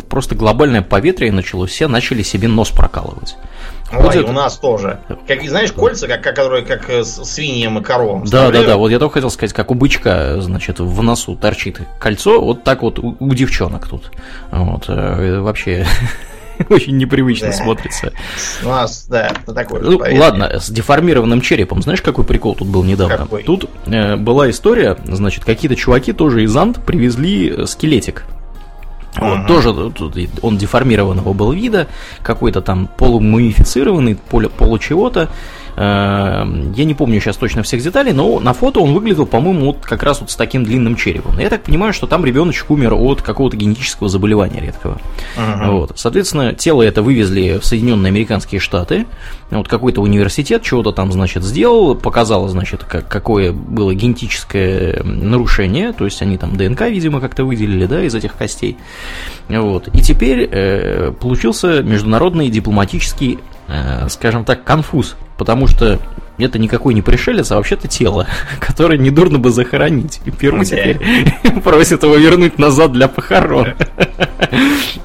просто 0.09 0.35
глобальное 0.35 0.81
поветрие 0.81 1.31
началось, 1.31 1.71
все 1.71 1.87
начали 1.87 2.21
себе 2.21 2.47
нос 2.47 2.69
прокалывать. 2.69 3.37
Ой, 3.91 4.03
вот 4.03 4.15
это... 4.15 4.29
у 4.29 4.33
нас 4.33 4.57
тоже. 4.57 4.99
Как, 5.27 5.41
знаешь, 5.43 5.71
кольца, 5.71 6.07
как, 6.07 6.21
которые 6.21 6.65
как 6.65 6.89
э, 6.89 7.03
свиньям 7.05 7.79
и 7.79 7.83
коровам. 7.83 8.25
Да, 8.25 8.51
да, 8.51 8.63
да. 8.63 8.77
Вот 8.77 8.91
я 8.91 8.99
только 8.99 9.15
хотел 9.15 9.29
сказать, 9.29 9.53
как 9.53 9.71
у 9.71 9.75
бычка, 9.75 10.41
значит, 10.41 10.79
в 10.79 11.01
носу 11.01 11.35
торчит 11.35 11.79
кольцо, 11.99 12.41
вот 12.41 12.63
так 12.63 12.81
вот 12.81 12.99
у, 12.99 13.15
у 13.19 13.33
девчонок 13.33 13.87
тут. 13.87 14.11
Вот. 14.51 14.85
Э, 14.89 15.39
вообще 15.39 15.87
очень 16.69 16.97
непривычно 16.97 17.47
да. 17.47 17.53
смотрится. 17.53 18.13
У 18.63 18.67
нас, 18.67 19.05
да, 19.07 19.27
это 19.27 19.53
такой. 19.53 19.81
Ну, 19.81 20.01
ладно, 20.19 20.59
с 20.59 20.69
деформированным 20.69 21.41
черепом. 21.41 21.81
Знаешь, 21.81 22.01
какой 22.01 22.23
прикол 22.23 22.55
тут 22.55 22.67
был 22.67 22.83
недавно? 22.83 23.17
Какой? 23.17 23.43
Тут 23.43 23.69
э, 23.85 24.15
была 24.15 24.49
история, 24.49 24.97
значит, 25.05 25.45
какие-то 25.45 25.75
чуваки 25.75 26.13
тоже 26.13 26.43
из 26.43 26.55
Ант 26.55 26.83
привезли 26.83 27.65
скелетик 27.65 28.23
вот, 29.19 29.39
uh 29.39 29.47
тоже 29.47 29.69
он 30.41 30.57
деформированного 30.57 31.33
был 31.33 31.51
вида, 31.51 31.87
какой-то 32.21 32.61
там 32.61 32.87
полумумифицированный, 32.97 34.15
полу, 34.15 34.49
полу 34.49 34.77
чего-то. 34.77 35.29
Эм, 35.79 36.73
я 36.73 36.85
не 36.85 36.95
помню 36.95 37.21
сейчас 37.21 37.37
точно 37.37 37.61
всех 37.61 37.83
деталей, 37.83 38.11
но 38.11 38.39
на 38.39 38.53
фото 38.53 38.79
он 38.79 38.95
выглядел, 38.95 39.27
по-моему, 39.27 39.67
вот 39.67 39.85
как 39.85 40.01
раз 40.01 40.21
вот 40.21 40.31
с 40.31 40.35
таким 40.35 40.63
длинным 40.63 40.95
черепом. 40.95 41.37
Я 41.37 41.49
так 41.49 41.61
понимаю, 41.61 41.93
что 41.93 42.07
там 42.07 42.25
ребеночек 42.25 42.71
умер 42.71 42.95
от 42.95 43.21
какого-то 43.21 43.55
генетического 43.57 44.09
заболевания 44.09 44.59
редкого. 44.59 44.99
Uh-huh. 45.37 45.71
Вот. 45.71 45.91
Соответственно, 45.95 46.55
тело 46.55 46.81
это 46.81 47.03
вывезли 47.03 47.59
в 47.59 47.65
Соединенные 47.65 48.09
Американские 48.09 48.59
Штаты. 48.59 49.05
Вот 49.51 49.67
какой-то 49.67 50.01
университет 50.01 50.63
чего-то 50.63 50.91
там, 50.91 51.11
значит, 51.11 51.43
сделал, 51.43 51.93
показал, 51.93 52.47
значит, 52.47 52.83
как, 52.83 53.07
какое 53.07 53.51
было 53.51 53.93
генетическое 53.93 55.03
нарушение, 55.03 55.93
то 55.93 56.05
есть 56.05 56.23
они 56.23 56.39
там 56.39 56.57
ДНК, 56.57 56.81
видимо, 56.81 57.21
как-то 57.21 57.45
выделили, 57.45 57.85
да, 57.85 58.03
из 58.03 58.15
этих 58.15 58.33
костей. 58.33 58.77
Вот. 59.47 59.89
И 59.89 60.01
теперь 60.01 60.49
э, 60.51 61.11
получился 61.11 61.83
международный 61.83 62.49
дипломатический, 62.49 63.37
скажем 64.09 64.45
так, 64.45 64.63
конфуз 64.63 65.15
потому 65.37 65.67
что 65.67 65.99
это 66.37 66.59
никакой 66.59 66.93
не 66.93 67.01
пришелец, 67.01 67.51
а 67.51 67.55
вообще-то 67.55 67.87
тело, 67.87 68.27
которое 68.59 68.97
недурно 68.97 69.39
бы 69.39 69.51
захоронить. 69.51 70.19
И 70.25 70.31
первый 70.31 70.65
теперь 70.65 70.99
просит 71.63 72.03
его 72.03 72.15
вернуть 72.15 72.59
назад 72.59 72.91
для 72.91 73.07
похорон. 73.07 73.69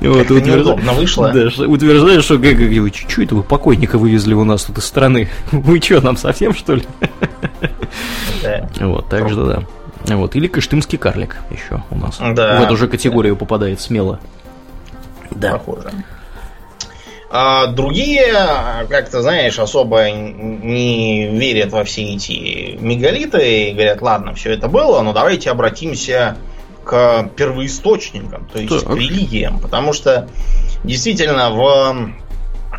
Вот, 0.01 0.31
неудобно 0.31 0.93
вышло. 0.95 1.33
Да, 1.33 1.65
утверждает, 1.65 2.25
что 2.25 2.37
ГГ, 2.37 2.93
что 3.09 3.23
это 3.23 3.37
вы 3.37 3.45
покойника 3.45 3.99
вывезли 3.99 4.35
у 4.35 4.43
нас 4.43 4.65
тут 4.65 4.79
из 4.79 4.85
страны? 4.85 5.29
Вы 5.53 5.81
что, 5.81 6.01
нам 6.01 6.17
совсем, 6.17 6.55
что 6.55 6.75
ли? 6.75 6.83
Вот, 8.81 9.09
так 9.09 9.29
что 9.31 9.47
да. 9.47 10.17
Вот, 10.17 10.35
или 10.35 10.49
кыштымский 10.49 10.99
карлик 10.99 11.37
еще 11.51 11.85
у 11.91 11.99
нас. 11.99 12.19
Да. 12.19 12.61
В 12.61 12.65
эту 12.65 12.77
же 12.77 12.89
категорию 12.89 13.37
попадает 13.37 13.81
смело. 13.81 14.19
Да. 15.31 15.53
Похоже. 15.53 15.93
А 17.35 17.69
другие, 17.69 18.87
как-то, 18.91 19.23
знаешь, 19.23 19.59
особо 19.59 20.11
не 20.11 21.29
верят 21.29 21.73
во 21.73 21.83
все 21.83 22.03
эти 22.15 22.77
мегалиты 22.79 23.71
и 23.71 23.73
говорят, 23.73 24.03
ладно, 24.03 24.35
все 24.35 24.53
это 24.53 24.69
было, 24.69 25.01
но 25.01 25.15
давайте 25.15 25.51
обратимся 25.51 26.37
к 26.85 27.31
первоисточникам, 27.35 28.47
то 28.53 28.61
есть 28.61 28.85
так. 28.85 28.93
к 28.93 28.95
религиям. 28.95 29.61
Потому 29.61 29.95
что 29.95 30.29
действительно 30.85 31.51
в 31.51 32.13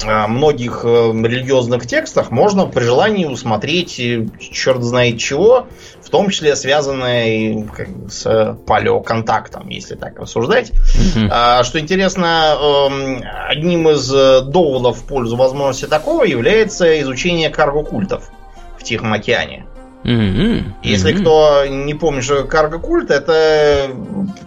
многих 0.01 0.81
э, 0.83 0.87
религиозных 0.87 1.85
текстах 1.87 2.31
можно 2.31 2.65
при 2.65 2.83
желании 2.83 3.25
усмотреть 3.25 3.99
э, 3.99 4.27
черт 4.39 4.83
знает 4.83 5.19
чего, 5.19 5.67
том 6.13 6.29
числе 6.29 6.55
связанное 6.55 7.67
с 8.07 8.55
палеоконтактом, 8.67 9.67
если 9.69 9.95
так 9.95 10.19
рассуждать. 10.19 10.69
Mm-hmm. 10.69 11.27
А, 11.31 11.63
что 11.63 11.79
интересно, 11.79 12.55
эм, 12.55 13.23
одним 13.49 13.89
из 13.89 14.13
э, 14.13 14.41
доводов 14.41 14.99
в 14.99 15.07
пользу 15.07 15.35
возможности 15.37 15.87
такого 15.87 16.23
является 16.23 17.01
изучение 17.01 17.49
карго-культов 17.49 18.29
в 18.77 18.83
Тихом 18.83 19.11
океане. 19.11 19.65
Mm-hmm. 20.03 20.63
Если 20.83 21.15
mm-hmm. 21.15 21.21
кто 21.21 21.65
не 21.65 21.95
помнит, 21.95 22.23
что 22.23 22.43
карго-культ 22.43 23.09
это 23.09 23.89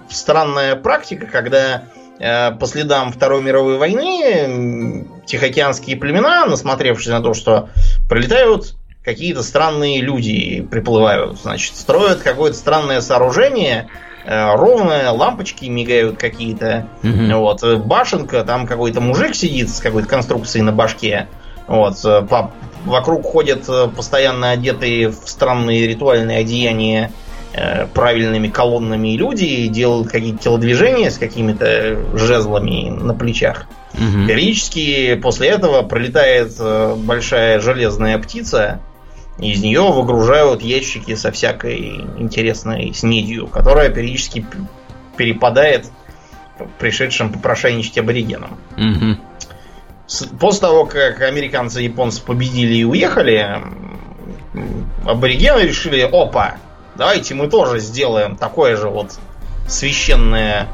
странная 0.09 0.77
практика, 0.77 1.27
когда 1.27 1.83
по 2.19 2.67
следам 2.67 3.13
Второй 3.13 3.43
мировой 3.43 3.79
войны 3.79 5.07
тихоокеанские 5.27 5.97
племена, 5.97 6.47
насмотревшись 6.47 7.09
на 7.09 7.21
то, 7.21 7.35
что 7.35 7.69
прилетают 8.09 8.75
какие-то 9.07 9.45
странные 9.45 10.01
люди 10.01 10.67
приплывают, 10.69 11.39
значит, 11.41 11.77
строят 11.77 12.23
какое-то 12.23 12.57
странное 12.57 13.01
сооружение, 13.01 13.87
э, 14.25 14.55
ровное, 14.57 15.11
лампочки 15.13 15.67
мигают 15.67 16.19
какие-то, 16.19 16.89
угу. 17.05 17.39
вот, 17.39 17.63
башенка, 17.87 18.43
там 18.43 18.67
какой-то 18.67 19.01
мужик 19.01 19.37
сидит 19.37 19.71
с 19.71 19.79
какой-то 19.79 20.09
конструкцией 20.09 20.65
на 20.65 20.73
башке, 20.73 21.29
вот, 21.69 22.05
э, 22.05 22.23
по, 22.23 22.51
вокруг 22.85 23.25
ходят 23.25 23.69
э, 23.69 23.87
постоянно 23.95 24.51
одетые 24.51 25.11
в 25.11 25.23
странные 25.27 25.87
ритуальные 25.87 26.39
одеяния 26.39 27.13
правильными 27.95 28.49
колоннами 28.49 29.17
люди 29.17 29.45
и 29.45 29.69
делают 29.69 30.11
какие-то 30.11 30.43
телодвижения 30.43 31.11
с 31.11 31.19
какими-то 31.19 32.17
жезлами 32.17 32.91
на 32.91 33.15
плечах. 33.15 33.67
Угу. 33.95 34.27
Периодически 34.27 35.15
после 35.15 35.49
этого 35.49 35.83
пролетает 35.83 36.53
большая 36.99 37.61
железная 37.61 38.19
птица, 38.19 38.81
из 39.39 39.63
нее 39.63 39.83
выгружают 39.93 40.63
ящики 40.63 41.15
со 41.15 41.31
всякой 41.31 42.07
интересной 42.19 42.93
снедью, 42.95 43.47
которая 43.49 43.91
периодически 43.91 44.47
перепадает 45.17 45.91
пришедшим 46.79 47.33
попрошайничать 47.33 47.99
аборигенам. 47.99 48.59
Угу. 48.79 50.39
После 50.39 50.61
того, 50.61 50.87
как 50.87 51.21
американцы 51.21 51.83
и 51.83 51.85
японцы 51.85 52.23
победили 52.23 52.77
и 52.77 52.85
уехали, 52.85 53.61
аборигены 55.05 55.61
решили, 55.61 56.01
опа, 56.01 56.57
давайте 56.97 57.35
мы 57.35 57.49
тоже 57.49 57.81
сделаем 57.81 58.37
такое 58.37 58.77
же 58.77 58.89
вот 58.89 59.19
священное 59.69 60.69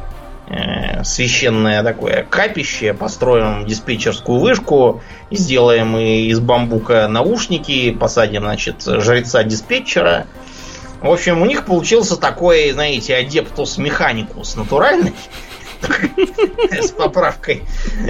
Э, 0.49 1.03
священное 1.03 1.83
такое 1.83 2.27
капище, 2.29 2.93
построим 2.93 3.64
диспетчерскую 3.64 4.39
вышку, 4.39 5.01
сделаем 5.31 5.97
из 5.97 6.41
бамбука 6.41 7.09
наушники, 7.09 7.91
посадим, 7.91 8.43
значит, 8.43 8.83
жреца-диспетчера. 8.85 10.27
В 11.01 11.11
общем, 11.11 11.41
у 11.41 11.47
них 11.47 11.64
получился 11.64 12.16
такой, 12.16 12.73
знаете, 12.73 13.16
адептус 13.16 13.79
механикус 13.79 14.57
натуральный, 14.57 15.14
с 16.80 16.91
поправкой. 16.91 17.62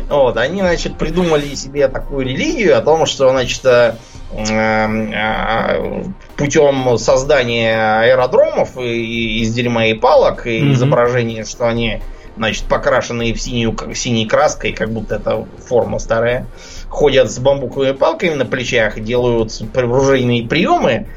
Вот, 0.09 0.37
они, 0.37 0.61
значит, 0.61 0.99
придумали 0.99 1.55
себе 1.55 1.89
такую 1.89 2.27
религию 2.27 2.77
о 2.79 2.83
том, 2.83 3.07
что, 3.07 3.31
значит, 3.31 3.65
э, 3.65 3.95
э, 4.33 6.05
путем 6.37 6.99
создания 6.99 8.01
аэродромов 8.01 8.77
из 8.79 9.53
дерьма 9.53 9.87
и 9.87 9.95
палок 9.95 10.47
и 10.47 10.73
изображения, 10.73 11.45
что 11.45 11.69
они 11.69 12.03
значит, 12.37 12.65
покрашенные 12.65 13.35
в 13.35 13.41
синюю, 13.41 13.77
синей 13.95 14.27
краской, 14.27 14.73
как 14.73 14.91
будто 14.91 15.17
это 15.17 15.47
форма 15.67 15.99
старая, 15.99 16.47
ходят 16.89 17.31
с 17.31 17.39
бамбуковыми 17.39 17.93
палками 17.93 18.35
на 18.35 18.45
плечах 18.45 18.99
и 18.99 19.01
делают 19.01 19.53
оружейные 19.75 20.47
приемы, 20.47 21.09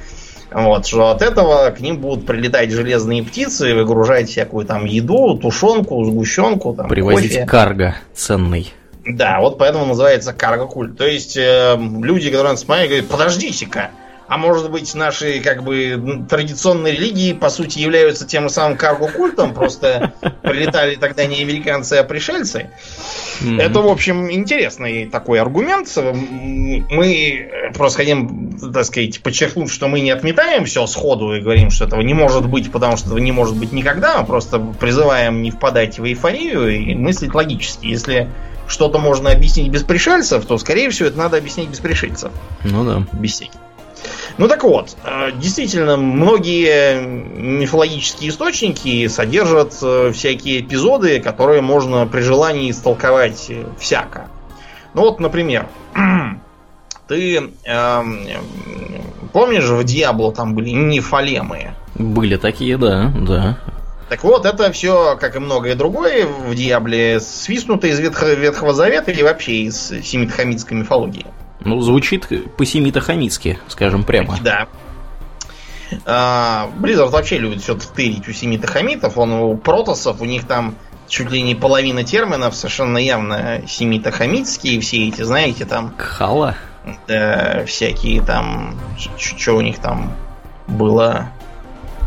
вот, 0.63 0.87
что 0.87 1.09
от 1.09 1.21
этого 1.21 1.69
к 1.71 1.81
ним 1.81 1.97
будут 1.97 2.25
прилетать 2.25 2.71
железные 2.71 3.23
птицы, 3.23 3.75
выгружать 3.75 4.29
всякую 4.29 4.65
там 4.65 4.85
еду, 4.85 5.37
тушенку, 5.37 6.03
сгущенку, 6.05 6.73
там, 6.73 6.87
Привозить 6.87 7.33
кофе. 7.33 7.45
карго 7.45 7.95
ценный. 8.13 8.71
Да, 9.05 9.39
вот 9.41 9.57
поэтому 9.57 9.85
называется 9.85 10.31
карго-культ. 10.33 10.97
То 10.97 11.05
есть 11.05 11.35
э, 11.35 11.77
люди, 11.77 12.31
которые 12.31 12.55
смотрят, 12.55 12.87
говорят, 12.87 13.07
подождите-ка, 13.07 13.91
а 14.27 14.37
может 14.37 14.71
быть, 14.71 14.93
наши 14.95 15.39
как 15.39 15.63
бы 15.63 16.25
традиционные 16.27 16.93
религии, 16.93 17.33
по 17.33 17.49
сути, 17.49 17.79
являются 17.79 18.25
тем 18.25 18.49
самым 18.49 18.77
карго-культом, 18.77 19.53
просто 19.53 20.13
прилетали 20.41 20.95
тогда 20.95 21.25
не 21.25 21.41
американцы, 21.41 21.93
а 21.93 22.03
пришельцы. 22.03 22.71
Mm-hmm. 23.41 23.61
Это, 23.61 23.81
в 23.81 23.87
общем, 23.87 24.31
интересный 24.31 25.05
такой 25.05 25.39
аргумент. 25.39 25.95
Мы 25.95 27.51
просто 27.75 27.99
хотим, 27.99 28.57
так 28.73 28.85
сказать, 28.85 29.21
подчеркнуть, 29.21 29.71
что 29.71 29.87
мы 29.87 29.99
не 29.99 30.09
отметаем 30.09 30.65
все 30.65 30.87
сходу 30.87 31.35
и 31.35 31.41
говорим, 31.41 31.69
что 31.69 31.85
этого 31.85 32.01
не 32.01 32.13
может 32.13 32.47
быть, 32.47 32.71
потому 32.71 32.97
что 32.97 33.07
этого 33.07 33.19
не 33.19 33.31
может 33.31 33.55
быть 33.55 33.71
никогда. 33.71 34.21
Мы 34.21 34.25
просто 34.25 34.59
призываем 34.59 35.43
не 35.43 35.51
впадать 35.51 35.99
в 35.99 36.05
эйфорию 36.05 36.69
и 36.69 36.95
мыслить 36.95 37.35
логически. 37.35 37.85
Если 37.85 38.29
что-то 38.67 38.97
можно 38.97 39.31
объяснить 39.31 39.69
без 39.69 39.83
пришельцев, 39.83 40.45
то, 40.45 40.57
скорее 40.57 40.89
всего, 40.89 41.09
это 41.09 41.17
надо 41.19 41.37
объяснить 41.37 41.69
без 41.69 41.79
пришельцев. 41.79 42.31
Ну 42.63 42.83
да. 42.83 43.05
Без 43.13 43.33
всяких. 43.33 43.59
Ну 44.37 44.49
так 44.49 44.63
вот, 44.63 44.97
э, 45.05 45.31
действительно, 45.33 45.95
многие 45.95 47.01
мифологические 47.01 48.29
источники 48.29 49.07
содержат 49.07 49.77
э, 49.81 50.11
всякие 50.13 50.59
эпизоды, 50.59 51.21
которые 51.21 51.61
можно 51.61 52.05
при 52.05 52.19
желании 52.19 52.69
истолковать 52.69 53.49
всяко. 53.79 54.27
Ну 54.93 55.03
вот, 55.03 55.21
например, 55.21 55.67
ты 57.07 57.49
э, 57.65 58.03
помнишь, 59.31 59.63
в 59.63 59.83
Диабло 59.85 60.33
там 60.33 60.53
были 60.53 60.69
нефалемы? 60.69 61.71
Были 61.95 62.35
такие, 62.35 62.77
да, 62.77 63.13
да. 63.15 63.57
Так 64.09 64.23
вот, 64.23 64.45
это 64.45 64.71
все, 64.71 65.17
как 65.19 65.35
и 65.35 65.39
многое 65.39 65.75
другое 65.75 66.27
в 66.27 66.53
Диабле, 66.53 67.19
свистнуто 67.21 67.87
из 67.87 67.99
Ветхого, 67.99 68.33
Ветхого 68.33 68.73
Завета 68.73 69.11
и 69.11 69.23
вообще 69.23 69.63
из 69.63 69.87
семитхамитской 70.03 70.77
мифологии. 70.77 71.25
Ну, 71.65 71.81
звучит 71.81 72.29
по-семитохамитски, 72.57 73.59
скажем 73.67 74.03
прямо. 74.03 74.37
Да. 74.41 74.67
А, 76.05 76.69
Blizzard 76.79 77.09
вообще 77.09 77.37
любит 77.37 77.61
все 77.61 77.75
тырить 77.75 78.27
у 78.27 78.33
семитохамитов. 78.33 79.17
Он 79.17 79.33
у 79.33 79.57
протосов, 79.57 80.21
у 80.21 80.25
них 80.25 80.45
там 80.45 80.75
чуть 81.07 81.31
ли 81.31 81.41
не 81.41 81.55
половина 81.55 82.03
терминов 82.03 82.55
совершенно 82.55 82.97
явно 82.97 83.61
семитохамитские. 83.67 84.79
Все 84.79 85.07
эти, 85.07 85.23
знаете, 85.23 85.65
там... 85.65 85.93
Кхала? 85.97 86.55
Да, 87.07 87.65
всякие 87.65 88.21
там... 88.21 88.79
Что 89.17 89.53
у 89.53 89.61
них 89.61 89.79
там 89.79 90.13
было? 90.67 91.29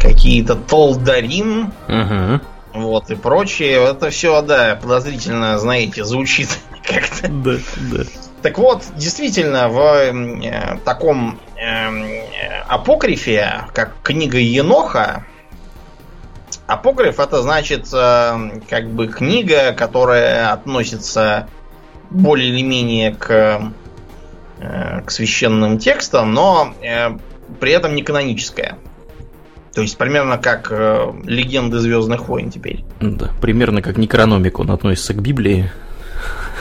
Какие-то 0.01 0.55
Толдарин. 0.55 1.73
Угу. 1.89 2.41
Вот 2.75 3.11
и 3.11 3.17
прочее. 3.17 3.73
Это 3.91 4.11
все, 4.11 4.41
да, 4.43 4.79
подозрительно, 4.81 5.59
знаете, 5.59 6.05
звучит 6.05 6.49
как-то. 6.85 7.29
Да, 7.29 7.57
да. 7.77 8.05
Так 8.43 8.59
вот, 8.59 8.85
действительно, 8.97 9.69
в 9.69 9.79
э, 9.81 10.79
таком 10.85 11.39
э, 11.57 12.23
апокрифе, 12.69 13.65
как 13.75 13.95
книга 14.03 14.39
Еноха, 14.39 15.25
апокриф 16.67 17.19
это 17.19 17.43
значит 17.43 17.89
э, 17.93 18.61
как 18.69 18.91
бы 18.91 19.09
книга, 19.09 19.73
которая 19.73 20.53
относится 20.53 21.49
более 22.11 22.51
или 22.51 22.63
менее 22.63 23.15
к, 23.15 23.73
к 25.05 25.11
священным 25.11 25.79
текстам, 25.79 26.33
но 26.33 26.73
при 27.61 27.73
этом 27.73 27.95
не 27.95 28.03
каноническая. 28.03 28.79
То 29.79 29.83
есть 29.83 29.97
примерно 29.97 30.39
как 30.39 30.73
э, 30.73 31.13
легенды 31.23 31.79
Звездных 31.79 32.29
войн 32.29 32.51
теперь. 32.51 32.85
Да, 33.01 33.31
примерно 33.41 33.81
как 33.81 33.97
Некрономик 33.97 34.59
он 34.59 34.73
относится 34.73 35.15
к 35.15 35.23
Библии. 35.23 35.71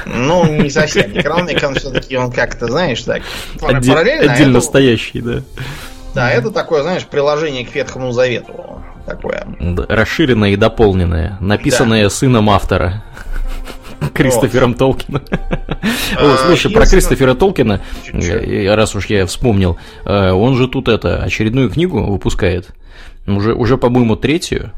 Ну, 0.08 0.46
не 0.46 0.70
совсем. 0.70 1.12
Некрономикон 1.12 1.76
все-таки 1.76 2.18
он 2.18 2.32
как-то, 2.32 2.68
знаешь, 2.68 3.02
так, 3.02 3.22
Отдель, 3.62 3.92
параллельно. 3.92 4.34
Отдельно 4.34 4.58
это, 4.58 4.66
стоящий, 4.66 5.22
да. 5.22 5.42
Да, 6.14 6.32
это 6.32 6.52
такое, 6.52 6.82
знаешь, 6.82 7.06
приложение 7.06 7.66
к 7.66 7.76
Ветхому 7.76 8.12
Завету. 8.12 8.82
Такое. 9.06 9.46
Расширенное 9.88 10.50
и 10.50 10.56
дополненное. 10.56 11.38
Написанное 11.40 12.04
да. 12.04 12.10
сыном 12.10 12.50
автора. 12.50 13.04
Кристофером 14.14 14.72
вот. 14.72 14.80
Толкином. 14.80 15.22
О, 16.20 16.38
слушай, 16.46 16.72
про 16.72 16.86
Кристофера 16.86 17.34
Толкина, 17.34 17.82
раз 18.14 18.96
уж 18.96 19.08
я 19.08 19.26
вспомнил, 19.26 19.78
э, 20.06 20.32
он 20.32 20.56
же 20.56 20.68
тут 20.68 20.88
это 20.88 21.24
очередную 21.24 21.70
книгу 21.70 22.04
выпускает. 22.04 22.70
Уже, 23.26 23.54
уже 23.54 23.78
по-моему, 23.78 24.16
третью. 24.16 24.72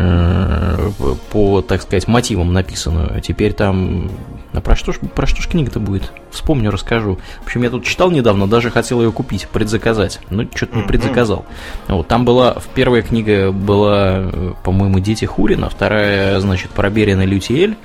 Э, 0.00 0.90
по, 1.30 1.60
так 1.60 1.82
сказать, 1.82 2.06
мотивам 2.06 2.52
написанную. 2.52 3.20
Теперь 3.20 3.52
там... 3.52 4.08
А 4.52 4.60
про 4.60 4.76
что 4.76 4.92
ж, 4.92 4.98
про 5.14 5.26
что 5.26 5.42
ж 5.42 5.48
книга-то 5.48 5.80
будет? 5.80 6.12
Вспомню, 6.30 6.70
расскажу. 6.70 7.18
В 7.42 7.46
общем, 7.46 7.64
я 7.64 7.70
тут 7.70 7.84
читал 7.84 8.10
недавно, 8.12 8.46
даже 8.46 8.70
хотел 8.70 9.02
ее 9.02 9.10
купить, 9.10 9.48
предзаказать. 9.48 10.20
Но 10.30 10.44
что-то 10.54 10.76
не 10.76 10.82
предзаказал. 10.84 11.44
Вот, 11.88 12.06
там 12.06 12.24
была... 12.24 12.58
Первая 12.74 13.02
книга 13.02 13.50
была, 13.50 14.30
э, 14.32 14.52
по-моему, 14.62 15.00
«Дети 15.00 15.24
Хурина», 15.24 15.68
вторая, 15.68 16.38
значит, 16.38 16.70
про 16.70 16.90
Берина 16.90 17.24
Лютиэль 17.24 17.76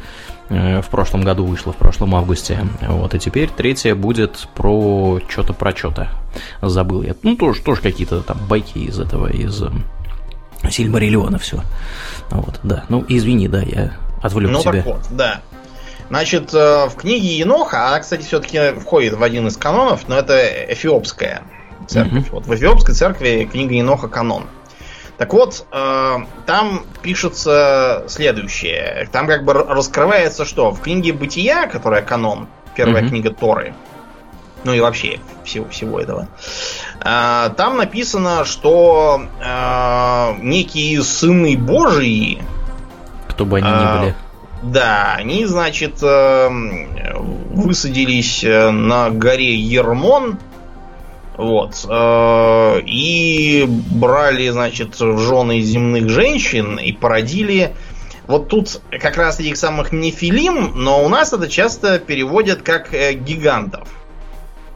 э, 0.49 0.81
в 0.83 0.89
прошлом 0.89 1.23
году 1.23 1.45
вышла, 1.45 1.73
в 1.73 1.77
прошлом 1.77 2.13
августе. 2.13 2.59
Вот, 2.81 3.15
и 3.15 3.19
теперь 3.19 3.49
третья 3.49 3.95
будет 3.95 4.47
про 4.53 5.19
что-то 5.27 5.53
про 5.53 5.75
что-то. 5.75 6.09
Забыл 6.61 7.01
я. 7.01 7.15
Ну, 7.23 7.35
тоже, 7.35 7.63
тоже 7.63 7.81
какие-то 7.81 8.21
там 8.21 8.37
байки 8.47 8.77
из 8.77 8.99
этого, 8.99 9.31
из 9.31 9.63
Сильмариллиона 10.69 11.37
все. 11.39 11.61
Вот, 12.29 12.59
да. 12.63 12.85
Ну, 12.89 13.05
извини, 13.07 13.47
да, 13.47 13.61
я 13.61 13.93
отвлек 14.21 14.51
ну, 14.51 14.61
тебя. 14.61 14.71
Так 14.71 14.85
вот, 14.85 15.01
да. 15.11 15.41
Значит, 16.09 16.53
э, 16.53 16.85
в 16.87 16.95
книге 16.95 17.37
Еноха, 17.37 17.87
она, 17.87 17.99
кстати, 17.99 18.23
все-таки 18.23 18.73
входит 18.79 19.13
в 19.13 19.23
один 19.23 19.47
из 19.47 19.57
канонов, 19.57 20.07
но 20.07 20.17
это 20.17 20.37
эфиопская 20.71 21.43
церковь. 21.87 22.27
Mm-hmm. 22.27 22.31
Вот 22.31 22.45
в 22.45 22.53
эфиопской 22.53 22.93
церкви 22.93 23.47
книга 23.51 23.73
Еноха 23.73 24.07
канон. 24.07 24.45
Так 25.17 25.33
вот, 25.33 25.65
э, 25.71 26.17
там 26.45 26.85
пишется 27.01 28.05
следующее. 28.07 29.07
Там 29.11 29.27
как 29.27 29.45
бы 29.45 29.53
раскрывается, 29.53 30.45
что 30.45 30.71
в 30.71 30.81
книге 30.81 31.13
Бытия, 31.13 31.67
которая 31.67 32.01
канон, 32.01 32.47
первая 32.75 33.03
mm-hmm. 33.03 33.09
книга 33.09 33.31
Торы, 33.31 33.73
ну 34.63 34.73
и 34.73 34.79
вообще 34.79 35.19
всего, 35.43 35.67
всего 35.69 35.99
этого. 35.99 36.27
А, 37.05 37.49
там 37.49 37.77
написано, 37.77 38.45
что 38.45 39.23
а, 39.43 40.35
некие 40.39 41.03
сыны 41.03 41.57
Божии... 41.57 42.41
Кто 43.27 43.45
бы 43.45 43.57
они 43.57 43.67
ни 43.67 43.73
а, 43.73 43.99
были. 43.99 44.15
Да, 44.63 45.15
они, 45.17 45.45
значит, 45.45 46.01
э, 46.01 46.47
высадились 46.49 48.45
э, 48.45 48.71
на 48.71 49.09
горе 49.09 49.53
Ермон, 49.55 50.37
вот, 51.35 51.85
э, 51.89 52.81
и 52.85 53.65
брали, 53.67 54.49
значит, 54.49 54.97
в 55.01 55.17
жены 55.19 55.59
земных 55.59 56.07
женщин 56.07 56.77
и 56.77 56.93
породили 56.93 57.75
вот 58.25 58.47
тут 58.47 58.79
как 58.89 59.17
раз 59.17 59.41
этих 59.41 59.57
самых 59.57 59.91
нефилим, 59.91 60.71
но 60.75 61.03
у 61.03 61.09
нас 61.09 61.33
это 61.33 61.49
часто 61.49 61.99
переводят 61.99 62.61
как 62.61 62.91
гигантов. 62.91 63.89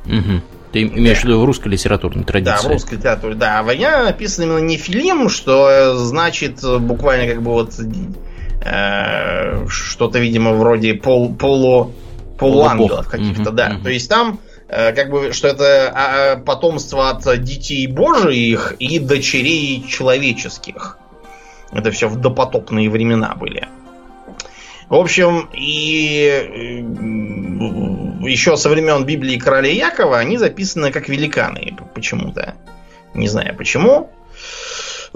Угу. 0.05 0.41
Ты 0.77 0.83
имеешь 0.83 1.17
да. 1.17 1.21
в 1.21 1.25
виду 1.25 1.39
в 1.41 1.45
русской 1.45 1.69
литературной 1.69 2.23
традиции? 2.23 2.61
Да, 2.61 2.69
в 2.69 2.71
русской 2.71 2.95
литературе, 2.95 3.33
да. 3.33 3.63
Война 3.63 4.03
написана 4.03 4.45
именно 4.45 4.59
не 4.59 4.77
фильм, 4.77 5.27
что 5.27 5.95
значит 5.95 6.61
буквально 6.81 7.33
как 7.33 7.41
бы 7.41 7.51
вот 7.51 7.73
э, 8.61 9.67
что-то, 9.67 10.19
видимо, 10.19 10.53
вроде 10.53 10.93
пол, 10.93 11.33
полу, 11.33 11.93
полуангелов 12.37 13.07
каких-то, 13.07 13.49
угу, 13.49 13.51
да. 13.51 13.73
Угу. 13.75 13.83
То 13.85 13.89
есть 13.89 14.07
там 14.07 14.39
э, 14.67 14.93
как 14.93 15.09
бы, 15.09 15.33
что 15.33 15.47
это 15.47 15.89
а, 15.89 16.33
а, 16.33 16.37
потомство 16.37 17.09
от 17.09 17.43
детей 17.43 17.87
божьих 17.87 18.75
и 18.77 18.99
дочерей 18.99 19.83
человеческих. 19.87 20.99
Это 21.71 21.89
все 21.89 22.07
в 22.07 22.17
допотопные 22.17 22.89
времена 22.91 23.33
были. 23.35 23.67
В 24.89 24.95
общем, 24.95 25.49
и 25.53 26.27
э, 26.27 26.79
еще 28.27 28.55
со 28.55 28.69
времен 28.69 29.05
Библии 29.05 29.37
короля 29.37 29.69
Якова 29.71 30.17
они 30.17 30.37
записаны 30.37 30.91
как 30.91 31.09
великаны 31.09 31.77
почему-то. 31.93 32.55
Не 33.13 33.27
знаю 33.27 33.55
почему. 33.55 34.09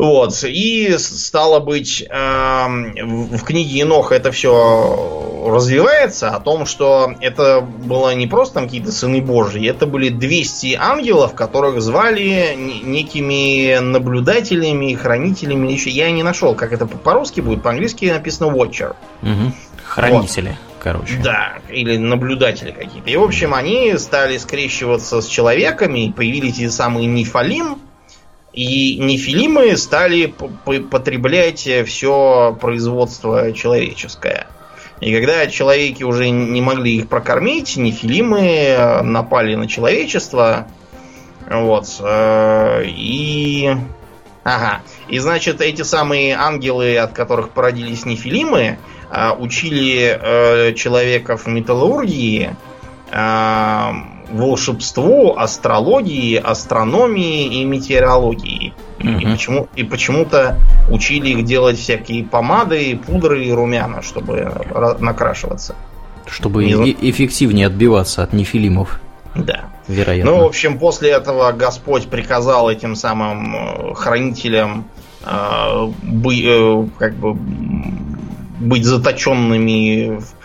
Вот. 0.01 0.43
И 0.43 0.97
стало 0.97 1.59
быть, 1.59 2.03
эм, 2.09 3.27
в 3.27 3.43
книге 3.43 3.81
Еноха 3.81 4.15
это 4.15 4.31
все 4.31 5.45
развивается 5.45 6.29
о 6.29 6.39
том, 6.39 6.65
что 6.65 7.13
это 7.21 7.61
было 7.61 8.15
не 8.15 8.25
просто 8.25 8.55
там 8.55 8.63
какие-то 8.63 8.91
сыны 8.91 9.21
Божьи, 9.21 9.69
это 9.69 9.85
были 9.85 10.09
200 10.09 10.75
ангелов, 10.79 11.35
которых 11.35 11.83
звали 11.83 12.55
некими 12.55 13.77
наблюдателями, 13.77 14.95
хранителями. 14.95 15.71
Еще 15.71 15.91
я 15.91 16.09
не 16.09 16.23
нашел, 16.23 16.55
как 16.55 16.73
это 16.73 16.87
по-русски 16.87 17.41
будет. 17.41 17.61
По-английски 17.61 18.05
написано 18.05 18.51
Watcher. 18.51 18.95
Угу. 19.21 19.51
Хранители. 19.85 20.49
Вот 20.49 20.83
короче. 20.83 21.21
Да, 21.23 21.59
или 21.69 21.97
наблюдатели 21.97 22.71
какие-то. 22.71 23.07
И, 23.07 23.15
в 23.17 23.21
общем, 23.21 23.53
они 23.53 23.95
стали 23.99 24.39
скрещиваться 24.39 25.21
с 25.21 25.27
человеками, 25.27 26.11
появились 26.17 26.55
эти 26.55 26.69
самые 26.69 27.05
нефалим, 27.05 27.77
и 28.53 28.97
нефилимы 28.97 29.77
стали 29.77 30.33
потреблять 30.89 31.69
все 31.85 32.57
производство 32.59 33.53
человеческое. 33.53 34.47
И 35.01 35.13
когда 35.15 35.47
человеки 35.47 36.03
уже 36.03 36.29
не 36.29 36.61
могли 36.61 36.97
их 36.97 37.09
прокормить, 37.09 37.75
нефилимы 37.75 38.41
э, 38.41 39.01
напали 39.01 39.55
на 39.55 39.67
человечество. 39.67 40.67
Вот. 41.49 41.87
Э, 42.01 42.83
и... 42.85 43.75
Ага. 44.43 44.81
И 45.07 45.17
значит, 45.17 45.59
эти 45.59 45.81
самые 45.81 46.35
ангелы, 46.35 46.97
от 46.97 47.13
которых 47.13 47.49
породились 47.49 48.05
нефилимы, 48.05 48.77
э, 49.09 49.31
учили 49.31 50.73
человеков 50.75 51.47
металлургии, 51.47 52.55
волшебству, 54.31 55.35
астрологии, 55.37 56.35
астрономии 56.35 57.61
и 57.61 57.65
метеорологии. 57.65 58.73
Uh-huh. 58.99 59.19
И, 59.19 59.25
почему, 59.25 59.67
и 59.75 59.83
почему-то 59.83 60.57
учили 60.89 61.29
их 61.29 61.45
делать 61.45 61.77
всякие 61.77 62.23
помады, 62.23 62.99
пудры 63.05 63.45
и 63.45 63.51
румяна, 63.51 64.01
чтобы 64.01 64.51
накрашиваться. 64.99 65.75
Чтобы 66.25 66.65
Не... 66.65 66.91
эффективнее 66.91 67.67
отбиваться 67.67 68.23
от 68.23 68.33
нефилимов. 68.33 69.01
Да. 69.35 69.65
Вероятно. 69.87 70.31
Ну, 70.31 70.37
в 70.43 70.45
общем, 70.45 70.77
после 70.77 71.11
этого 71.11 71.51
Господь 71.51 72.07
приказал 72.07 72.69
этим 72.69 72.95
самым 72.95 73.55
э, 73.55 73.93
хранителям 73.95 74.85
э, 75.25 75.91
бы, 76.03 76.35
э, 76.35 76.87
как 76.97 77.15
бы 77.15 77.33
быть 77.33 78.85
заточенными 78.85 80.19
в 80.19 80.40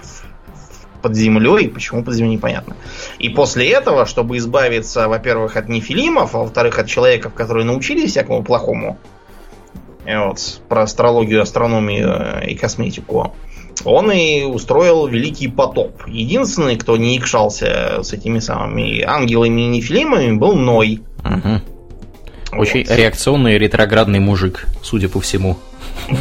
под 1.07 1.15
землей. 1.15 1.69
Почему 1.69 2.03
под 2.03 2.15
землей, 2.15 2.35
непонятно. 2.35 2.77
И 3.21 3.29
после 3.29 3.71
этого, 3.71 4.07
чтобы 4.07 4.39
избавиться, 4.39 5.07
во-первых, 5.07 5.57
от 5.57 5.69
нефилимов, 5.69 6.35
а 6.35 6.39
во-вторых, 6.39 6.81
от 6.81 6.89
человеков, 6.89 7.33
которые 7.33 7.65
научились 7.65 8.11
всякому 8.11 8.43
плохому, 8.43 8.99
вот, 10.05 10.61
про 10.69 10.83
астрологию, 10.83 11.43
астрономию 11.43 12.43
и 12.45 12.57
косметику, 12.57 13.35
он 13.85 14.11
и 14.11 14.43
устроил 14.43 15.07
великий 15.07 15.47
потоп. 15.47 16.03
Единственный, 16.09 16.75
кто 16.75 16.97
не 16.97 17.17
икшался 17.19 18.03
с 18.03 18.13
этими 18.13 18.41
самыми 18.41 19.01
ангелами 19.03 19.61
и 19.61 19.67
нефилимами, 19.69 20.33
был 20.33 20.57
Ной. 20.57 21.03
Угу. 21.25 22.59
Очень 22.59 22.85
вот. 22.85 22.97
реакционный 22.97 23.59
ретроградный 23.59 24.19
мужик, 24.19 24.67
судя 24.83 25.09
по 25.09 25.21
всему. 25.21 25.57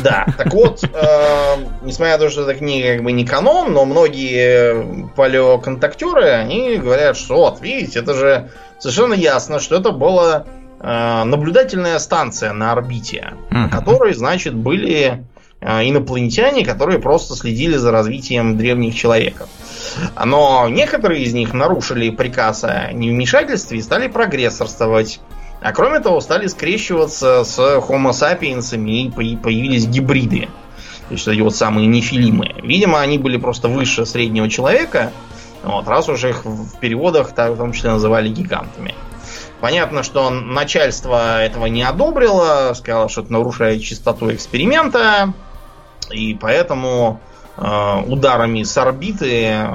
Да, 0.04 0.26
так 0.38 0.54
вот, 0.54 0.84
э, 0.84 1.56
несмотря 1.84 2.14
на 2.14 2.20
то, 2.20 2.30
что 2.30 2.44
эта 2.44 2.56
книга 2.56 2.94
как 2.94 3.04
бы 3.04 3.12
не 3.12 3.26
канон, 3.26 3.74
но 3.74 3.86
многие 3.86 5.08
палеоконтактеры, 5.16 6.30
они 6.30 6.78
говорят, 6.78 7.18
что 7.18 7.36
вот, 7.36 7.62
видите, 7.62 8.00
это 8.00 8.14
же 8.14 8.50
совершенно 8.80 9.14
ясно, 9.14 9.60
что 9.60 9.76
это 9.76 9.92
была 9.92 10.46
э, 10.80 11.24
наблюдательная 11.24 12.00
станция 12.00 12.54
на 12.54 12.72
орбите, 12.72 13.34
на 13.50 13.70
которой, 13.70 14.14
значит, 14.14 14.56
были 14.56 15.26
э, 15.62 15.90
инопланетяне, 15.90 16.66
которые 16.66 17.00
просто 17.00 17.36
следили 17.36 17.78
за 17.78 17.92
развитием 17.92 18.58
древних 18.58 18.96
человеков. 18.96 19.50
Но 20.24 20.68
некоторые 20.70 21.24
из 21.24 21.34
них 21.34 21.54
нарушили 21.54 22.10
приказ 22.10 22.64
о 22.64 22.92
невмешательстве 22.92 23.80
и 23.80 23.82
стали 23.82 24.08
прогрессорствовать. 24.08 25.20
А 25.62 25.72
кроме 25.72 26.00
того, 26.00 26.22
стали 26.22 26.48
скрещиваться 26.48 27.44
с 27.44 27.58
Homo 27.60 28.12
sapiens 28.12 28.76
и 28.76 29.36
появились 29.38 29.88
гибриды. 29.88 30.50
То 31.08 31.14
есть 31.14 31.28
эти 31.28 31.42
вот 31.42 31.56
самые 31.56 31.88
нефилимы. 31.88 32.56
Видимо, 32.64 33.00
они 33.00 33.18
были 33.18 33.38
просто 33.38 33.68
выше 33.68 34.06
среднего 34.06 34.50
человека, 34.50 35.12
вот, 35.64 35.88
раз 35.88 36.10
уж 36.10 36.24
их 36.24 36.46
в 36.46 36.80
переводах 36.80 37.34
так, 37.34 37.54
в 37.54 37.58
том 37.58 37.74
числе 37.74 37.92
называли 37.92 38.30
гигантами. 38.30 38.94
Понятно, 39.62 40.04
что 40.04 40.30
начальство 40.30 41.42
этого 41.42 41.66
не 41.66 41.82
одобрило, 41.82 42.74
сказало, 42.76 43.10
что 43.10 43.22
это 43.22 43.34
нарушает 43.34 43.82
чистоту 43.82 44.32
эксперимента, 44.32 45.34
и 46.12 46.36
поэтому 46.36 47.20
ударами 47.58 48.64
с 48.64 48.78
орбиты 48.78 49.44
э, 49.44 49.68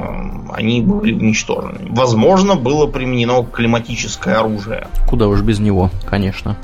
они 0.52 0.82
были 0.82 1.14
уничтожены. 1.14 1.88
Возможно, 1.88 2.54
было 2.54 2.86
применено 2.86 3.42
климатическое 3.42 4.38
оружие. 4.38 4.86
Куда 5.08 5.28
уж 5.28 5.40
без 5.40 5.60
него, 5.60 5.90
конечно. 6.06 6.56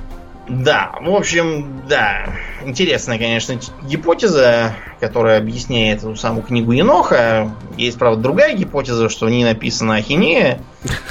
Да, 0.48 0.92
в 1.00 1.10
общем, 1.10 1.82
да. 1.88 2.26
Интересная, 2.64 3.18
конечно, 3.18 3.58
гипотеза, 3.82 4.74
которая 5.00 5.38
объясняет 5.38 5.98
эту 5.98 6.14
самую 6.16 6.42
книгу 6.44 6.72
Еноха. 6.72 7.50
Есть, 7.76 7.98
правда, 7.98 8.22
другая 8.22 8.54
гипотеза, 8.54 9.08
что 9.08 9.26
в 9.26 9.30
ней 9.30 9.44
написана 9.44 9.96
ахинея, 9.96 10.60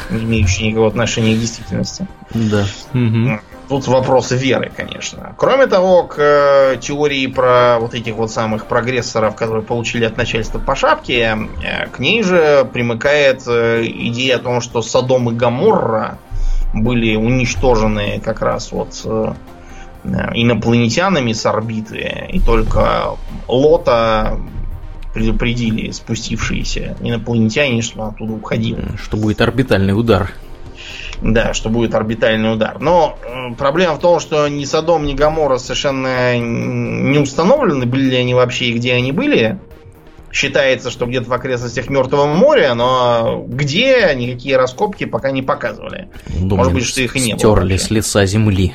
не 0.10 0.24
имеющая 0.24 0.68
никакого 0.68 0.88
отношения 0.88 1.36
к 1.36 1.40
действительности. 1.40 2.08
Да. 2.34 2.66
Угу. 2.94 3.40
Тут 3.68 3.88
вопрос 3.88 4.32
веры, 4.32 4.72
конечно. 4.76 5.36
Кроме 5.38 5.66
того, 5.68 6.04
к 6.04 6.16
э, 6.20 6.78
теории 6.80 7.26
про 7.28 7.80
вот 7.80 7.96
этих 7.96 8.16
вот 8.16 8.32
самых 8.32 8.68
прогрессоров, 8.68 9.36
которые 9.36 9.64
получили 9.64 10.06
от 10.06 10.18
начальства 10.18 10.60
по 10.60 10.76
шапке, 10.76 11.36
э, 11.64 11.88
к 11.88 12.00
ней 12.00 12.22
же 12.22 12.68
примыкает 12.72 13.44
э, 13.48 13.84
идея 13.86 14.36
о 14.36 14.40
том, 14.40 14.62
что 14.62 14.82
Содом 14.82 15.32
и 15.32 15.34
Гаморра 15.34 16.20
были 16.74 17.16
уничтожены 17.16 18.22
как 18.24 18.42
раз 18.42 18.72
вот 18.72 19.06
инопланетянами 20.04 21.34
с 21.34 21.46
орбиты, 21.48 22.28
и 22.32 22.40
только 22.40 23.16
Лота 23.48 24.38
предупредили 25.16 25.90
спустившиеся 25.92 26.98
инопланетяне, 27.00 27.82
что 27.82 28.04
оттуда 28.04 28.34
уходил. 28.34 28.78
Что 29.02 29.18
будет 29.18 29.42
орбитальный 29.42 29.98
удар. 29.98 30.32
Да, 31.22 31.54
что 31.54 31.70
будет 31.70 31.96
орбитальный 31.96 32.54
удар. 32.54 32.80
Но 32.80 33.18
э, 33.24 33.54
проблема 33.56 33.96
в 33.96 34.00
том, 34.00 34.20
что 34.20 34.48
ни 34.48 34.66
Содом, 34.66 35.06
ни 35.06 35.14
Гамора 35.14 35.58
совершенно 35.58 36.38
не 36.38 37.18
установлены, 37.18 37.86
были 37.86 38.10
ли 38.10 38.18
они 38.18 38.34
вообще 38.34 38.66
и 38.66 38.74
где 38.74 38.94
они 38.94 39.12
были. 39.12 39.60
Считается, 40.32 40.92
что 40.92 41.06
где-то 41.06 41.30
в 41.30 41.34
окрестностях 41.34 41.90
Мертвого 41.90 42.26
моря, 42.26 42.74
но 42.74 43.46
где 43.48 44.14
никакие 44.16 44.58
раскопки 44.58 45.06
пока 45.06 45.32
не 45.32 45.42
показывали. 45.42 46.10
Думаю, 46.28 46.58
Может 46.58 46.74
быть, 46.74 46.86
что 46.86 47.02
их 47.02 47.16
и 47.16 47.22
не 47.22 47.34
было. 47.36 47.40
Стерли 47.40 47.78
с 47.78 47.90
лица 47.90 48.26
земли. 48.26 48.74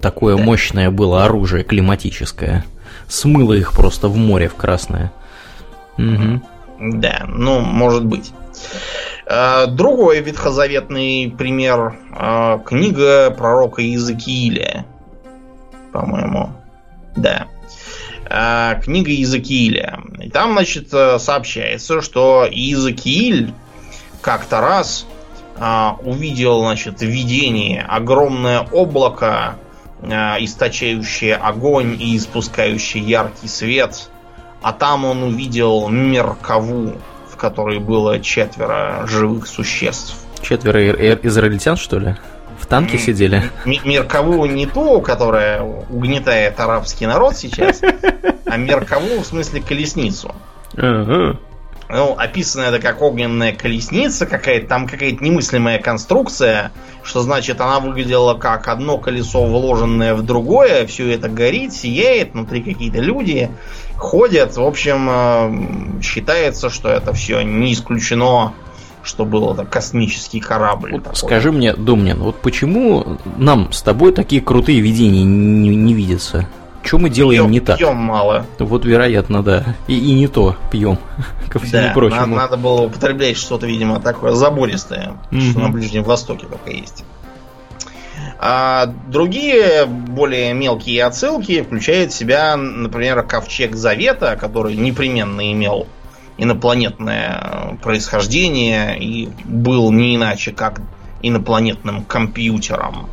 Такое 0.00 0.36
да. 0.36 0.42
мощное 0.42 0.90
было 0.90 1.24
оружие 1.24 1.64
климатическое. 1.64 2.64
Смыло 3.08 3.52
их 3.52 3.74
просто 3.74 4.08
в 4.08 4.16
море 4.16 4.48
в 4.48 4.54
красное. 4.54 5.12
Угу. 5.98 6.40
Да, 6.80 7.26
ну, 7.28 7.60
может 7.60 8.06
быть. 8.06 8.32
Э, 9.34 9.66
другой 9.66 10.20
ветхозаветный 10.20 11.34
пример 11.38 11.98
э, 12.14 12.58
книга 12.66 13.30
пророка 13.30 13.80
Иезекииля, 13.80 14.84
по-моему. 15.90 16.52
Да. 17.16 17.46
Э, 18.28 18.78
книга 18.82 19.10
Иезекииля. 19.10 20.00
И 20.20 20.28
там, 20.28 20.52
значит, 20.52 20.90
сообщается, 20.90 22.02
что 22.02 22.46
Иезекииль 22.50 23.54
как-то 24.20 24.60
раз 24.60 25.06
увидел, 26.02 26.60
значит, 26.60 27.02
видение 27.02 27.82
огромное 27.82 28.60
облако, 28.60 29.56
источающее 30.02 31.36
огонь 31.36 31.96
и 32.00 32.16
испускающее 32.16 33.02
яркий 33.02 33.48
свет. 33.48 34.10
А 34.62 34.72
там 34.72 35.04
он 35.04 35.22
увидел 35.22 35.88
Меркову, 35.88 36.94
которой 37.42 37.80
было 37.80 38.20
четверо 38.20 39.04
живых 39.08 39.48
существ. 39.48 40.16
Четверо 40.42 40.80
израильтян, 41.26 41.76
что 41.76 41.98
ли? 41.98 42.14
В 42.60 42.66
танке 42.66 42.98
сидели? 42.98 43.42
Меркову 43.64 44.46
не 44.46 44.66
ту, 44.66 45.00
которая 45.00 45.60
угнетает 45.60 46.60
арабский 46.60 47.06
народ 47.06 47.36
сейчас, 47.36 47.82
а 48.46 48.56
Меркову 48.56 49.20
в 49.22 49.26
смысле 49.26 49.60
колесницу. 49.60 50.32
Ну, 51.94 52.14
описано 52.16 52.62
это 52.62 52.78
как 52.78 53.02
огненная 53.02 53.52
колесница, 53.52 54.24
какая-то 54.24 54.66
там 54.66 54.88
какая-то 54.88 55.22
немыслимая 55.22 55.78
конструкция, 55.78 56.72
что 57.02 57.20
значит 57.20 57.60
она 57.60 57.80
выглядела 57.80 58.32
как 58.32 58.66
одно 58.68 58.96
колесо, 58.96 59.44
вложенное 59.44 60.14
в 60.14 60.22
другое, 60.22 60.86
все 60.86 61.12
это 61.12 61.28
горит, 61.28 61.74
сияет, 61.74 62.32
внутри 62.32 62.62
какие-то 62.62 62.98
люди 62.98 63.50
ходят. 63.98 64.56
В 64.56 64.62
общем, 64.62 65.98
э, 65.98 66.00
считается, 66.02 66.70
что 66.70 66.88
это 66.88 67.12
все 67.12 67.42
не 67.42 67.74
исключено, 67.74 68.54
что 69.02 69.26
был 69.26 69.52
это 69.52 69.66
космический 69.66 70.40
корабль. 70.40 70.92
Вот 70.92 71.18
скажи 71.18 71.52
мне, 71.52 71.74
Домнин, 71.74 72.20
вот 72.20 72.40
почему 72.40 73.18
нам 73.36 73.70
с 73.70 73.82
тобой 73.82 74.12
такие 74.12 74.40
крутые 74.40 74.80
видения 74.80 75.24
не, 75.24 75.76
не 75.76 75.92
видятся? 75.92 76.48
Что 76.82 76.98
мы 76.98 77.10
делаем 77.10 77.42
пьем, 77.42 77.50
не 77.50 77.60
так? 77.60 77.78
Пьем 77.78 77.96
мало. 77.96 78.46
Вот, 78.58 78.84
вероятно, 78.84 79.42
да. 79.42 79.76
И, 79.86 79.98
и 79.98 80.12
не 80.14 80.28
то 80.28 80.56
пьем, 80.70 80.98
ко 81.48 81.58
всему 81.58 81.82
да, 81.82 81.92
прочему. 81.92 82.20
Надо, 82.20 82.34
надо 82.34 82.56
было 82.56 82.82
употреблять 82.82 83.36
что-то, 83.36 83.66
видимо, 83.66 84.00
такое 84.00 84.32
забористое, 84.32 85.14
mm-hmm. 85.30 85.50
что 85.50 85.60
на 85.60 85.68
Ближнем 85.68 86.02
Востоке 86.02 86.46
только 86.46 86.70
есть. 86.70 87.04
А 88.44 88.92
другие, 89.06 89.86
более 89.86 90.52
мелкие 90.52 91.04
отсылки 91.04 91.62
включают 91.62 92.12
в 92.12 92.16
себя, 92.16 92.56
например, 92.56 93.22
ковчег 93.22 93.76
Завета, 93.76 94.36
который 94.36 94.74
непременно 94.74 95.52
имел 95.52 95.86
инопланетное 96.38 97.78
происхождение 97.82 98.98
и 98.98 99.28
был 99.44 99.92
не 99.92 100.16
иначе 100.16 100.50
как 100.50 100.80
инопланетным 101.22 102.02
компьютером. 102.02 103.08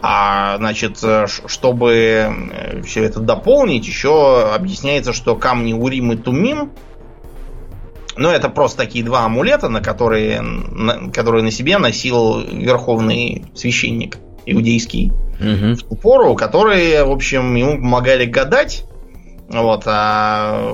А, 0.00 0.56
значит, 0.58 1.02
чтобы 1.26 2.82
все 2.84 3.04
это 3.04 3.20
дополнить, 3.20 3.86
еще 3.86 4.52
объясняется, 4.54 5.12
что 5.12 5.34
камни 5.34 5.72
Урим 5.72 6.12
и 6.12 6.16
Тумим 6.16 6.72
ну, 8.18 8.30
это 8.30 8.48
просто 8.48 8.78
такие 8.78 9.04
два 9.04 9.26
амулета, 9.26 9.68
на 9.68 9.80
которые, 9.80 10.40
на, 10.40 11.10
которые 11.10 11.44
на 11.44 11.52
себе 11.52 11.78
носил 11.78 12.40
верховный 12.40 13.44
священник 13.54 14.18
иудейский 14.44 15.12
угу. 15.38 15.74
в 15.74 15.82
ту 15.82 15.94
пору, 15.94 16.34
которые, 16.34 17.04
в 17.04 17.12
общем, 17.12 17.54
ему 17.54 17.76
помогали 17.76 18.24
гадать. 18.24 18.84
Вот, 19.48 19.84
а 19.86 20.68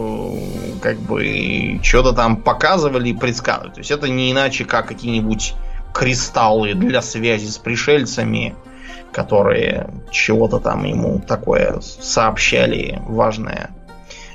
как 0.81 0.99
бы 0.99 1.79
что-то 1.83 2.13
там 2.13 2.39
показывали 2.39 3.11
и 3.11 3.15
предсказывали. 3.15 3.75
То 3.75 3.81
есть 3.81 3.91
это 3.91 4.09
не 4.09 4.33
иначе, 4.33 4.65
как 4.65 4.89
какие-нибудь 4.89 5.55
кристаллы 5.93 6.75
для 6.75 7.03
связи 7.03 7.47
с 7.47 7.59
пришельцами, 7.59 8.57
которые 9.15 9.89
чего-то 10.11 10.59
там 10.59 10.85
ему 10.85 11.21
такое 11.21 11.81
сообщали 11.81 13.01
важное. 13.07 13.71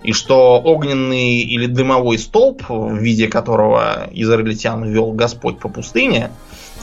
И 0.02 0.14
что 0.14 0.62
огненный 0.62 1.40
или 1.40 1.66
дымовой 1.66 2.18
столб, 2.18 2.64
в 2.70 2.96
виде 2.96 3.28
которого 3.28 4.08
израильтян 4.12 4.86
вел 4.86 5.12
Господь 5.12 5.60
по 5.60 5.68
пустыне, 5.68 6.32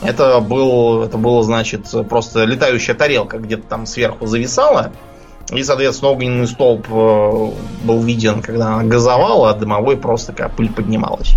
это 0.03 0.41
был, 0.41 1.03
это 1.03 1.17
было, 1.17 1.43
значит, 1.43 1.87
просто 2.11 2.45
летающая 2.45 2.95
тарелка 2.95 3.39
где-то 3.39 3.63
там 3.67 3.87
сверху 3.87 4.27
зависала. 4.27 4.93
И, 5.51 5.63
соответственно, 5.63 6.11
огненный 6.11 6.47
столб 6.47 6.87
э, 6.91 7.51
был 7.85 8.03
виден, 8.03 8.43
когда 8.43 8.75
она 8.75 8.85
газовала, 8.85 9.51
а 9.51 9.55
дымовой 9.55 9.97
просто 9.97 10.33
как 10.35 10.55
пыль 10.55 10.71
поднималась. 10.71 11.35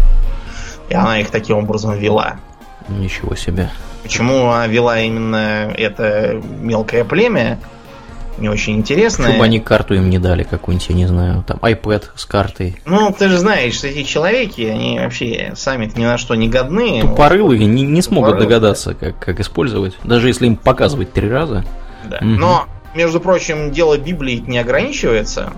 И 0.89 0.95
она 0.95 1.19
их 1.19 1.29
таким 1.29 1.57
образом 1.57 1.93
вела. 1.93 2.37
Ничего 2.89 3.35
себе. 3.35 3.69
Почему 4.03 4.49
она 4.49 4.67
вела 4.67 4.99
именно 4.99 5.73
это 5.77 6.41
мелкое 6.61 7.03
племя, 7.03 7.59
не 8.39 8.49
очень 8.49 8.77
интересное. 8.77 9.31
Чтобы 9.31 9.43
они 9.43 9.59
карту 9.59 9.95
им 9.95 10.09
не 10.09 10.19
дали 10.19 10.43
какую-нибудь, 10.43 10.89
я 10.89 10.95
не 10.95 11.05
знаю, 11.05 11.43
там 11.45 11.57
iPad 11.57 12.05
с 12.15 12.25
картой. 12.25 12.77
Ну, 12.85 13.13
ты 13.17 13.27
же 13.27 13.37
знаешь, 13.37 13.75
что 13.75 13.87
эти 13.87 14.03
человеки, 14.03 14.61
они 14.61 14.99
вообще 14.99 15.53
сами 15.55 15.91
ни 15.95 16.05
на 16.05 16.17
что 16.17 16.35
не 16.35 16.47
годны. 16.47 17.01
Тупорылые 17.01 17.65
не, 17.65 17.83
не 17.83 18.01
смогут 18.01 18.31
Тупорылые. 18.31 18.47
догадаться, 18.47 18.93
как, 18.93 19.19
как 19.19 19.39
использовать, 19.39 19.95
даже 20.03 20.27
если 20.27 20.47
им 20.47 20.55
показывать 20.55 21.11
три 21.13 21.29
раза. 21.29 21.65
Да. 22.05 22.17
Угу. 22.17 22.25
Но, 22.25 22.65
между 22.95 23.19
прочим, 23.19 23.71
дело 23.71 23.97
Библии 23.97 24.43
не 24.45 24.57
ограничивается. 24.57 25.51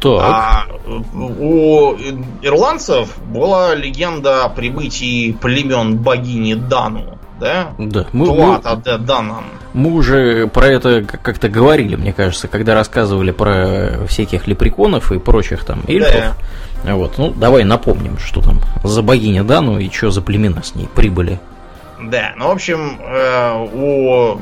Так. 0.00 0.20
А 0.22 0.66
у 1.14 1.94
ирландцев 2.42 3.16
была 3.26 3.74
легенда 3.74 4.44
о 4.44 4.48
прибытии 4.48 5.32
племен 5.32 5.96
богини 5.96 6.54
Дану 6.54 7.18
да? 7.38 7.72
Да. 7.78 8.06
Мы, 8.12 8.26
Туата 8.26 8.80
мы, 8.84 8.98
Данан. 8.98 9.44
Мы 9.72 9.92
уже 9.92 10.46
про 10.46 10.66
это 10.66 11.02
как-то 11.02 11.48
говорили, 11.48 11.96
мне 11.96 12.12
кажется, 12.12 12.48
когда 12.48 12.74
рассказывали 12.74 13.32
про 13.32 14.06
всяких 14.08 14.46
лепреконов 14.46 15.12
и 15.12 15.18
прочих 15.18 15.64
там 15.64 15.82
эльфов. 15.86 16.36
Да. 16.84 16.94
Вот, 16.94 17.18
ну 17.18 17.30
давай 17.30 17.64
напомним, 17.64 18.18
что 18.18 18.42
там 18.42 18.60
за 18.82 19.02
богиня 19.02 19.42
Дану 19.42 19.78
и 19.78 19.90
что 19.90 20.10
за 20.10 20.22
племена 20.22 20.62
с 20.62 20.74
ней 20.74 20.88
прибыли. 20.94 21.40
Да, 22.00 22.34
ну 22.36 22.48
в 22.48 22.50
общем, 22.50 22.98
э, 23.00 23.66
у 23.72 24.38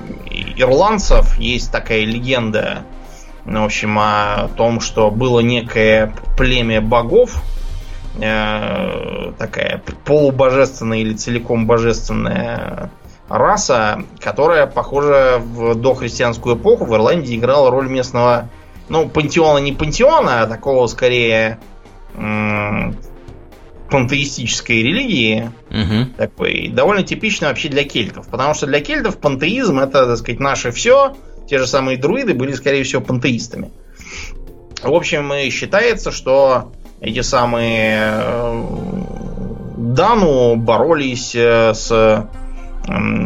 ирландцев 0.56 1.38
есть 1.38 1.70
такая 1.70 2.04
легенда, 2.04 2.82
в 3.44 3.64
общем, 3.64 3.98
о 3.98 4.48
том, 4.56 4.80
что 4.80 5.10
было 5.10 5.40
некое 5.40 6.14
племя 6.36 6.80
богов, 6.80 7.42
Э, 8.20 9.32
такая 9.38 9.82
полубожественная 10.04 10.98
или 10.98 11.14
целиком 11.14 11.66
божественная 11.66 12.90
раса, 13.28 14.04
которая, 14.20 14.66
похоже, 14.66 15.40
в 15.42 15.74
дохристианскую 15.74 16.56
эпоху 16.56 16.84
в 16.84 16.94
Ирландии 16.94 17.36
играла 17.36 17.70
роль 17.70 17.88
местного, 17.88 18.50
ну, 18.90 19.08
пантеона 19.08 19.58
не 19.58 19.72
пантеона, 19.72 20.42
а 20.42 20.46
такого 20.46 20.86
скорее 20.88 21.58
пантеистической 23.90 24.82
религии. 24.82 25.50
Угу. 25.70 26.12
Такой, 26.18 26.68
довольно 26.68 27.02
типично 27.04 27.48
вообще 27.48 27.70
для 27.70 27.84
кельтов. 27.84 28.28
Потому 28.28 28.52
что 28.52 28.66
для 28.66 28.80
кельтов 28.80 29.18
пантеизм 29.18 29.78
это, 29.78 30.06
так 30.06 30.18
сказать, 30.18 30.40
наше 30.40 30.70
все. 30.70 31.16
Те 31.48 31.58
же 31.58 31.66
самые 31.66 31.98
друиды 31.98 32.34
были, 32.34 32.52
скорее 32.52 32.84
всего, 32.84 33.02
пантеистами. 33.02 33.70
В 34.82 34.92
общем, 34.92 35.32
считается, 35.50 36.10
что 36.10 36.72
эти 37.00 37.20
самые 37.20 37.98
э, 38.00 38.64
Дану 39.76 40.56
боролись 40.56 41.34
э, 41.34 41.72
с 41.74 42.28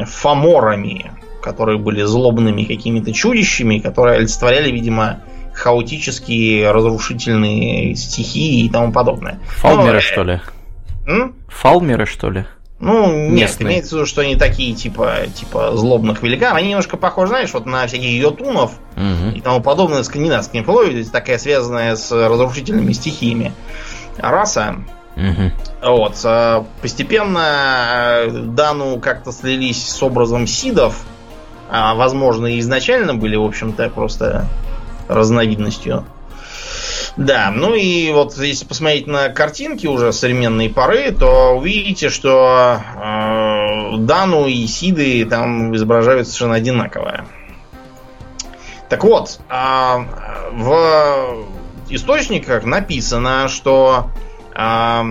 фаморами, 0.06 1.12
которые 1.42 1.78
были 1.78 2.02
злобными 2.02 2.64
какими-то 2.64 3.12
чудищами, 3.12 3.78
которые 3.78 4.18
олицетворяли, 4.18 4.70
видимо, 4.70 5.20
хаотические, 5.54 6.70
разрушительные 6.70 7.94
стихии 7.94 8.66
и 8.66 8.68
тому 8.68 8.92
подобное. 8.92 9.40
Фалмеры, 9.46 9.94
Но, 9.94 10.00
что 10.00 10.22
ли? 10.24 10.40
М? 11.06 11.34
Фалмеры, 11.48 12.04
что 12.04 12.30
ли? 12.30 12.44
Ну, 12.78 13.30
нет, 13.30 13.56
имеется 13.60 13.90
в 13.90 13.92
виду, 13.98 14.06
что 14.06 14.20
они 14.20 14.36
такие, 14.36 14.74
типа, 14.74 15.22
типа 15.34 15.74
злобных 15.76 16.22
великанов. 16.22 16.58
Они 16.58 16.68
немножко 16.68 16.98
похожи, 16.98 17.28
знаешь, 17.28 17.54
вот 17.54 17.64
на 17.64 17.86
всяких 17.86 18.10
йотунов 18.10 18.72
угу. 18.96 19.34
и 19.34 19.40
тому 19.40 19.62
подобное 19.62 20.02
скандинавской 20.02 20.60
мифологии, 20.60 21.02
такая 21.04 21.38
связанная 21.38 21.96
с 21.96 22.12
разрушительными 22.12 22.92
стихиями 22.92 23.52
раса. 24.18 24.76
Угу. 25.16 25.52
Вот. 25.90 26.20
А 26.24 26.66
постепенно 26.82 27.40
э, 28.26 28.30
Дану 28.30 29.00
как-то 29.00 29.32
слились 29.32 29.88
с 29.88 30.02
образом 30.02 30.46
сидов. 30.46 31.02
А, 31.70 31.94
возможно, 31.94 32.46
и 32.46 32.60
изначально 32.60 33.14
были, 33.14 33.36
в 33.36 33.44
общем-то, 33.44 33.88
просто 33.88 34.46
разновидностью 35.08 36.04
да, 37.16 37.50
ну 37.50 37.74
и 37.74 38.12
вот 38.12 38.36
если 38.36 38.66
посмотреть 38.66 39.06
на 39.06 39.30
картинки 39.30 39.86
уже 39.86 40.12
современной 40.12 40.68
поры, 40.68 41.12
то 41.12 41.56
увидите, 41.56 42.10
что 42.10 42.78
э, 42.78 43.96
Дану 43.98 44.46
и 44.46 44.66
Сиды 44.66 45.24
там 45.24 45.74
изображают 45.74 46.26
совершенно 46.26 46.56
одинаково. 46.56 47.24
Так 48.90 49.02
вот, 49.02 49.40
э, 49.48 50.04
в 50.52 51.46
источниках 51.88 52.64
написано, 52.64 53.48
что 53.48 54.10
э, 54.54 55.02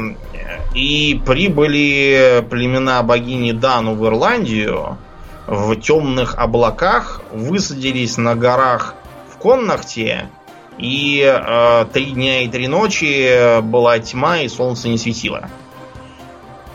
и 0.75 1.19
прибыли 1.25 2.45
племена 2.47 3.01
богини 3.01 3.51
Дану 3.51 3.95
в 3.95 4.05
Ирландию 4.05 4.99
в 5.47 5.75
темных 5.77 6.35
облаках, 6.37 7.21
высадились 7.31 8.17
на 8.17 8.35
горах 8.35 8.93
в 9.33 9.37
Коннахте 9.37 10.29
и 10.77 11.23
э, 11.23 11.85
три 11.93 12.11
дня 12.11 12.41
и 12.43 12.47
три 12.47 12.67
ночи 12.67 13.61
была 13.61 13.99
тьма, 13.99 14.39
и 14.39 14.47
солнце 14.47 14.89
не 14.89 14.97
светило. 14.97 15.49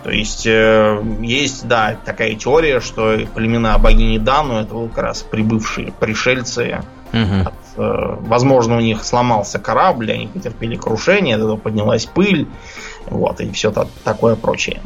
То 0.02 0.10
есть 0.10 0.46
э, 0.46 1.02
есть, 1.20 1.68
да, 1.68 1.96
такая 2.04 2.34
теория, 2.34 2.80
что 2.80 3.18
племена 3.34 3.76
богини 3.78 4.18
Дану 4.18 4.60
это 4.60 4.88
как 4.88 4.98
раз 4.98 5.22
прибывшие 5.22 5.92
пришельцы. 5.92 6.82
Угу. 7.12 7.40
От, 7.44 7.54
э, 7.76 8.16
возможно, 8.20 8.76
у 8.76 8.80
них 8.80 9.04
сломался 9.04 9.58
корабль, 9.58 10.12
они 10.12 10.26
потерпели 10.28 10.76
крушение, 10.76 11.36
этого 11.36 11.56
поднялась 11.56 12.06
пыль, 12.06 12.46
вот, 13.06 13.40
и 13.40 13.50
все 13.50 13.72
такое 14.04 14.36
прочее. 14.36 14.80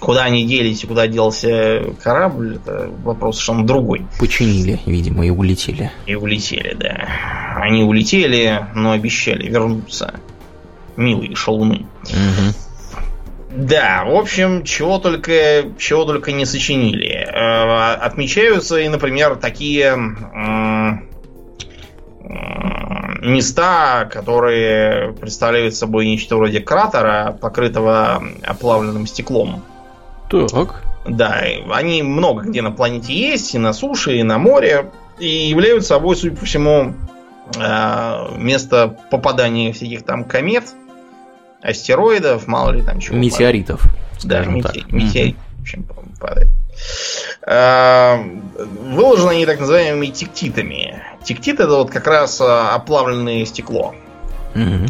Куда 0.00 0.24
они 0.24 0.46
делись 0.46 0.82
и 0.82 0.86
куда 0.86 1.06
делся 1.06 1.84
корабль, 2.02 2.56
это 2.56 2.90
вопрос 3.04 3.36
совершенно 3.36 3.66
другой. 3.66 4.06
Починили, 4.18 4.80
видимо, 4.86 5.26
и 5.26 5.30
улетели. 5.30 5.92
И 6.06 6.14
улетели, 6.14 6.74
да. 6.74 7.06
Они 7.56 7.82
улетели, 7.82 8.66
но 8.74 8.92
обещали 8.92 9.46
вернуться. 9.46 10.14
Милые 10.96 11.34
шалуны. 11.34 11.86
Угу. 12.04 12.54
Да, 13.56 14.04
в 14.06 14.14
общем, 14.14 14.64
чего 14.64 14.98
только, 14.98 15.64
чего 15.78 16.04
только 16.04 16.32
не 16.32 16.46
сочинили. 16.46 17.08
Э, 17.08 17.94
отмечаются 17.94 18.78
и, 18.78 18.88
например, 18.88 19.36
такие 19.36 19.96
места, 23.22 24.08
которые 24.10 25.12
представляют 25.12 25.74
собой 25.74 26.06
нечто 26.06 26.36
вроде 26.36 26.60
кратера, 26.60 27.36
покрытого 27.40 28.22
оплавленным 28.42 29.06
стеклом. 29.06 29.62
Так. 30.30 30.82
Да, 31.06 31.42
они 31.72 32.02
много 32.02 32.42
где 32.42 32.62
на 32.62 32.70
планете 32.70 33.12
есть, 33.12 33.54
и 33.54 33.58
на 33.58 33.72
суше, 33.72 34.16
и 34.18 34.22
на 34.22 34.38
море, 34.38 34.90
и 35.18 35.48
являются 35.48 35.90
собой, 35.90 36.16
судя 36.16 36.36
по 36.36 36.44
всему, 36.44 36.94
э, 37.58 38.36
место 38.36 38.96
попадания 39.10 39.72
всяких 39.72 40.04
там 40.04 40.24
комет, 40.24 40.64
астероидов, 41.62 42.46
мало 42.46 42.70
ли 42.72 42.82
там 42.82 43.00
чего. 43.00 43.16
Метеоритов. 43.16 43.82
Да, 44.22 44.44
мете- 44.44 44.84
метеорит, 44.90 45.36
в 45.58 45.62
общем, 45.62 45.86
падает. 46.20 46.48
Э, 47.46 48.18
выложены 48.94 49.30
они 49.30 49.46
так 49.46 49.60
называемыми 49.60 50.06
тектитами. 50.06 51.02
Тектит 51.24 51.60
это 51.60 51.76
вот 51.76 51.90
как 51.90 52.06
раз 52.06 52.40
э, 52.40 52.44
оплавленное 52.44 53.44
стекло. 53.44 53.94
Угу. 54.54 54.86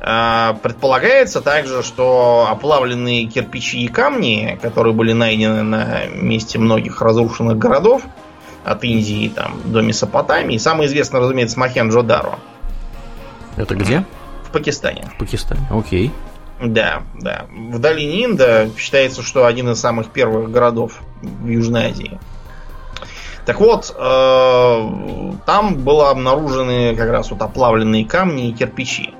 А, 0.00 0.54
предполагается 0.62 1.40
также, 1.40 1.82
что 1.82 2.46
оплавленные 2.48 3.26
кирпичи 3.26 3.80
и 3.80 3.88
камни, 3.88 4.58
которые 4.62 4.94
были 4.94 5.12
найдены 5.12 5.62
на 5.62 6.06
месте 6.06 6.58
многих 6.58 7.02
разрушенных 7.02 7.58
городов, 7.58 8.02
от 8.64 8.84
Индии 8.84 9.28
там, 9.28 9.60
до 9.64 9.80
Месопотамии, 9.80 10.58
самый 10.58 10.86
известный, 10.86 11.20
разумеется, 11.20 11.58
Махенджо-Даро. 11.58 12.38
Это 13.56 13.74
где? 13.74 14.04
В 14.44 14.50
Пакистане. 14.50 15.10
В 15.14 15.18
Пакистане, 15.18 15.66
окей. 15.70 16.12
Да, 16.60 17.02
да. 17.14 17.46
В 17.50 17.78
долине 17.78 18.24
Инда 18.24 18.68
считается, 18.76 19.22
что 19.22 19.46
один 19.46 19.70
из 19.70 19.80
самых 19.80 20.10
первых 20.10 20.50
городов 20.50 21.00
в 21.22 21.46
Южной 21.46 21.86
Азии. 21.86 22.18
Так 23.46 23.60
вот, 23.60 23.94
э, 23.96 25.32
там 25.46 25.76
были 25.76 26.10
обнаружены 26.10 26.94
как 26.94 27.10
раз 27.10 27.30
вот 27.30 27.40
оплавленные 27.40 28.04
камни 28.04 28.48
и 28.48 28.52
кирпичи. 28.52 29.14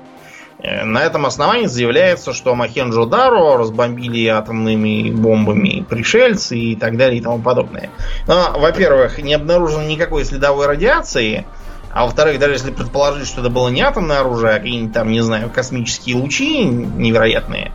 Э, 0.61 0.83
на 0.83 1.03
этом 1.03 1.25
основании 1.25 1.67
заявляется, 1.67 2.33
что 2.33 2.53
Махенджо-Даро 2.53 3.57
разбомбили 3.57 4.27
атомными 4.27 5.11
бомбами 5.11 5.85
пришельцы 5.89 6.57
и 6.57 6.75
так 6.75 6.97
далее 6.97 7.19
и 7.19 7.23
тому 7.23 7.39
подобное. 7.39 7.89
Но, 8.27 8.53
во-первых, 8.57 9.19
не 9.19 9.33
обнаружено 9.33 9.83
никакой 9.83 10.25
следовой 10.25 10.67
радиации, 10.67 11.45
а 11.91 12.05
во-вторых, 12.05 12.39
даже 12.39 12.53
если 12.53 12.71
предположить, 12.71 13.27
что 13.27 13.41
это 13.41 13.49
было 13.49 13.69
не 13.69 13.81
атомное 13.81 14.19
оружие, 14.19 14.53
а 14.53 14.59
какие-нибудь 14.59 14.93
там, 14.93 15.09
не 15.09 15.21
знаю, 15.21 15.49
космические 15.49 16.17
лучи 16.17 16.63
невероятные, 16.63 17.71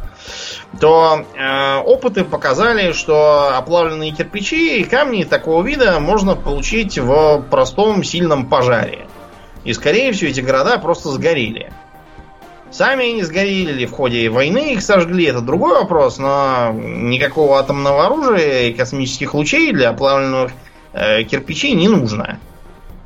то 0.78 1.24
э, 1.34 1.76
опыты 1.78 2.24
показали, 2.24 2.92
что 2.92 3.56
оплавленные 3.56 4.12
кирпичи 4.12 4.80
и 4.80 4.84
камни 4.84 5.24
такого 5.24 5.64
вида 5.64 5.98
можно 6.00 6.36
получить 6.36 6.98
в 6.98 7.44
простом 7.50 8.04
сильном 8.04 8.46
пожаре. 8.46 9.06
И, 9.64 9.72
скорее 9.72 10.12
всего, 10.12 10.30
эти 10.30 10.40
города 10.40 10.76
просто 10.78 11.08
сгорели. 11.08 11.72
Сами 12.74 13.10
они 13.10 13.22
сгорели 13.22 13.86
в 13.86 13.92
ходе 13.92 14.28
войны 14.28 14.72
их 14.72 14.82
сожгли, 14.82 15.26
это 15.26 15.40
другой 15.40 15.74
вопрос, 15.74 16.18
но 16.18 16.72
никакого 16.74 17.60
атомного 17.60 18.06
оружия 18.06 18.64
и 18.64 18.72
космических 18.72 19.32
лучей 19.32 19.72
для 19.72 19.90
оплавленных 19.90 20.50
э, 20.92 21.22
кирпичей 21.22 21.74
не 21.74 21.86
нужно. 21.86 22.40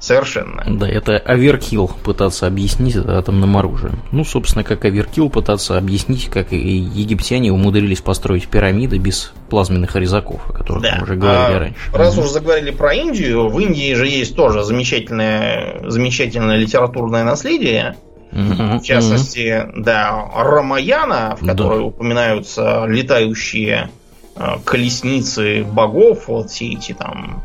Совершенно. 0.00 0.64
Да, 0.66 0.88
это 0.88 1.18
оверкилл 1.18 1.90
пытаться 2.02 2.46
объяснить 2.46 2.96
это 2.96 3.18
атомным 3.18 3.58
оружием. 3.58 4.00
Ну, 4.10 4.24
собственно, 4.24 4.64
как 4.64 4.86
оверкилл 4.86 5.28
пытаться 5.28 5.76
объяснить, 5.76 6.30
как 6.30 6.54
и 6.54 6.56
египтяне 6.56 7.52
умудрились 7.52 8.00
построить 8.00 8.48
пирамиды 8.48 8.96
без 8.96 9.34
плазменных 9.50 9.96
резаков, 9.96 10.48
о 10.48 10.52
которых 10.54 10.84
да. 10.84 10.94
мы 10.96 11.02
уже 11.02 11.16
говорили 11.16 11.56
а, 11.56 11.58
раньше. 11.58 11.80
Раз 11.92 12.16
уже 12.16 12.28
заговорили 12.28 12.70
про 12.70 12.94
Индию, 12.94 13.48
в 13.50 13.58
Индии 13.58 13.92
же 13.92 14.06
есть 14.06 14.34
тоже 14.34 14.62
замечательное, 14.62 15.82
замечательное 15.90 16.56
литературное 16.56 17.24
наследие. 17.24 17.96
В 18.30 18.82
частности, 18.82 19.68
да, 19.76 20.30
Рамаяна, 20.34 21.36
в 21.40 21.46
которой 21.46 21.78
да. 21.78 21.84
упоминаются 21.84 22.84
летающие 22.86 23.90
э, 24.36 24.56
колесницы 24.64 25.64
богов, 25.64 26.28
вот 26.28 26.50
все 26.50 26.72
эти 26.72 26.92
там 26.92 27.42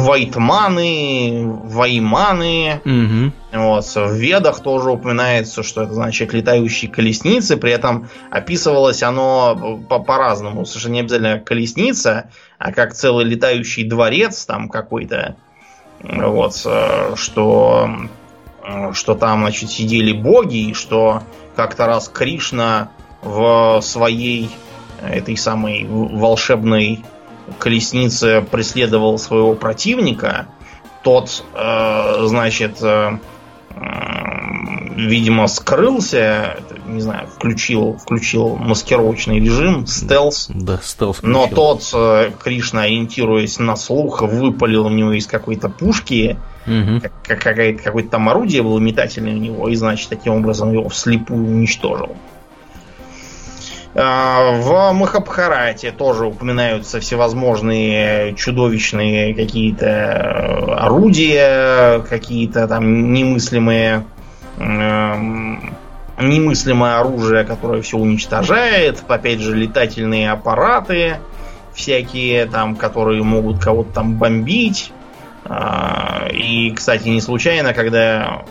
Вайтманы, 0.00 1.44
Вайманы. 1.64 2.80
Угу. 2.84 3.32
Вот, 3.60 3.84
в 3.84 4.12
Ведах 4.14 4.60
тоже 4.60 4.90
упоминается, 4.90 5.62
что 5.62 5.82
это 5.82 5.92
значит 5.92 6.32
летающие 6.32 6.90
колесницы. 6.90 7.58
При 7.58 7.72
этом 7.72 8.08
описывалось 8.30 9.02
оно 9.02 9.78
по-разному. 9.88 10.64
Совершенно 10.64 10.94
не 10.94 11.00
обязательно 11.00 11.40
колесница, 11.40 12.30
а 12.58 12.72
как 12.72 12.94
целый 12.94 13.26
летающий 13.26 13.84
дворец 13.84 14.46
там 14.46 14.70
какой-то. 14.70 15.36
Вот, 16.00 16.54
что, 17.16 17.90
что 18.92 19.14
там, 19.14 19.40
значит, 19.40 19.70
сидели 19.70 20.12
боги, 20.12 20.70
и 20.70 20.74
что 20.74 21.22
как-то 21.56 21.86
раз 21.86 22.08
Кришна 22.08 22.90
в 23.22 23.80
своей 23.82 24.50
этой 25.02 25.36
самой 25.36 25.86
волшебной 25.88 27.04
колеснице 27.58 28.44
преследовал 28.50 29.18
своего 29.18 29.54
противника, 29.54 30.48
тот, 31.02 31.44
э, 31.54 32.24
значит, 32.26 32.78
э, 32.82 33.18
э, 33.70 34.28
видимо, 34.96 35.46
скрылся, 35.46 36.58
не 36.86 37.00
знаю, 37.00 37.28
включил, 37.28 37.96
включил 37.96 38.56
маскировочный 38.56 39.40
режим, 39.40 39.86
стелс. 39.86 40.48
Да, 40.52 40.78
стелс. 40.82 41.18
Включил. 41.18 41.32
Но 41.32 41.46
тот, 41.46 41.88
э, 41.94 42.32
Кришна, 42.42 42.82
ориентируясь 42.82 43.58
на 43.58 43.76
слух, 43.76 44.22
выпалил 44.22 44.86
у 44.86 44.90
него 44.90 45.12
из 45.12 45.26
какой-то 45.26 45.68
пушки, 45.68 46.38
угу. 46.68 47.00
как, 47.26 47.42
какое-то 47.82 48.10
там 48.10 48.28
орудие 48.28 48.62
было 48.62 48.78
метательное 48.78 49.34
у 49.34 49.38
него, 49.38 49.68
и, 49.68 49.74
значит, 49.74 50.08
таким 50.08 50.34
образом 50.34 50.72
его 50.72 50.88
вслепую 50.88 51.44
уничтожил. 51.44 52.16
А, 53.94 54.52
в 54.52 54.92
Махабхарате 54.92 55.90
тоже 55.90 56.26
упоминаются 56.26 57.00
всевозможные 57.00 58.34
чудовищные 58.34 59.34
какие-то 59.34 59.86
э, 59.86 60.72
орудия, 60.74 62.00
какие-то 62.00 62.68
там 62.68 63.12
немыслимые 63.12 64.04
эм, 64.58 65.74
немыслимое 66.20 67.00
оружие, 67.00 67.44
которое 67.44 67.82
все 67.82 67.96
уничтожает, 67.96 69.02
опять 69.08 69.40
же 69.40 69.56
летательные 69.56 70.30
аппараты 70.30 71.16
всякие 71.74 72.46
там, 72.46 72.76
которые 72.76 73.22
могут 73.22 73.62
кого-то 73.62 73.92
там 73.92 74.14
бомбить. 74.14 74.92
И, 76.32 76.72
кстати, 76.74 77.08
не 77.08 77.20
случайно, 77.20 77.72
когда 77.72 78.44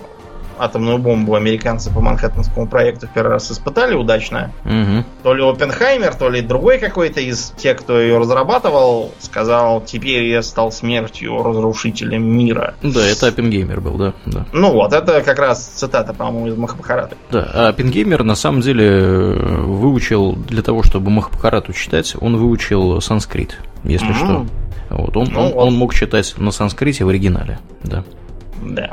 атомную 0.60 0.98
бомбу 0.98 1.36
американцы 1.36 1.93
по 1.93 2.02
Манхэттенскому 2.02 2.68
проекту 2.68 3.08
в 3.08 3.12
первый 3.12 3.34
раз 3.34 3.52
испытали 3.52 3.95
удачно. 3.95 4.52
Угу. 4.66 5.06
То 5.24 5.34
ли 5.34 5.43
Оппенхаймер, 5.43 6.16
то 6.16 6.30
ли 6.30 6.41
другой 6.41 6.80
какой-то 6.80 7.22
из 7.22 7.54
тех, 7.58 7.78
кто 7.78 8.00
ее 8.00 8.18
разрабатывал, 8.18 9.12
сказал, 9.20 9.82
теперь 9.82 10.26
я 10.26 10.41
стал 10.41 10.72
смертью 10.72 11.41
разрушителем 11.43 12.24
мира. 12.24 12.76
Да, 12.82 13.06
это 13.06 13.28
Оппенгеймер 13.28 13.82
был, 13.82 13.98
да. 13.98 14.14
да. 14.26 14.45
Ну 14.54 14.72
вот, 14.72 14.93
это 14.93 15.22
как 15.22 15.39
раз 15.39 15.66
цитата, 15.66 16.14
по-моему, 16.14 16.48
из 16.48 16.58
Махабхараты. 16.58 17.16
Да, 17.32 17.50
а 17.54 17.68
Оппенгеймер 17.70 18.24
на 18.24 18.36
самом 18.36 18.62
деле 18.62 19.36
выучил, 19.64 20.34
для 20.34 20.62
того, 20.62 20.84
чтобы 20.84 21.10
Махабхарату 21.12 21.74
читать, 21.74 22.16
он 22.20 22.38
выучил 22.38 23.00
санскрит, 23.02 23.60
если 23.84 24.08
угу. 24.08 24.16
что. 24.16 24.45
Вот, 24.90 25.16
он, 25.18 25.28
ну, 25.32 25.40
он, 25.40 25.52
вот. 25.54 25.68
он 25.68 25.76
мог 25.76 25.94
читать 25.94 26.34
на 26.38 26.52
санскрите 26.52 27.04
в 27.04 27.10
оригинале, 27.10 27.60
да. 27.84 28.04
Да. 28.62 28.92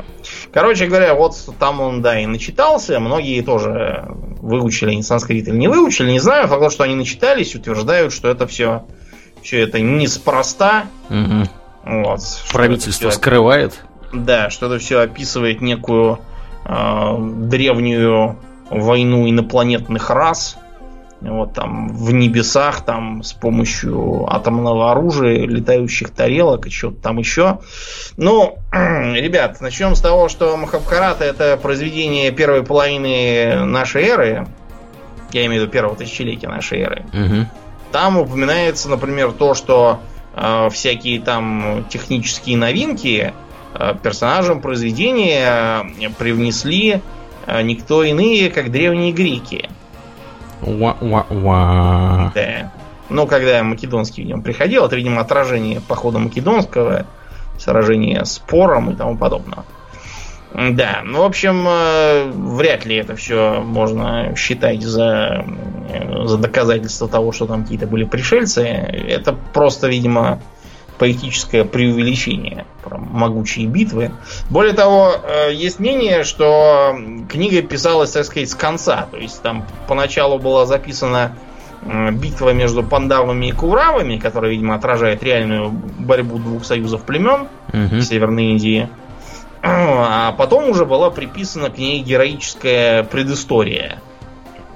Короче 0.51 0.85
говоря, 0.85 1.15
вот 1.15 1.35
там 1.59 1.81
он, 1.81 2.01
да, 2.01 2.19
и 2.19 2.25
начитался. 2.25 2.99
Многие 2.99 3.41
тоже 3.41 4.05
выучили 4.41 4.99
санскрит 5.01 5.47
или 5.47 5.55
не 5.55 5.67
выучили, 5.67 6.11
не 6.11 6.19
знаю. 6.19 6.47
Факт, 6.47 6.71
что 6.71 6.83
они 6.83 6.95
начитались, 6.95 7.55
утверждают, 7.55 8.13
что 8.13 8.29
это 8.29 8.47
все, 8.47 8.85
все 9.41 9.61
это 9.61 9.79
неспроста. 9.79 10.85
Угу. 11.09 12.03
Вот, 12.03 12.19
Правительство 12.51 13.09
все, 13.09 13.17
скрывает. 13.17 13.83
Да, 14.13 14.49
что 14.49 14.67
это 14.67 14.79
все 14.79 14.99
описывает 14.99 15.61
некую 15.61 16.19
э, 16.63 17.17
древнюю 17.19 18.37
войну 18.69 19.29
инопланетных 19.29 20.09
рас 20.09 20.57
вот 21.29 21.53
там 21.53 21.89
в 21.89 22.11
небесах, 22.13 22.81
там 22.81 23.23
с 23.23 23.33
помощью 23.33 24.25
атомного 24.31 24.91
оружия, 24.91 25.47
летающих 25.47 26.11
тарелок 26.11 26.67
и 26.67 26.69
что-то 26.69 27.01
там 27.01 27.17
еще. 27.17 27.59
Ну, 28.17 28.57
ребят, 28.71 29.59
начнем 29.61 29.95
с 29.95 30.01
того, 30.01 30.29
что 30.29 30.55
Махабхарата 30.57 31.23
это 31.23 31.57
произведение 31.57 32.31
первой 32.31 32.63
половины 32.63 33.65
нашей 33.65 34.03
эры. 34.03 34.47
Я 35.31 35.45
имею 35.47 35.61
в 35.61 35.63
виду 35.63 35.71
первого 35.71 35.95
тысячелетия 35.95 36.47
нашей 36.47 36.79
эры. 36.81 37.05
Угу. 37.13 37.47
Там 37.91 38.17
упоминается, 38.17 38.89
например, 38.89 39.31
то, 39.31 39.53
что 39.53 39.99
э, 40.33 40.69
всякие 40.69 41.21
там 41.21 41.85
технические 41.89 42.57
новинки 42.57 43.33
э, 43.73 43.93
персонажам 44.01 44.61
произведения 44.61 45.83
э, 45.99 46.09
привнесли 46.17 47.01
э, 47.47 47.61
никто 47.61 48.03
иные, 48.03 48.49
как 48.49 48.71
древние 48.71 49.11
греки. 49.11 49.69
Уа-уа-уа. 50.65 52.31
Да. 52.33 52.71
Ну, 53.09 53.27
когда 53.27 53.63
Македонский 53.63 54.23
в 54.23 54.25
нем 54.25 54.41
приходил, 54.41 54.85
это, 54.85 54.95
видимо, 54.95 55.21
отражение 55.21 55.79
похода 55.79 56.17
Македонского, 56.19 57.05
сражения 57.57 58.23
с 58.23 58.39
Пором 58.39 58.91
и 58.91 58.95
тому 58.95 59.17
подобное. 59.17 59.63
Да, 60.53 61.01
ну, 61.03 61.21
в 61.21 61.25
общем, 61.25 61.65
э, 61.67 62.31
вряд 62.31 62.85
ли 62.85 62.95
это 62.95 63.15
все 63.17 63.61
можно 63.61 64.33
считать 64.37 64.81
за, 64.81 65.45
э, 65.89 66.25
за 66.25 66.37
доказательство 66.37 67.09
того, 67.09 67.33
что 67.33 67.45
там 67.45 67.63
какие-то 67.63 67.87
были 67.87 68.05
пришельцы. 68.05 68.61
Это 68.63 69.35
просто, 69.53 69.87
видимо, 69.87 70.39
поэтическое 70.97 71.63
преувеличение 71.65 72.65
про 72.83 72.97
могучие 72.97 73.67
битвы. 73.67 74.11
Более 74.49 74.73
того, 74.73 75.13
э, 75.23 75.53
есть 75.53 75.79
мнение, 75.79 76.23
что 76.23 76.95
книга 77.29 77.61
писалась, 77.61 78.11
так 78.11 78.25
сказать, 78.25 78.49
с 78.49 78.55
конца. 78.55 79.07
То 79.11 79.17
есть 79.17 79.41
там 79.41 79.65
поначалу 79.87 80.39
была 80.39 80.65
записана 80.65 81.35
битва 82.11 82.51
между 82.51 82.81
пандавами 82.83 83.47
и 83.47 83.51
куравами, 83.51 84.17
которая, 84.17 84.51
видимо, 84.51 84.75
отражает 84.75 85.21
реальную 85.23 85.69
борьбу 85.69 86.39
двух 86.39 86.65
союзов 86.65 87.03
племен 87.03 87.47
угу. 87.71 88.01
Северной 88.01 88.45
Индии. 88.51 88.89
А 89.67 90.31
потом 90.33 90.69
уже 90.69 90.85
была 90.85 91.09
приписана 91.09 91.69
к 91.71 91.77
ней 91.77 92.01
героическая 92.01 93.03
предыстория 93.03 93.99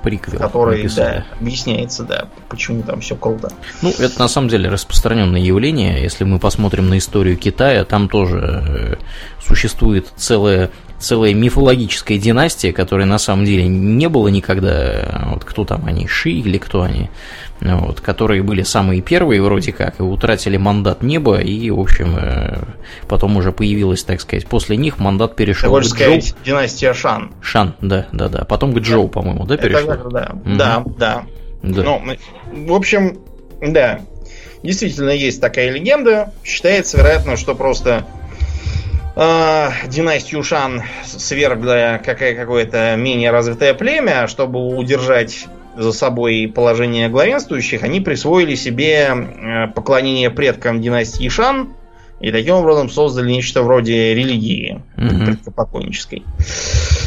приквел. 0.01 0.39
Который, 0.39 0.87
да, 0.95 1.25
объясняется, 1.39 2.03
да, 2.03 2.27
почему 2.49 2.83
там 2.83 3.01
все 3.01 3.15
круто. 3.15 3.51
Ну, 3.81 3.91
это 3.97 4.19
на 4.19 4.27
самом 4.27 4.49
деле 4.49 4.69
распространенное 4.69 5.41
явление. 5.41 6.01
Если 6.01 6.23
мы 6.23 6.39
посмотрим 6.39 6.89
на 6.89 6.97
историю 6.97 7.37
Китая, 7.37 7.85
там 7.85 8.09
тоже 8.09 8.63
э, 8.67 8.95
существует 9.41 10.11
целая 10.15 10.71
целая 10.99 11.33
мифологическая 11.33 12.17
династия, 12.17 12.73
которой 12.73 13.05
на 13.05 13.17
самом 13.17 13.45
деле 13.45 13.67
не 13.67 14.09
было 14.09 14.27
никогда, 14.27 15.27
вот 15.31 15.45
кто 15.45 15.65
там 15.65 15.85
они, 15.85 16.07
Ши 16.07 16.29
или 16.29 16.57
кто 16.57 16.81
они, 16.81 17.09
вот, 17.61 18.01
которые 18.01 18.43
были 18.43 18.63
самые 18.63 19.01
первые 19.01 19.41
вроде 19.41 19.71
как, 19.71 19.99
и 19.99 20.03
утратили 20.03 20.57
мандат 20.57 21.01
неба, 21.01 21.39
и, 21.39 21.69
в 21.69 21.79
общем, 21.79 22.15
э, 22.17 22.59
потом 23.07 23.37
уже 23.37 23.51
появилась, 23.51 24.03
так 24.03 24.21
сказать, 24.21 24.47
после 24.47 24.77
них 24.77 24.99
мандат 24.99 25.35
перешел 25.35 25.71
к 25.73 25.79
Джоу. 25.79 25.89
сказать, 25.89 26.35
династия 26.45 26.93
Шан. 26.93 27.31
Шан, 27.41 27.75
да, 27.81 28.07
да, 28.11 28.29
да. 28.29 28.45
Потом 28.45 28.73
к 28.73 28.79
Джоу, 28.79 29.07
по-моему, 29.07 29.45
да, 29.45 29.57
перешел? 29.57 29.91
Это, 29.91 30.09
да, 30.09 30.31
угу. 30.33 30.55
да, 30.55 30.83
да. 30.97 31.23
да. 31.63 31.83
Ну, 31.83 32.67
в 32.67 32.73
общем, 32.73 33.19
да, 33.61 34.01
действительно 34.63 35.11
есть 35.11 35.41
такая 35.41 35.71
легенда. 35.71 36.33
Считается, 36.43 36.97
вероятно, 36.97 37.37
что 37.37 37.55
просто 37.55 38.05
э, 39.19 39.87
династию 39.87 40.43
Шан 40.43 40.83
свергла 41.05 41.99
какое-то 42.03 42.95
менее 42.95 43.31
развитое 43.31 43.73
племя, 43.73 44.27
чтобы 44.27 44.75
удержать 44.75 45.47
за 45.75 45.91
собой 45.91 46.51
положение 46.53 47.09
главенствующих, 47.09 47.83
они 47.83 48.01
присвоили 48.01 48.55
себе 48.55 49.09
э, 49.09 49.67
поклонение 49.67 50.29
предкам 50.29 50.81
династии 50.81 51.29
Шан 51.29 51.73
и 52.19 52.31
таким 52.31 52.55
образом 52.55 52.89
создали 52.89 53.31
нечто 53.31 53.63
вроде 53.63 54.13
религии 54.13 54.81
mm-hmm. 54.97 55.25
предкопокойнической. 55.25 56.23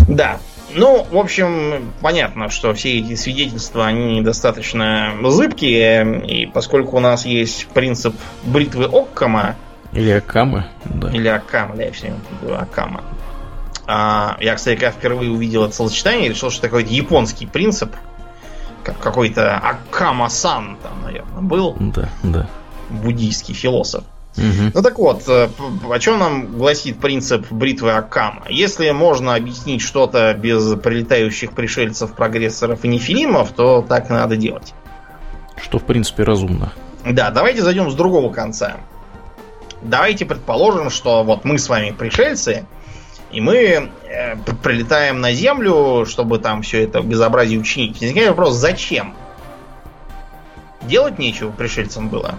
Да. 0.08 0.38
Ну, 0.74 1.06
в 1.10 1.18
общем, 1.18 1.92
понятно, 2.00 2.48
что 2.48 2.72
все 2.72 2.98
эти 2.98 3.14
свидетельства, 3.14 3.86
они 3.86 4.22
достаточно 4.22 5.12
зыбкие, 5.22 6.24
и 6.26 6.46
поскольку 6.46 6.96
у 6.96 7.00
нас 7.00 7.26
есть 7.26 7.66
принцип 7.74 8.14
бритвы 8.42 8.86
Оккама, 8.86 9.56
Или 9.92 10.10
Акама, 10.10 10.66
да. 10.84 11.10
Или 11.10 11.28
Акама, 11.28 11.76
да, 11.76 11.84
я 11.84 11.92
все 11.92 12.14
время 12.40 12.58
Акама. 12.58 13.04
А, 13.86 14.36
я, 14.40 14.54
кстати, 14.54 14.76
когда 14.76 14.90
впервые 14.90 15.30
увидел 15.30 15.64
это 15.64 15.74
словосочетание, 15.74 16.28
решил, 16.28 16.50
что 16.50 16.60
это 16.60 16.68
какой-то 16.68 16.92
японский 16.92 17.46
принцип. 17.46 17.94
Как 18.84 18.98
какой-то 18.98 19.58
Акама-сан 19.58 20.76
там, 20.82 21.02
наверное, 21.02 21.42
был. 21.42 21.76
Да, 21.78 22.08
да. 22.22 22.48
Буддийский 22.90 23.54
философ. 23.54 24.04
Угу. 24.36 24.72
Ну 24.74 24.82
так 24.82 24.98
вот, 24.98 25.28
э, 25.28 25.48
о 25.90 25.98
чем 25.98 26.18
нам 26.18 26.56
гласит 26.56 26.98
принцип 26.98 27.50
бритвы 27.50 27.92
Акама? 27.92 28.44
Если 28.48 28.90
можно 28.90 29.34
объяснить 29.34 29.82
что-то 29.82 30.32
без 30.34 30.74
прилетающих 30.80 31.52
пришельцев, 31.52 32.14
прогрессоров 32.14 32.84
и 32.84 32.88
нефилимов, 32.88 33.52
то 33.52 33.84
так 33.86 34.08
и 34.08 34.12
надо 34.12 34.36
делать. 34.36 34.72
Что, 35.60 35.78
в 35.78 35.84
принципе, 35.84 36.22
разумно. 36.22 36.72
Да, 37.04 37.30
давайте 37.30 37.62
зайдем 37.62 37.90
с 37.90 37.94
другого 37.94 38.32
конца. 38.32 38.78
Давайте 39.82 40.24
предположим, 40.24 40.90
что 40.90 41.24
вот 41.24 41.44
мы 41.44 41.58
с 41.58 41.68
вами 41.68 41.90
пришельцы, 41.90 42.66
и 43.30 43.40
мы 43.40 43.56
э, 44.04 44.36
прилетаем 44.62 45.20
на 45.20 45.32
Землю, 45.32 46.06
чтобы 46.06 46.38
там 46.38 46.62
все 46.62 46.84
это 46.84 47.00
безобразие 47.00 47.58
учинить. 47.58 48.00
Возникает 48.00 48.30
вопрос, 48.30 48.54
зачем? 48.54 49.14
Делать 50.82 51.18
нечего 51.18 51.50
пришельцам 51.50 52.08
было. 52.08 52.36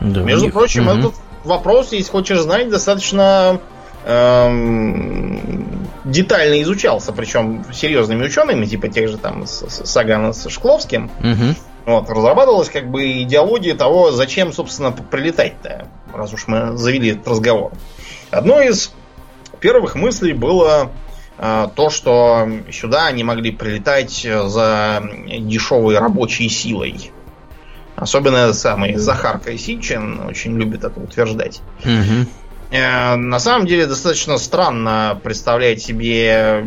Да, 0.00 0.20
Между 0.22 0.46
них... 0.46 0.52
прочим, 0.52 0.88
угу. 0.88 0.98
этот 0.98 1.14
вопрос, 1.44 1.92
если 1.92 2.10
хочешь 2.10 2.40
знать, 2.40 2.68
достаточно 2.68 3.60
эм, 4.04 5.66
детально 6.04 6.60
изучался, 6.62 7.12
причем 7.12 7.64
серьезными 7.72 8.24
учеными, 8.24 8.66
типа 8.66 8.88
тех 8.88 9.08
же 9.08 9.18
там 9.18 9.46
Сагана 9.46 10.32
с 10.32 10.48
Шкловским. 10.48 11.10
Угу. 11.20 11.54
Вот, 11.86 12.10
разрабатывалась 12.10 12.68
как 12.68 12.90
бы 12.90 13.22
идеология 13.22 13.76
того, 13.76 14.10
зачем, 14.10 14.52
собственно, 14.52 14.90
прилетать-то, 14.90 15.86
раз 16.16 16.32
уж 16.32 16.46
мы 16.46 16.76
завели 16.76 17.10
этот 17.10 17.28
разговор. 17.28 17.72
Одно 18.30 18.60
из 18.60 18.92
первых 19.60 19.94
мыслей 19.94 20.32
было 20.32 20.90
э, 21.38 21.68
то, 21.74 21.90
что 21.90 22.48
сюда 22.72 23.06
они 23.06 23.24
могли 23.24 23.52
прилетать 23.52 24.20
за 24.22 25.02
дешевой 25.26 25.98
рабочей 25.98 26.48
силой. 26.48 27.10
Особенно 27.96 28.52
самый 28.52 28.96
Захар 28.96 29.38
Кайсичин 29.38 30.20
очень 30.26 30.58
любит 30.58 30.84
это 30.84 31.00
утверждать. 31.00 31.62
Угу. 31.84 32.28
На 32.70 33.38
самом 33.38 33.66
деле 33.66 33.86
достаточно 33.86 34.38
странно 34.38 35.18
представлять 35.22 35.80
себе 35.80 36.66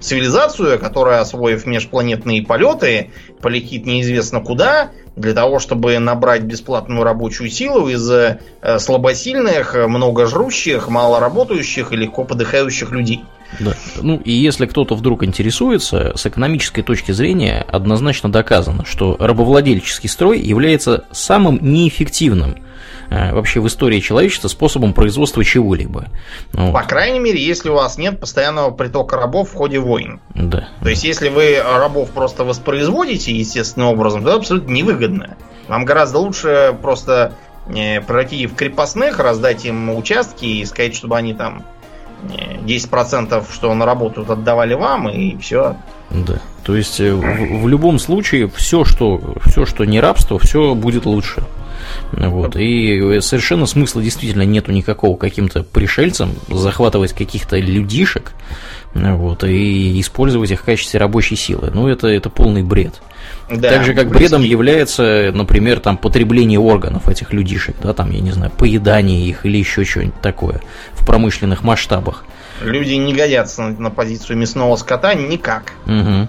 цивилизацию, 0.00 0.78
которая, 0.80 1.20
освоив 1.20 1.64
межпланетные 1.64 2.42
полеты, 2.42 3.12
полетит 3.40 3.86
неизвестно 3.86 4.40
куда, 4.40 4.90
для 5.16 5.34
того, 5.34 5.58
чтобы 5.58 5.98
набрать 5.98 6.42
бесплатную 6.42 7.04
рабочую 7.04 7.50
силу 7.50 7.88
из 7.88 8.10
э, 8.10 8.38
слабосильных, 8.78 9.74
многожрущих, 9.74 10.88
малоработающих 10.88 11.92
и 11.92 11.96
легко 11.96 12.24
подыхающих 12.24 12.90
людей. 12.90 13.22
Да. 13.60 13.74
Ну 14.00 14.16
и 14.24 14.32
если 14.32 14.66
кто-то 14.66 14.94
вдруг 14.94 15.24
интересуется, 15.24 16.12
с 16.16 16.26
экономической 16.26 16.82
точки 16.82 17.12
зрения 17.12 17.64
однозначно 17.68 18.30
доказано, 18.30 18.84
что 18.86 19.16
рабовладельческий 19.18 20.08
строй 20.08 20.40
является 20.40 21.04
самым 21.10 21.58
неэффективным 21.60 22.56
э, 22.56 22.71
вообще 23.32 23.60
в 23.60 23.66
истории 23.66 24.00
человечества 24.00 24.48
способом 24.48 24.92
производства 24.94 25.44
чего-либо. 25.44 26.06
Вот. 26.52 26.72
По 26.72 26.82
крайней 26.82 27.18
мере, 27.18 27.44
если 27.44 27.68
у 27.68 27.74
вас 27.74 27.98
нет 27.98 28.20
постоянного 28.20 28.70
притока 28.70 29.16
рабов 29.16 29.50
в 29.50 29.54
ходе 29.54 29.78
войн. 29.78 30.20
Да. 30.34 30.68
То 30.82 30.88
есть, 30.88 31.04
если 31.04 31.28
вы 31.28 31.60
рабов 31.62 32.10
просто 32.10 32.44
воспроизводите 32.44 33.32
естественным 33.32 33.88
образом, 33.88 34.22
то 34.22 34.30
это 34.30 34.38
абсолютно 34.38 34.72
невыгодно. 34.72 35.36
Вам 35.68 35.84
гораздо 35.84 36.18
лучше 36.18 36.76
просто 36.80 37.32
э, 37.68 38.00
превратить 38.00 38.40
их 38.40 38.50
в 38.50 38.54
крепостных, 38.54 39.18
раздать 39.18 39.64
им 39.64 39.94
участки 39.94 40.44
и 40.44 40.64
сказать, 40.64 40.94
чтобы 40.94 41.16
они 41.16 41.34
там 41.34 41.64
10%, 42.64 43.44
что 43.52 43.74
на 43.74 43.84
работу 43.84 44.24
отдавали 44.28 44.74
вам, 44.74 45.08
и 45.08 45.36
все. 45.38 45.76
Да. 46.10 46.40
То 46.64 46.76
есть 46.76 47.00
э, 47.00 47.12
в, 47.12 47.62
в 47.62 47.68
любом 47.68 47.98
случае 47.98 48.48
все, 48.48 48.84
что, 48.84 49.20
все, 49.44 49.66
что 49.66 49.84
не 49.84 50.00
рабство, 50.00 50.38
все 50.38 50.74
будет 50.74 51.06
лучше. 51.06 51.42
Вот. 52.12 52.56
И 52.56 53.20
совершенно 53.20 53.66
смысла 53.66 54.02
действительно 54.02 54.42
нету 54.42 54.70
никакого 54.70 55.16
каким-то 55.16 55.62
пришельцам 55.62 56.32
захватывать 56.48 57.12
каких-то 57.12 57.56
людишек 57.58 58.32
вот, 58.94 59.44
и 59.44 59.98
использовать 60.00 60.50
их 60.50 60.60
в 60.60 60.64
качестве 60.64 61.00
рабочей 61.00 61.36
силы. 61.36 61.70
Ну, 61.72 61.88
это, 61.88 62.08
это 62.08 62.28
полный 62.28 62.62
бред. 62.62 63.00
Да, 63.50 63.70
так 63.70 63.84
же, 63.84 63.94
как 63.94 64.08
бредом 64.08 64.42
является, 64.42 65.30
например, 65.34 65.80
там, 65.80 65.96
потребление 65.96 66.58
органов 66.58 67.08
этих 67.08 67.32
людишек, 67.32 67.76
да, 67.82 67.92
там, 67.92 68.10
я 68.10 68.20
не 68.20 68.30
знаю, 68.32 68.50
поедание 68.50 69.26
их 69.26 69.46
или 69.46 69.58
еще 69.58 69.84
что-нибудь 69.84 70.20
такое 70.20 70.60
в 70.92 71.06
промышленных 71.06 71.62
масштабах. 71.62 72.24
Люди 72.62 72.94
не 72.94 73.14
годятся 73.14 73.62
на, 73.62 73.80
на 73.80 73.90
позицию 73.90 74.36
мясного 74.38 74.76
скота 74.76 75.14
никак. 75.14 75.72
Угу. 75.86 76.28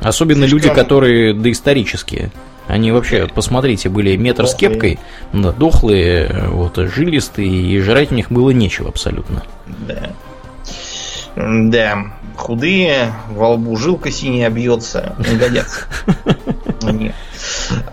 Особенно 0.00 0.46
Слишком... 0.46 0.58
люди, 0.58 0.74
которые 0.74 1.34
доисторические. 1.34 2.30
Они 2.68 2.90
вообще, 2.90 3.28
посмотрите, 3.28 3.88
были 3.88 4.16
метр 4.16 4.46
с 4.46 4.54
кепкой, 4.54 4.98
да, 5.32 5.52
дохлые, 5.52 6.48
вот, 6.48 6.76
жилистые, 6.76 7.48
и 7.48 7.78
жрать 7.80 8.10
у 8.10 8.14
них 8.14 8.30
было 8.30 8.50
нечего 8.50 8.88
абсолютно. 8.88 9.44
Да. 9.66 10.10
Да, 11.36 11.98
худые, 12.34 13.12
во 13.28 13.50
лбу 13.50 13.76
жилка 13.76 14.10
синяя 14.10 14.48
бьется, 14.48 15.14
не 15.18 15.36
годятся. 15.36 15.82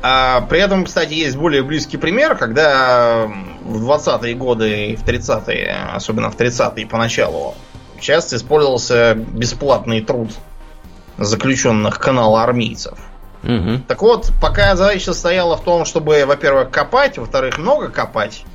А, 0.01 0.41
при 0.41 0.59
этом, 0.59 0.85
кстати, 0.85 1.13
есть 1.13 1.35
более 1.35 1.63
близкий 1.63 1.97
пример, 1.97 2.35
когда 2.35 3.27
в 3.63 3.89
20-е 3.89 4.35
годы 4.35 4.87
и 4.87 4.95
в 4.95 5.03
30-е, 5.03 5.75
особенно 5.93 6.31
в 6.31 6.37
30-е 6.37 6.85
поначалу, 6.85 7.55
часто 7.99 8.35
использовался 8.35 9.15
бесплатный 9.15 10.01
труд 10.01 10.31
заключенных 11.17 11.99
канала 11.99 12.43
армейцев. 12.43 12.97
Угу. 13.43 13.83
Так 13.87 14.01
вот, 14.01 14.31
пока 14.41 14.75
задача 14.75 15.13
состояла 15.13 15.57
в 15.57 15.63
том, 15.63 15.85
чтобы, 15.85 16.25
во-первых, 16.25 16.71
копать, 16.71 17.17
во-вторых, 17.17 17.57
много 17.57 17.89
копать, 17.89 18.45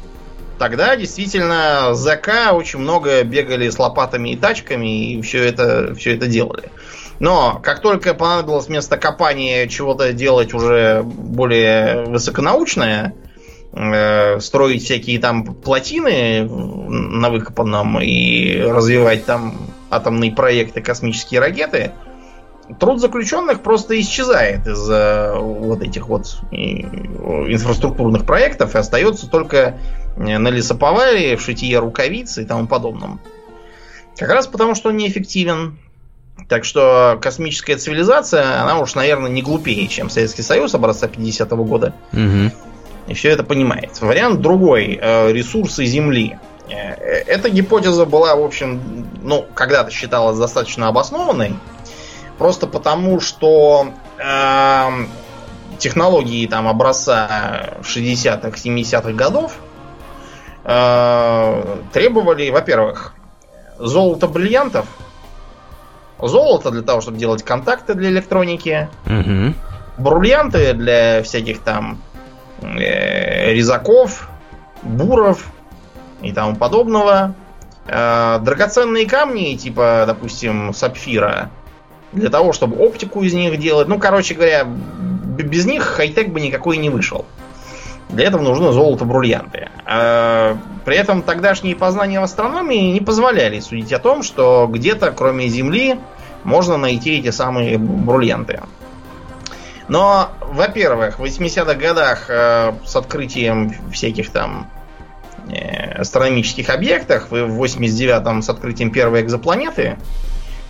тогда 0.58 0.96
действительно 0.96 1.94
ЗК 1.94 2.52
очень 2.52 2.80
много 2.80 3.22
бегали 3.22 3.68
с 3.68 3.78
лопатами 3.78 4.30
и 4.30 4.36
тачками 4.36 5.12
и 5.12 5.22
все 5.22 5.44
это, 5.44 5.94
все 5.94 6.16
это 6.16 6.26
делали. 6.26 6.70
Но 7.20 7.60
как 7.62 7.80
только 7.80 8.14
понадобилось 8.14 8.66
вместо 8.66 8.96
копания 8.96 9.66
чего-то 9.66 10.12
делать 10.12 10.54
уже 10.54 11.02
более 11.02 12.04
высоконаучное, 12.04 13.14
э, 13.72 14.40
строить 14.40 14.84
всякие 14.84 15.18
там 15.18 15.44
плотины 15.44 16.44
на 16.44 17.28
выкопанном 17.30 18.00
и 18.00 18.60
развивать 18.60 19.26
там 19.26 19.54
атомные 19.90 20.32
проекты, 20.32 20.80
космические 20.80 21.40
ракеты, 21.40 21.92
труд 22.78 23.00
заключенных 23.00 23.62
просто 23.62 23.98
исчезает 24.00 24.66
из 24.66 24.88
э, 24.90 25.38
вот 25.38 25.82
этих 25.82 26.08
вот 26.08 26.26
инфраструктурных 26.50 28.26
проектов 28.26 28.74
и 28.74 28.78
остается 28.78 29.28
только 29.28 29.78
э, 30.16 30.38
на 30.38 30.48
лесоповале, 30.48 31.36
в 31.36 31.40
шитье 31.40 31.78
рукавиц 31.78 32.38
и 32.38 32.44
тому 32.44 32.66
подобном. 32.66 33.20
Как 34.16 34.30
раз 34.30 34.46
потому, 34.46 34.74
что 34.74 34.90
он 34.90 34.96
неэффективен. 34.96 35.78
Так 36.48 36.64
что 36.64 37.18
космическая 37.20 37.76
цивилизация, 37.76 38.62
она 38.62 38.78
уж, 38.78 38.94
наверное, 38.94 39.30
не 39.30 39.42
глупее, 39.42 39.88
чем 39.88 40.08
Советский 40.08 40.42
Союз 40.42 40.74
образца 40.74 41.06
50-го 41.06 41.64
года. 41.64 41.94
Угу. 42.12 42.52
И 43.08 43.14
все 43.14 43.30
это 43.30 43.42
понимает. 43.42 44.00
Вариант 44.00 44.40
другой. 44.40 44.98
Э, 45.00 45.32
ресурсы 45.32 45.84
Земли. 45.84 46.38
Эта 46.68 47.48
гипотеза 47.48 48.04
была, 48.04 48.36
в 48.36 48.44
общем, 48.44 49.06
ну, 49.22 49.46
когда-то 49.54 49.90
считалась 49.90 50.36
достаточно 50.36 50.88
обоснованной. 50.88 51.54
Просто 52.38 52.68
потому, 52.68 53.20
что 53.20 53.92
э, 54.16 54.88
технологии 55.78 56.46
там 56.46 56.68
образца 56.68 57.78
60-х, 57.82 58.50
70-х 58.50 59.12
годов 59.12 59.56
э, 60.64 61.76
требовали, 61.92 62.50
во-первых, 62.50 63.14
золото 63.78 64.28
бриллиантов. 64.28 64.86
Золото 66.20 66.70
для 66.70 66.82
того, 66.82 67.00
чтобы 67.00 67.18
делать 67.18 67.42
контакты 67.42 67.94
для 67.94 68.10
электроники. 68.10 68.88
Угу. 69.06 69.54
Бриллианты 69.98 70.74
для 70.74 71.22
всяких 71.24 71.60
там 71.60 72.00
э, 72.60 73.52
резаков, 73.52 74.28
буров 74.82 75.44
и 76.22 76.32
тому 76.32 76.54
подобного. 76.54 77.34
Э, 77.86 78.38
драгоценные 78.42 79.08
камни, 79.08 79.56
типа, 79.56 80.04
допустим, 80.06 80.74
сапфира, 80.74 81.50
для 82.12 82.30
того, 82.30 82.52
чтобы 82.52 82.76
оптику 82.76 83.22
из 83.22 83.34
них 83.34 83.58
делать. 83.58 83.88
Ну, 83.88 83.98
короче 83.98 84.34
говоря, 84.34 84.64
без 84.64 85.66
них 85.66 85.82
хай-тек 85.84 86.28
бы 86.28 86.40
никакой 86.40 86.76
не 86.78 86.90
вышел. 86.90 87.26
Для 88.08 88.26
этого 88.26 88.42
нужно 88.42 88.72
золото-бриллианты. 88.72 89.68
А, 89.84 90.56
при 90.84 90.96
этом 90.96 91.22
тогдашние 91.22 91.76
познания 91.76 92.20
в 92.20 92.22
астрономии 92.22 92.92
не 92.92 93.00
позволяли 93.00 93.60
судить 93.60 93.92
о 93.92 93.98
том, 93.98 94.22
что 94.22 94.66
где-то, 94.70 95.12
кроме 95.12 95.48
Земли, 95.48 95.98
можно 96.44 96.78
найти 96.78 97.18
эти 97.18 97.30
самые 97.30 97.76
бриллианты. 97.76 98.62
Но, 99.88 100.30
во-первых, 100.40 101.18
в 101.18 101.24
80-х 101.24 101.74
годах 101.74 102.26
э, 102.28 102.72
с 102.84 102.96
открытием 102.96 103.74
всяких 103.90 104.30
там 104.30 104.70
астрономических 105.96 106.68
объектах, 106.68 107.30
в 107.30 107.34
89-м 107.34 108.42
с 108.42 108.50
открытием 108.50 108.90
первой 108.90 109.22
экзопланеты, 109.22 109.96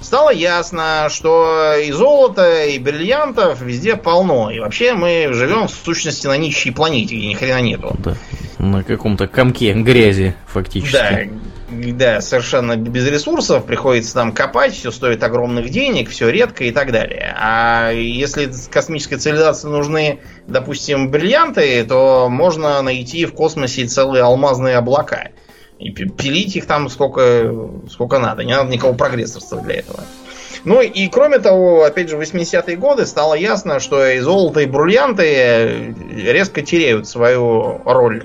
стало 0.01 0.31
ясно, 0.31 1.09
что 1.11 1.75
и 1.77 1.91
золота, 1.93 2.65
и 2.65 2.79
бриллиантов 2.79 3.61
везде 3.61 3.97
полно. 3.97 4.51
И 4.51 4.59
вообще 4.59 4.93
мы 4.93 5.29
живем 5.33 5.69
в 5.69 5.71
сущности 5.71 6.27
на 6.27 6.37
нищей 6.37 6.71
планете, 6.71 7.17
где 7.17 7.27
ни 7.29 7.35
хрена 7.35 7.61
нету. 7.61 7.97
Да. 7.99 8.15
На 8.59 8.83
каком-то 8.83 9.29
комке 9.29 9.73
грязи, 9.73 10.35
фактически. 10.47 10.93
Да, 10.93 11.23
да, 11.71 12.21
совершенно 12.21 12.77
без 12.77 13.07
ресурсов, 13.07 13.67
приходится 13.67 14.15
там 14.15 14.33
копать, 14.33 14.75
все 14.75 14.91
стоит 14.91 15.23
огромных 15.23 15.71
денег, 15.71 16.09
все 16.09 16.29
редко 16.31 16.65
и 16.65 16.73
так 16.73 16.91
далее. 16.91 17.35
А 17.39 17.91
если 17.93 18.51
космической 18.71 19.17
цивилизации 19.17 19.69
нужны, 19.69 20.21
допустим, 20.47 21.11
бриллианты, 21.11 21.85
то 21.85 22.29
можно 22.31 22.81
найти 22.83 23.27
в 23.27 23.35
космосе 23.35 23.87
целые 23.87 24.25
алмазные 24.25 24.77
облака. 24.77 25.29
И 25.79 25.91
пилить 25.91 26.57
их 26.57 26.67
там 26.67 26.89
сколько, 26.89 27.55
сколько 27.89 28.19
надо. 28.19 28.43
Не 28.43 28.55
надо 28.55 28.71
никакого 28.71 28.97
прогрессорства 28.97 29.61
для 29.61 29.77
этого. 29.77 30.01
Ну 30.65 30.81
и 30.81 31.09
кроме 31.09 31.39
того, 31.39 31.85
опять 31.85 32.09
же, 32.09 32.17
в 32.17 32.21
80-е 32.21 32.77
годы 32.77 33.07
стало 33.07 33.35
ясно, 33.35 33.79
что 33.79 34.05
и 34.05 34.19
золото, 34.19 34.61
и 34.61 34.67
бриллианты 34.67 35.95
резко 36.17 36.63
теряют 36.63 37.09
свою 37.09 37.81
роль 37.85 38.25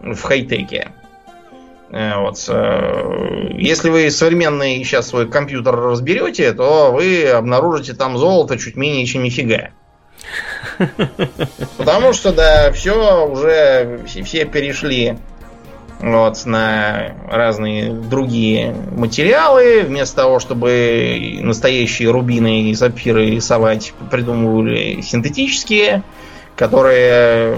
в 0.00 0.22
хай-теке. 0.22 0.92
Э, 1.90 2.18
вот. 2.18 2.42
Э, 2.48 3.48
если 3.58 3.90
вы 3.90 4.10
современный 4.10 4.82
сейчас 4.84 5.08
свой 5.08 5.28
компьютер 5.28 5.76
разберете, 5.76 6.52
то 6.52 6.92
вы 6.92 7.28
обнаружите 7.28 7.94
там 7.94 8.16
золото 8.16 8.56
чуть 8.58 8.76
менее, 8.76 9.04
чем 9.06 9.22
нифига. 9.22 9.70
Потому 11.76 12.12
что, 12.12 12.32
да, 12.32 12.70
все 12.72 13.26
уже, 13.26 14.00
все 14.06 14.44
перешли 14.44 15.18
вот, 16.00 16.46
на 16.46 17.14
разные 17.28 17.92
другие 17.92 18.74
материалы. 18.96 19.82
Вместо 19.82 20.16
того, 20.16 20.38
чтобы 20.38 21.38
настоящие 21.42 22.10
рубины 22.10 22.70
и 22.70 22.74
сапфиры 22.74 23.30
рисовать, 23.30 23.92
придумывали 24.10 25.00
синтетические, 25.02 26.02
которые 26.56 27.56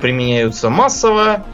применяются 0.00 0.70
массово. 0.70 1.44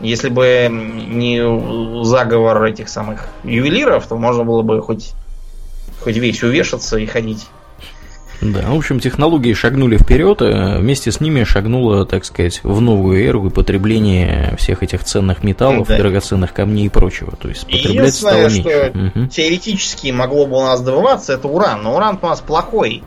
Если 0.00 0.28
бы 0.28 0.68
не 0.70 2.04
заговор 2.04 2.64
этих 2.64 2.88
самых 2.88 3.28
ювелиров, 3.44 4.06
то 4.06 4.16
можно 4.16 4.44
было 4.44 4.62
бы 4.62 4.80
хоть, 4.82 5.12
хоть 6.02 6.16
весь 6.16 6.42
увешаться 6.42 6.98
и 6.98 7.06
ходить. 7.06 7.46
Да, 8.40 8.70
в 8.70 8.76
общем, 8.76 9.00
технологии 9.00 9.54
шагнули 9.54 9.96
вперед, 9.96 10.42
а 10.42 10.78
вместе 10.78 11.10
с 11.10 11.20
ними 11.20 11.44
шагнуло, 11.44 12.04
так 12.04 12.24
сказать, 12.24 12.60
в 12.62 12.80
новую 12.80 13.24
эру 13.24 13.46
и 13.46 13.50
потребление 13.50 14.54
всех 14.58 14.82
этих 14.82 15.04
ценных 15.04 15.42
металлов, 15.42 15.88
да. 15.88 15.96
драгоценных 15.96 16.52
камней 16.52 16.86
и 16.86 16.88
прочего. 16.88 17.34
То 17.36 17.48
есть 17.48 17.64
потреблять 17.64 18.14
стало 18.14 18.48
меньше. 18.48 18.60
что 18.60 18.90
угу. 18.90 19.26
теоретически 19.28 20.10
могло 20.10 20.46
бы 20.46 20.58
у 20.58 20.62
нас 20.62 20.80
добываться, 20.80 21.32
это 21.32 21.48
уран, 21.48 21.82
но 21.82 21.96
уран 21.96 22.18
у 22.20 22.26
нас 22.26 22.40
плохой. 22.40 23.02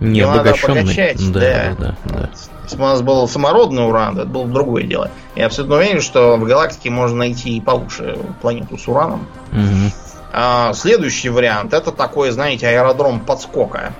Не 0.00 0.20
обогащенный. 0.22 1.14
Да, 1.32 1.40
да, 1.40 1.74
да, 1.78 1.96
да. 2.04 2.30
Если 2.64 2.76
бы 2.76 2.84
у 2.84 2.86
нас 2.86 3.02
был 3.02 3.28
самородный 3.28 3.86
уран, 3.86 4.18
это 4.18 4.26
было 4.26 4.44
бы 4.44 4.52
другое 4.52 4.84
дело. 4.84 5.10
Я 5.36 5.46
абсолютно 5.46 5.76
уверен, 5.76 6.00
что 6.00 6.36
в 6.36 6.44
галактике 6.44 6.90
можно 6.90 7.18
найти 7.18 7.56
и 7.56 7.60
получше 7.60 8.18
планету 8.40 8.78
с 8.78 8.88
ураном. 8.88 9.26
Угу. 9.52 9.92
А, 10.32 10.72
следующий 10.72 11.28
вариант 11.28 11.72
это 11.72 11.92
такой, 11.92 12.30
знаете, 12.30 12.66
аэродром 12.68 13.20
подскока. 13.20 13.92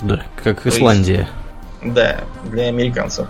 Да, 0.00 0.22
как 0.42 0.66
Исландия. 0.66 1.28
Есть, 1.82 1.94
да, 1.94 2.20
для 2.44 2.68
американцев. 2.68 3.28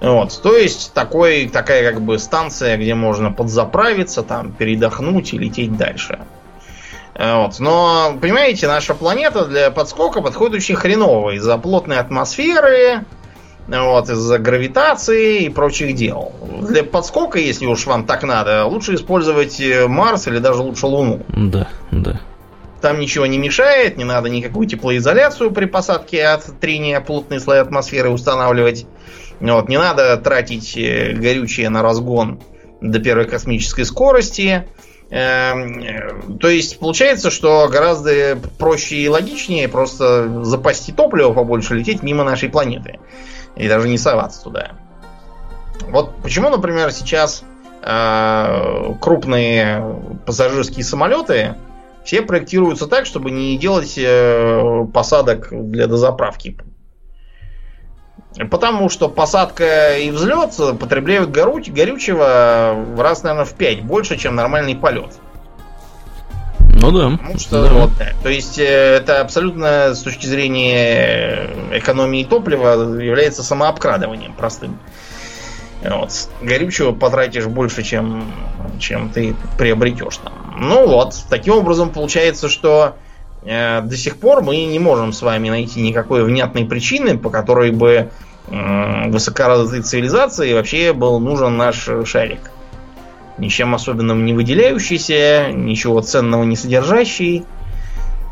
Вот, 0.00 0.40
то 0.42 0.56
есть 0.56 0.92
такой, 0.92 1.48
такая 1.48 1.90
как 1.90 2.02
бы 2.02 2.18
станция, 2.18 2.76
где 2.76 2.94
можно 2.94 3.32
подзаправиться, 3.32 4.22
там 4.22 4.52
передохнуть 4.52 5.32
и 5.32 5.38
лететь 5.38 5.76
дальше. 5.76 6.18
Вот. 7.18 7.58
Но, 7.60 8.16
понимаете, 8.20 8.66
наша 8.66 8.94
планета 8.94 9.46
для 9.46 9.70
подскока 9.70 10.20
подходит 10.20 10.56
очень 10.56 10.76
хреново 10.76 11.30
из-за 11.36 11.56
плотной 11.56 11.98
атмосферы, 11.98 13.04
вот, 13.68 14.10
из-за 14.10 14.38
гравитации 14.38 15.44
и 15.44 15.48
прочих 15.48 15.94
дел. 15.94 16.32
Для 16.60 16.84
подскока, 16.84 17.38
если 17.38 17.64
уж 17.66 17.86
вам 17.86 18.04
так 18.04 18.22
надо, 18.22 18.66
лучше 18.66 18.94
использовать 18.94 19.58
э, 19.60 19.86
Марс 19.88 20.28
или 20.28 20.38
даже 20.38 20.60
лучше 20.60 20.86
Луну. 20.86 21.22
Да, 21.28 21.68
да. 21.90 22.20
Там 22.80 23.00
ничего 23.00 23.26
не 23.26 23.38
мешает, 23.38 23.96
не 23.96 24.04
надо 24.04 24.28
никакую 24.28 24.66
теплоизоляцию 24.66 25.50
при 25.50 25.64
посадке 25.64 26.26
от 26.26 26.60
трения 26.60 27.00
плотной 27.00 27.40
слои 27.40 27.58
атмосферы 27.58 28.10
устанавливать. 28.10 28.86
Вот, 29.40 29.68
не 29.68 29.78
надо 29.78 30.16
тратить 30.16 30.76
э, 30.76 31.12
горючее 31.12 31.68
на 31.68 31.82
разгон 31.82 32.40
до 32.80 32.98
первой 32.98 33.26
космической 33.26 33.84
скорости. 33.84 34.66
Эм, 35.10 35.82
э, 35.82 36.38
то 36.40 36.48
есть 36.48 36.78
получается, 36.78 37.30
что 37.30 37.68
гораздо 37.68 38.38
проще 38.58 38.96
и 38.96 39.08
логичнее 39.08 39.68
просто 39.68 40.44
запасти 40.44 40.92
топливо 40.92 41.32
побольше, 41.32 41.74
лететь 41.74 42.02
мимо 42.02 42.24
нашей 42.24 42.48
планеты. 42.48 42.98
И 43.56 43.68
даже 43.68 43.88
не 43.88 43.98
соваться 43.98 44.42
туда. 44.42 44.72
Вот 45.88 46.16
почему, 46.22 46.50
например, 46.50 46.92
сейчас 46.92 47.44
э, 47.82 48.94
крупные 49.00 49.84
пассажирские 50.26 50.84
самолеты 50.84 51.54
все 52.06 52.22
проектируются 52.22 52.86
так, 52.86 53.04
чтобы 53.04 53.30
не 53.30 53.58
делать 53.58 53.94
э, 53.98 54.86
посадок 54.94 55.48
для 55.50 55.88
дозаправки. 55.88 56.56
Потому 58.50 58.88
что 58.88 59.08
посадка 59.08 59.96
и 59.96 60.10
взлет 60.10 60.54
потребляют 60.78 61.30
горючего 61.30 62.74
в 62.94 63.00
раз, 63.00 63.22
наверное, 63.22 63.44
в 63.44 63.54
5 63.54 63.82
больше, 63.82 64.16
чем 64.16 64.36
нормальный 64.36 64.76
полет. 64.76 65.14
Ну 66.60 66.92
да. 66.92 67.16
Потому 67.16 67.38
что, 67.38 67.62
да. 67.62 67.72
Вот, 67.72 67.90
да. 67.98 68.12
То 68.22 68.28
есть 68.28 68.58
э, 68.58 68.62
это 68.64 69.20
абсолютно 69.20 69.94
с 69.94 70.02
точки 70.02 70.26
зрения 70.26 71.50
экономии 71.72 72.22
топлива 72.22 73.00
является 73.00 73.42
самообкрадыванием 73.42 74.32
простым. 74.34 74.78
Вот. 75.82 76.12
Горючего 76.40 76.92
потратишь 76.92 77.46
больше, 77.46 77.82
чем, 77.82 78.30
чем 78.78 79.10
ты 79.10 79.34
приобретешь 79.58 80.18
там. 80.18 80.45
Ну 80.58 80.86
вот, 80.86 81.14
таким 81.28 81.54
образом 81.54 81.90
получается, 81.90 82.48
что 82.48 82.96
э, 83.44 83.80
до 83.82 83.96
сих 83.96 84.16
пор 84.16 84.42
мы 84.42 84.64
не 84.64 84.78
можем 84.78 85.12
с 85.12 85.22
вами 85.22 85.50
найти 85.50 85.80
никакой 85.80 86.24
внятной 86.24 86.64
причины, 86.64 87.18
по 87.18 87.30
которой 87.30 87.70
бы 87.70 88.10
э, 88.48 89.10
высокоразвитой 89.10 89.82
цивилизации 89.82 90.54
вообще 90.54 90.92
был 90.92 91.20
нужен 91.20 91.56
наш 91.56 91.88
шарик 92.04 92.50
ничем 93.38 93.74
особенным 93.74 94.24
не 94.24 94.32
выделяющийся, 94.32 95.50
ничего 95.52 96.00
ценного 96.00 96.44
не 96.44 96.56
содержащий. 96.56 97.44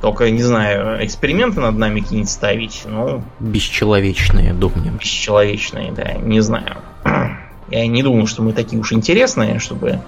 Только, 0.01 0.31
не 0.31 0.43
знаю, 0.43 1.05
эксперименты 1.05 1.61
над 1.61 1.79
нами 1.79 2.01
какие-нибудь 2.01 2.31
ставить, 2.31 2.83
ну... 2.85 3.22
Бесчеловечные, 3.41 4.53
думаю. 4.53 4.93
Бесчеловечные, 4.93 5.93
да, 5.93 6.12
не 6.14 6.41
знаю. 6.41 6.77
Я 7.70 7.87
не 7.87 8.03
думаю, 8.03 8.27
что 8.27 8.43
мы 8.43 8.53
такие 8.53 8.79
уж 8.79 8.93
интересные, 8.93 9.59
чтобы 9.61 10.01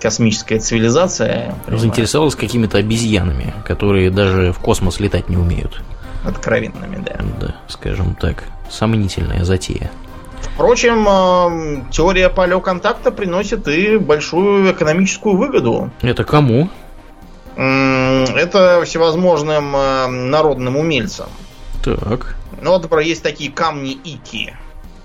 космическая 0.00 0.58
цивилизация... 0.58 1.54
Заинтересовалась 1.66 2.34
какими-то 2.34 2.78
обезьянами, 2.78 3.54
которые 3.64 4.10
даже 4.10 4.52
в 4.52 4.58
космос 4.58 5.00
летать 5.00 5.28
не 5.28 5.36
умеют. 5.36 5.82
Откровенными, 6.24 7.02
да. 7.04 7.20
Да, 7.40 7.56
скажем 7.68 8.14
так, 8.14 8.44
сомнительная 8.70 9.44
затея. 9.44 9.90
Впрочем, 10.40 11.06
эм, 11.08 11.88
теория 11.90 12.28
палеоконтакта 12.28 13.10
приносит 13.10 13.66
и 13.68 13.96
большую 13.96 14.72
экономическую 14.72 15.36
выгоду. 15.36 15.90
Это 16.02 16.24
кому? 16.24 16.68
Это 17.56 18.82
всевозможным 18.84 19.74
эм, 19.74 20.30
народным 20.30 20.76
умельцам. 20.76 21.28
Так. 21.84 22.36
Ну 22.60 22.70
вот, 22.70 22.82
например, 22.82 23.06
есть 23.06 23.22
такие 23.22 23.50
камни 23.50 23.92
Ики. 23.92 24.54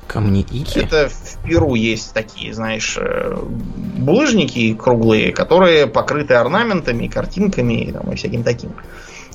Камни 0.08 0.42
Ики? 0.42 0.80
Это 0.80 1.10
в 1.10 1.44
Перу 1.48 1.76
есть 1.76 2.14
такие, 2.14 2.54
знаешь, 2.54 2.98
э, 2.98 3.36
булыжники 3.36 4.74
круглые, 4.74 5.32
которые 5.32 5.88
покрыты 5.88 6.36
орнаментами, 6.36 7.08
картинками 7.08 7.92
там, 7.92 8.12
и 8.12 8.16
всяким 8.16 8.44
таким. 8.44 8.74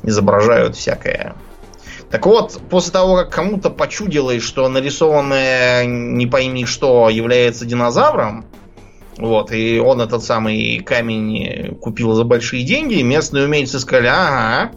Изображают 0.02 0.76
всякое 0.76 1.34
так 2.10 2.24
вот, 2.24 2.59
после 2.70 2.93
того, 2.93 3.16
как 3.16 3.30
кому-то 3.30 3.68
почудилось, 3.68 4.43
что 4.43 4.66
нарисованное 4.68 5.84
не 5.84 6.26
пойми 6.26 6.64
что 6.64 7.10
является 7.10 7.66
динозавром, 7.66 8.47
вот, 9.18 9.52
и 9.52 9.78
он 9.78 10.01
этот 10.01 10.24
самый 10.24 10.78
камень 10.78 11.76
купил 11.80 12.14
за 12.14 12.24
большие 12.24 12.64
деньги, 12.64 13.02
местные 13.02 13.44
умельцы 13.44 13.78
сказали, 13.78 14.06
ага, 14.06 14.72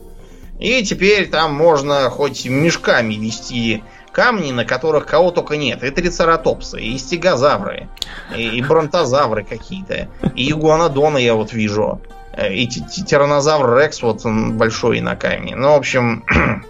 и 0.59 0.83
теперь 0.83 1.29
там 1.29 1.53
можно 1.53 2.09
хоть 2.09 2.45
мешками 2.45 3.13
вести 3.13 3.83
камни, 4.11 4.51
на 4.51 4.65
которых 4.65 5.05
кого 5.05 5.31
только 5.31 5.57
нет. 5.57 5.83
И 5.83 5.89
трицератопсы, 5.89 6.81
и 6.81 6.97
стегозавры, 6.97 7.87
и, 8.35 8.57
и 8.57 8.61
бронтозавры 8.61 9.43
какие-то, 9.43 10.09
и 10.35 10.51
игуанодоны 10.51 11.17
я 11.19 11.35
вот 11.35 11.53
вижу, 11.53 12.01
и 12.37 12.67
тиранозавр 12.67 13.77
Рекс 13.77 14.01
вот 14.01 14.25
он 14.25 14.57
большой 14.57 15.01
на 15.01 15.15
камне. 15.15 15.55
Ну, 15.55 15.73
в 15.73 15.77
общем, 15.77 16.23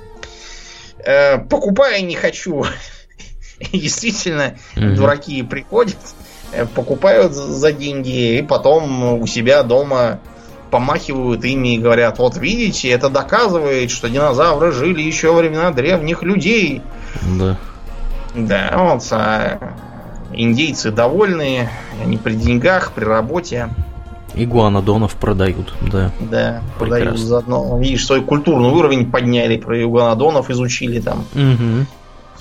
Э, 1.03 1.37
покупая 1.39 2.01
не 2.01 2.15
хочу. 2.15 2.65
Действительно, 3.71 4.57
mm-hmm. 4.75 4.95
дураки 4.95 5.43
приходят, 5.43 5.97
э, 6.51 6.65
покупают 6.65 7.33
за 7.33 7.71
деньги 7.71 8.37
и 8.37 8.41
потом 8.41 9.19
у 9.19 9.27
себя 9.27 9.63
дома 9.63 10.19
помахивают 10.71 11.43
ими 11.43 11.75
и 11.75 11.77
говорят, 11.77 12.17
вот 12.17 12.37
видите, 12.37 12.89
это 12.89 13.09
доказывает, 13.09 13.91
что 13.91 14.09
динозавры 14.09 14.71
жили 14.71 15.01
еще 15.01 15.31
во 15.31 15.39
времена 15.39 15.71
древних 15.71 16.23
людей. 16.23 16.81
Да. 17.37 17.57
Да, 18.33 18.71
вот 18.77 19.05
а 19.11 19.73
индейцы 20.33 20.91
довольны, 20.91 21.69
они 22.01 22.17
при 22.17 22.33
деньгах, 22.35 22.93
при 22.93 23.03
работе. 23.03 23.69
Игуанодонов 24.33 25.15
продают, 25.15 25.73
да. 25.81 26.11
Да, 26.21 26.61
Прекрасно. 26.61 26.61
продают 26.77 27.19
заодно. 27.19 27.77
Видишь, 27.79 28.05
свой 28.05 28.21
культурный 28.21 28.69
уровень 28.69 29.11
подняли, 29.11 29.57
про 29.57 29.81
игуанодонов 29.81 30.49
изучили 30.49 31.01
там. 31.01 31.25
Угу. 31.35 31.85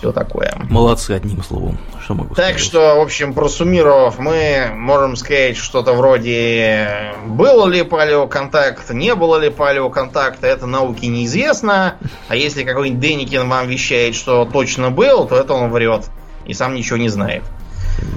Все 0.01 0.13
такое. 0.13 0.55
Молодцы, 0.71 1.11
одним 1.11 1.43
словом. 1.43 1.77
Что 2.03 2.15
могу 2.15 2.35
так 2.35 2.45
сказать? 2.45 2.61
что, 2.61 2.97
в 2.97 3.01
общем, 3.01 3.35
просуммировав, 3.35 4.19
мы 4.19 4.71
можем 4.75 5.15
сказать 5.15 5.59
что-то 5.59 5.93
вроде 5.93 7.13
был 7.27 7.67
ли 7.67 7.83
палеоконтакт, 7.83 8.89
не 8.95 9.15
было 9.15 9.37
ли 9.37 9.51
палеоконтакта, 9.51 10.47
это 10.47 10.65
науке 10.65 11.09
неизвестно. 11.09 11.97
А 12.29 12.35
если 12.35 12.65
какой-нибудь 12.65 12.99
Деникин 12.99 13.47
вам 13.47 13.69
вещает, 13.69 14.15
что 14.15 14.49
точно 14.51 14.91
был, 14.91 15.27
то 15.27 15.37
это 15.37 15.53
он 15.53 15.71
врет. 15.71 16.07
И 16.47 16.55
сам 16.55 16.75
ничего 16.75 16.97
не 16.97 17.11
знает. 17.11 17.43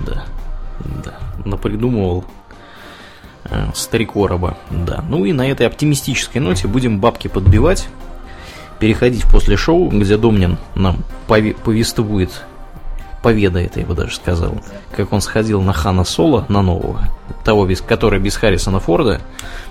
Да. 0.08 0.24
Да. 1.04 1.20
Напридумывал 1.44 2.24
э, 3.44 3.66
старик 3.76 4.16
Ороба. 4.16 4.58
Да. 4.70 5.04
Ну 5.10 5.26
и 5.26 5.34
на 5.34 5.52
этой 5.52 5.68
оптимистической 5.68 6.40
ноте 6.40 6.70
будем 6.70 7.02
бабки 7.02 7.28
подбивать. 7.28 7.90
Переходить 8.84 9.24
после 9.24 9.56
шоу, 9.56 9.88
где 9.88 10.18
Домнин 10.18 10.58
нам 10.76 11.06
повествует, 11.26 12.44
поведает, 13.22 13.78
я 13.78 13.86
бы 13.86 13.96
даже 13.96 14.14
сказал, 14.14 14.58
как 14.94 15.14
он 15.14 15.22
сходил 15.22 15.62
на 15.62 15.72
Хана 15.72 16.04
Соло, 16.04 16.46
на 16.50 16.62
нового, 16.62 17.08
того, 17.46 17.66
который 17.88 18.20
без 18.20 18.36
Харрисона 18.36 18.82
Форда, 18.82 19.22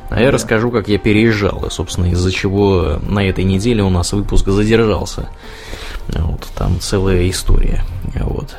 а 0.09 0.18
я 0.18 0.28
да. 0.28 0.32
расскажу, 0.32 0.70
как 0.70 0.89
я 0.89 0.97
переезжал, 0.97 1.62
и, 1.66 1.70
собственно, 1.70 2.06
из-за 2.06 2.32
чего 2.32 3.01
на 3.06 3.18
этой 3.28 3.44
неделе 3.44 3.82
у 3.82 3.90
нас 3.90 4.14
выпуск 4.14 4.48
задержался. 4.48 5.28
Вот, 6.09 6.48
там 6.56 6.80
целая 6.80 7.28
история. 7.28 7.84
Вот. 8.14 8.56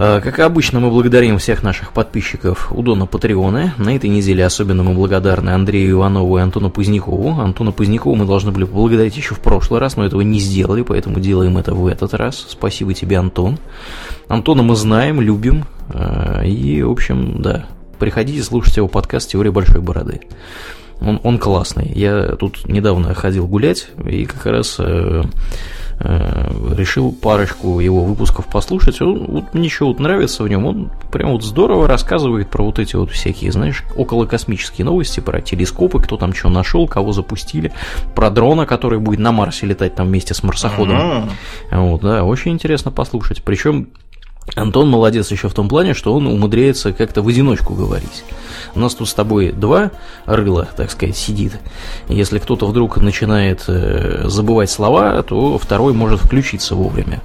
А, 0.00 0.20
как 0.20 0.38
обычно, 0.38 0.78
мы 0.78 0.90
благодарим 0.90 1.38
всех 1.38 1.64
наших 1.64 1.92
подписчиков 1.92 2.70
у 2.70 2.82
Дона 2.82 3.06
Патреона. 3.06 3.74
На 3.78 3.96
этой 3.96 4.08
неделе 4.08 4.46
особенно 4.46 4.84
мы 4.84 4.94
благодарны 4.94 5.50
Андрею 5.50 5.90
Иванову 5.90 6.38
и 6.38 6.40
Антону 6.40 6.70
Позднякову. 6.70 7.40
Антона 7.40 7.72
Позднякова 7.72 8.14
мы 8.14 8.24
должны 8.24 8.52
были 8.52 8.62
поблагодарить 8.62 9.16
еще 9.16 9.34
в 9.34 9.40
прошлый 9.40 9.80
раз, 9.80 9.96
но 9.96 10.06
этого 10.06 10.20
не 10.20 10.38
сделали, 10.38 10.82
поэтому 10.82 11.18
делаем 11.18 11.58
это 11.58 11.74
в 11.74 11.84
этот 11.88 12.14
раз. 12.14 12.46
Спасибо 12.48 12.94
тебе, 12.94 13.18
Антон. 13.18 13.58
Антона 14.28 14.62
мы 14.62 14.76
знаем, 14.76 15.20
любим. 15.20 15.64
А, 15.88 16.44
и, 16.44 16.80
в 16.80 16.92
общем, 16.92 17.42
да, 17.42 17.66
приходите 17.98 18.44
слушать 18.44 18.76
его 18.76 18.86
подкаст 18.86 19.30
«Теория 19.30 19.50
большой 19.50 19.80
бороды». 19.80 20.20
Он, 21.00 21.18
он 21.24 21.38
классный. 21.38 21.90
Я 21.92 22.36
тут 22.36 22.68
недавно 22.68 23.14
ходил 23.14 23.48
гулять, 23.48 23.88
и 24.04 24.26
как 24.26 24.46
раз 24.46 24.76
э, 24.78 24.84
э, 24.84 25.22
решил 26.00 27.12
парочку 27.12 27.80
его 27.80 28.04
выпусков 28.04 28.46
послушать. 28.46 29.00
Он, 29.00 29.24
вот, 29.26 29.54
мне 29.54 29.64
еще 29.64 29.84
вот 29.84 29.98
нравится 29.98 30.42
в 30.44 30.48
нем. 30.48 30.66
Он 30.66 30.90
прям 31.10 31.32
вот 31.32 31.42
здорово 31.42 31.88
рассказывает 31.88 32.48
про 32.48 32.64
вот 32.64 32.78
эти 32.78 32.96
вот 32.96 33.10
всякие, 33.10 33.50
знаешь, 33.50 33.84
околокосмические 33.96 34.84
новости, 34.84 35.20
про 35.20 35.40
телескопы, 35.40 36.00
кто 36.00 36.16
там 36.16 36.34
что 36.34 36.48
нашел, 36.50 36.86
кого 36.86 37.12
запустили, 37.12 37.72
про 38.14 38.30
дрона, 38.30 38.66
который 38.66 39.00
будет 39.00 39.20
на 39.20 39.32
Марсе 39.32 39.66
летать 39.66 39.94
там 39.96 40.06
вместе 40.08 40.34
с 40.34 40.42
марсоходом. 40.42 40.96
Uh-huh. 40.96 41.30
Вот, 41.72 42.00
да, 42.02 42.24
очень 42.24 42.52
интересно 42.52 42.92
послушать. 42.92 43.42
Причем 43.42 43.88
Антон 44.54 44.88
молодец 44.88 45.30
еще 45.30 45.48
в 45.48 45.54
том 45.54 45.68
плане, 45.68 45.94
что 45.94 46.14
он 46.14 46.26
умудряется 46.26 46.92
как-то 46.92 47.22
в 47.22 47.28
одиночку 47.28 47.74
говорить. 47.74 48.24
У 48.74 48.80
нас 48.80 48.94
тут 48.94 49.08
с 49.08 49.14
тобой 49.14 49.52
два 49.52 49.90
рыла, 50.24 50.68
так 50.76 50.90
сказать, 50.90 51.16
сидит. 51.16 51.58
Если 52.08 52.38
кто-то 52.38 52.66
вдруг 52.66 52.96
начинает 52.98 53.64
э, 53.68 54.24
забывать 54.26 54.70
слова, 54.70 55.22
то 55.22 55.58
второй 55.58 55.92
может 55.92 56.20
включиться 56.20 56.74
вовремя. 56.74 57.20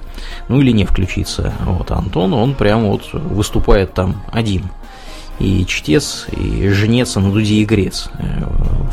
Ну 0.48 0.60
или 0.60 0.70
не 0.72 0.84
включиться. 0.84 1.52
Вот 1.64 1.90
Антон, 1.90 2.34
он 2.34 2.54
прям 2.54 2.88
вот 2.88 3.12
выступает 3.12 3.94
там 3.94 4.22
один. 4.32 4.64
И 5.40 5.66
чтец, 5.66 6.26
и 6.30 6.68
женец 6.68 7.16
на 7.16 7.32
дуде 7.32 7.56
и 7.56 7.64
грец 7.64 8.08
э, 8.18 8.44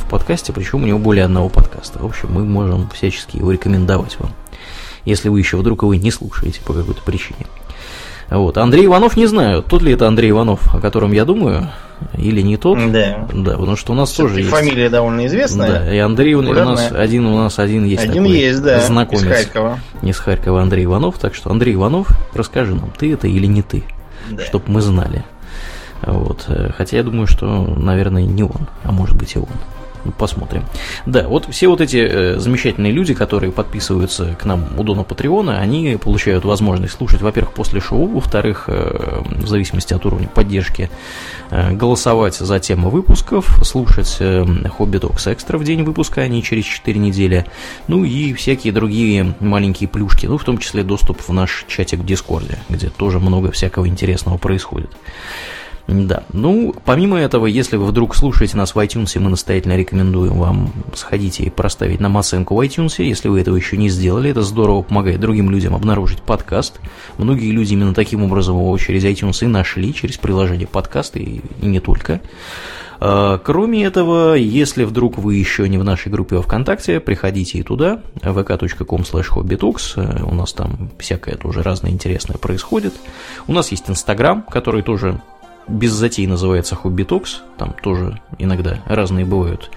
в 0.04 0.10
подкасте, 0.10 0.54
причем 0.54 0.84
у 0.84 0.88
него 0.88 0.98
более 0.98 1.26
одного 1.26 1.50
подкаста. 1.50 2.00
В 2.00 2.06
общем, 2.06 2.30
мы 2.32 2.44
можем 2.46 2.90
всячески 2.90 3.38
его 3.38 3.52
рекомендовать 3.52 4.18
вам, 4.20 4.32
если 5.06 5.30
вы 5.30 5.40
еще 5.40 5.58
вдруг 5.58 5.84
его 5.84 5.94
не 5.94 6.10
слушаете 6.10 6.62
по 6.62 6.74
какой-то 6.74 7.02
причине. 7.04 7.46
Вот. 8.32 8.58
Андрей 8.58 8.86
Иванов 8.86 9.18
не 9.18 9.28
знаю, 9.28 9.62
тот 9.62 9.82
ли 9.82 9.92
это 9.92 10.08
Андрей 10.08 10.32
Иванов, 10.32 10.74
о 10.74 10.80
котором 10.80 11.12
я 11.12 11.26
думаю, 11.26 11.70
или 12.18 12.42
не 12.42 12.56
тот. 12.56 12.80
Да. 12.92 13.28
Да, 13.34 13.52
потому 13.58 13.76
что 13.76 13.92
у 13.92 13.96
нас 13.96 14.12
тоже 14.12 14.40
есть. 14.40 14.50
Фамилия 14.50 14.90
довольно 14.90 15.28
известная. 15.28 15.70
Да, 15.70 15.94
и 15.94 15.98
Андрей 15.98 16.36
у 16.36 16.42
нас 16.42 16.92
один 16.94 17.26
у 17.26 17.36
нас 17.36 17.60
один 17.60 17.84
есть 17.84 18.02
один 18.02 18.24
такой 18.24 18.40
есть, 18.40 18.64
да, 18.64 18.80
знакомец. 18.80 19.24
Из 19.24 19.28
Харькова. 19.28 19.80
Не 20.02 20.14
с 20.14 20.18
Харькова 20.18 20.62
Андрей 20.62 20.86
Иванов, 20.86 21.20
так 21.20 21.36
что 21.36 21.52
Андрей 21.52 21.76
Иванов, 21.76 22.08
расскажи 22.34 22.74
нам, 22.74 22.92
ты 22.98 23.14
это 23.14 23.28
или 23.28 23.48
не 23.48 23.62
ты, 23.64 23.84
да. 24.30 24.44
чтобы 24.46 24.64
мы 24.68 24.82
знали. 24.82 25.26
Вот. 26.02 26.48
Хотя 26.78 26.98
я 26.98 27.04
думаю, 27.04 27.28
что, 27.28 27.46
наверное, 27.46 28.24
не 28.24 28.44
он, 28.44 28.68
а 28.84 28.94
может 28.94 29.18
быть 29.18 29.36
и 29.36 29.40
он. 29.40 29.50
Посмотрим. 30.18 30.66
Да, 31.06 31.28
вот 31.28 31.48
все 31.52 31.68
вот 31.68 31.82
эти 31.82 31.98
э, 31.98 32.40
замечательные 32.40 32.92
люди, 32.92 33.14
которые 33.14 33.52
подписываются 33.52 34.36
к 34.40 34.46
нам 34.46 34.68
на 34.78 35.04
Патреоне, 35.04 35.60
они 35.60 35.98
получают 36.02 36.44
возможность 36.44 36.94
слушать, 36.94 37.22
во-первых, 37.22 37.54
после 37.54 37.80
шоу, 37.80 38.08
во-вторых, 38.08 38.66
э, 38.68 39.22
в 39.26 39.48
зависимости 39.48 39.94
от 39.94 40.06
уровня 40.06 40.28
поддержки, 40.28 40.90
э, 41.52 41.74
голосовать 41.74 42.36
за 42.36 42.60
темы 42.60 42.90
выпусков, 42.90 43.60
слушать 43.64 44.18
э, 44.20 44.46
Hobby 44.70 44.98
Talks 44.98 45.28
Extra 45.28 45.58
в 45.58 45.64
день 45.64 45.84
выпуска, 45.84 46.22
а 46.22 46.28
не 46.28 46.42
через 46.42 46.66
4 46.66 47.00
недели, 47.00 47.46
ну 47.88 48.04
и 48.04 48.34
всякие 48.34 48.74
другие 48.74 49.36
маленькие 49.40 49.88
плюшки, 49.88 50.26
ну, 50.26 50.38
в 50.38 50.44
том 50.44 50.58
числе 50.58 50.84
доступ 50.84 51.22
в 51.22 51.32
наш 51.32 51.66
чатик 51.68 52.00
в 52.00 52.06
Дискорде, 52.06 52.58
где 52.70 52.90
тоже 52.90 53.20
много 53.20 53.52
всякого 53.52 53.88
интересного 53.88 54.38
происходит. 54.38 54.90
Да. 55.92 56.24
Ну, 56.32 56.74
помимо 56.86 57.20
этого, 57.20 57.46
если 57.46 57.76
вы 57.76 57.86
вдруг 57.86 58.16
слушаете 58.16 58.56
нас 58.56 58.76
в 58.76 58.78
iTunes, 58.78 59.20
мы 59.20 59.30
настоятельно 59.30 59.76
рекомендуем 59.76 60.40
вам 60.40 60.72
сходить 60.96 61.42
и 61.42 61.50
проставить 61.50 62.00
нам 62.00 62.18
оценку 62.18 62.56
в 62.56 62.62
iTunes. 62.62 63.04
Если 63.04 63.28
вы 63.28 63.42
этого 63.42 63.58
еще 63.58 63.76
не 63.76 63.90
сделали, 63.90 64.32
это 64.32 64.42
здорово 64.42 64.84
помогает 64.84 65.20
другим 65.20 65.50
людям 65.52 65.76
обнаружить 65.76 66.22
подкаст. 66.22 66.80
Многие 67.18 67.52
люди 67.52 67.74
именно 67.74 67.94
таким 67.94 68.24
образом 68.24 68.56
его 68.56 68.78
через 68.78 69.04
iTunes 69.04 69.44
и 69.44 69.48
нашли, 69.48 69.94
через 69.94 70.18
приложение 70.18 70.68
подкаста, 70.68 71.20
и, 71.20 71.42
не 71.62 71.82
только. 71.82 72.22
А, 73.04 73.40
кроме 73.40 73.84
этого, 73.84 74.36
если 74.36 74.84
вдруг 74.84 75.18
вы 75.18 75.36
еще 75.36 75.68
не 75.68 75.80
в 75.80 75.84
нашей 75.84 76.12
группе 76.12 76.36
во 76.36 76.44
ВКонтакте, 76.44 77.00
приходите 77.00 77.58
и 77.58 77.64
туда, 77.64 78.04
vk.com 78.22 79.02
slash 79.02 80.24
у 80.24 80.36
нас 80.36 80.54
там 80.54 80.92
всякое 81.00 81.36
тоже 81.36 81.64
разное 81.64 81.92
интересное 81.92 82.38
происходит. 82.38 82.94
У 83.48 83.54
нас 83.54 83.72
есть 83.72 83.90
Инстаграм, 83.90 84.44
который 84.44 84.84
тоже 84.84 85.20
без 85.68 85.92
затей 85.92 86.28
называется 86.28 86.76
Хобби 86.76 87.04
Токс, 87.04 87.42
там 87.58 87.76
тоже 87.82 88.20
иногда 88.38 88.80
разные 88.86 89.26
бывают 89.26 89.72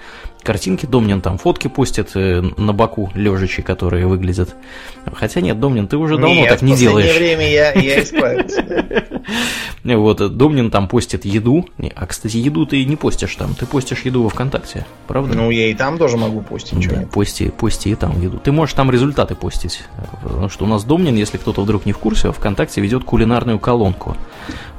картинки. 0.45 0.85
Домнин 0.85 1.19
там 1.19 1.37
фотки 1.37 1.67
постит 1.67 2.11
э, 2.15 2.41
на 2.41 2.71
боку 2.71 3.11
лежачи, 3.15 3.61
которые 3.61 4.07
выглядят. 4.07 4.55
Хотя 5.13 5.41
нет, 5.41 5.59
Домнин, 5.59 5.87
ты 5.87 5.97
уже 5.97 6.15
давно 6.15 6.33
нет, 6.33 6.49
так 6.49 6.61
не 6.61 6.75
делаешь. 6.75 7.13
в 7.13 7.17
время 7.17 7.49
я, 7.49 7.73
я 7.73 8.01
исправился. 8.01 8.63
Вот, 9.83 10.35
Домнин 10.35 10.71
там 10.71 10.87
постит 10.87 11.25
еду. 11.25 11.67
А, 11.95 12.07
кстати, 12.07 12.37
еду 12.37 12.65
ты 12.65 12.83
не 12.85 12.95
постишь 12.95 13.35
там. 13.35 13.53
Ты 13.53 13.67
постишь 13.67 14.01
еду 14.01 14.23
во 14.23 14.29
ВКонтакте, 14.29 14.83
правда? 15.07 15.35
Ну, 15.35 15.51
я 15.51 15.69
и 15.69 15.75
там 15.75 15.99
тоже 15.99 16.17
могу 16.17 16.41
постить. 16.41 16.87
Да, 16.89 17.05
пости, 17.11 17.49
пости 17.49 17.91
и 17.91 17.95
там 17.95 18.19
еду. 18.19 18.39
Ты 18.39 18.51
можешь 18.51 18.73
там 18.73 18.89
результаты 18.89 19.35
постить. 19.35 19.83
Потому 20.23 20.49
что 20.49 20.65
у 20.65 20.67
нас 20.67 20.83
Домнин, 20.83 21.15
если 21.15 21.37
кто-то 21.37 21.61
вдруг 21.61 21.85
не 21.85 21.91
в 21.91 21.99
курсе, 21.99 22.27
во 22.29 22.33
ВКонтакте 22.33 22.81
ведет 22.81 23.03
кулинарную 23.03 23.59
колонку. 23.59 24.17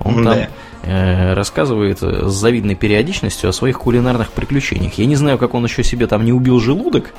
Он 0.00 0.24
там 0.24 0.38
рассказывает 0.86 2.00
с 2.00 2.32
завидной 2.32 2.74
периодичностью 2.74 3.50
о 3.50 3.52
своих 3.52 3.78
кулинарных 3.80 4.30
приключениях. 4.30 4.94
Я 4.94 5.06
не 5.06 5.16
знаю, 5.16 5.38
как 5.38 5.54
он 5.54 5.64
еще 5.64 5.82
себе 5.82 6.06
там 6.06 6.24
не 6.24 6.32
убил 6.32 6.60
желудок. 6.60 7.12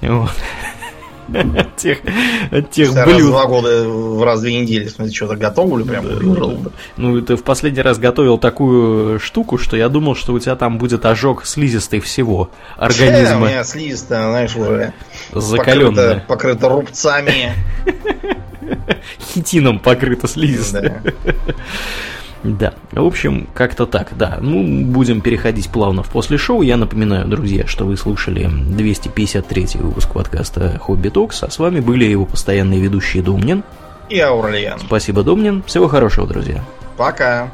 Вот. 0.00 0.30
От 1.32 1.76
тех, 1.76 1.98
от 2.50 2.70
тех 2.70 2.92
блюд. 2.92 3.06
Раз 3.06 3.22
два 3.22 3.46
года 3.46 3.88
в 3.88 4.22
раз 4.22 4.40
две 4.42 4.60
недели, 4.60 4.88
смотри, 4.88 5.12
что-то 5.14 5.36
готовлю, 5.36 5.84
прям 5.84 6.04
да. 6.06 6.70
Ну, 6.96 7.20
ты 7.22 7.36
в 7.36 7.42
последний 7.42 7.80
раз 7.80 7.98
готовил 7.98 8.36
такую 8.36 9.18
штуку, 9.20 9.56
что 9.56 9.76
я 9.76 9.88
думал, 9.88 10.16
что 10.16 10.34
у 10.34 10.38
тебя 10.38 10.54
там 10.56 10.76
будет 10.76 11.06
ожог 11.06 11.46
слизистой 11.46 12.00
всего 12.00 12.50
организма. 12.76 13.42
у 13.42 13.46
меня 13.46 13.64
слизистая, 13.64 14.28
знаешь, 14.28 14.54
уже 14.54 14.92
закаленная. 15.32 16.20
Покрыта, 16.20 16.24
покрыта 16.28 16.68
рубцами. 16.68 17.52
Хитином 19.34 19.78
покрыта 19.78 20.28
слизистая. 20.28 21.02
Да. 21.02 21.32
Да, 22.44 22.74
в 22.92 23.04
общем, 23.04 23.48
как-то 23.54 23.86
так, 23.86 24.08
да. 24.18 24.38
Ну, 24.40 24.84
будем 24.84 25.22
переходить 25.22 25.70
плавно 25.70 26.02
в 26.02 26.10
после 26.10 26.36
шоу. 26.36 26.60
Я 26.60 26.76
напоминаю, 26.76 27.26
друзья, 27.26 27.66
что 27.66 27.86
вы 27.86 27.96
слушали 27.96 28.46
253 28.46 29.68
выпуск 29.80 30.12
подкаста 30.12 30.78
Хобби 30.78 31.08
Токс, 31.08 31.42
а 31.42 31.50
с 31.50 31.58
вами 31.58 31.80
были 31.80 32.04
его 32.04 32.26
постоянные 32.26 32.80
ведущие 32.80 33.22
Домнин 33.22 33.64
и 34.10 34.20
Аурлиен. 34.20 34.78
Спасибо, 34.78 35.22
Домнин. 35.22 35.62
Всего 35.62 35.88
хорошего, 35.88 36.26
друзья. 36.26 36.62
Пока. 36.98 37.50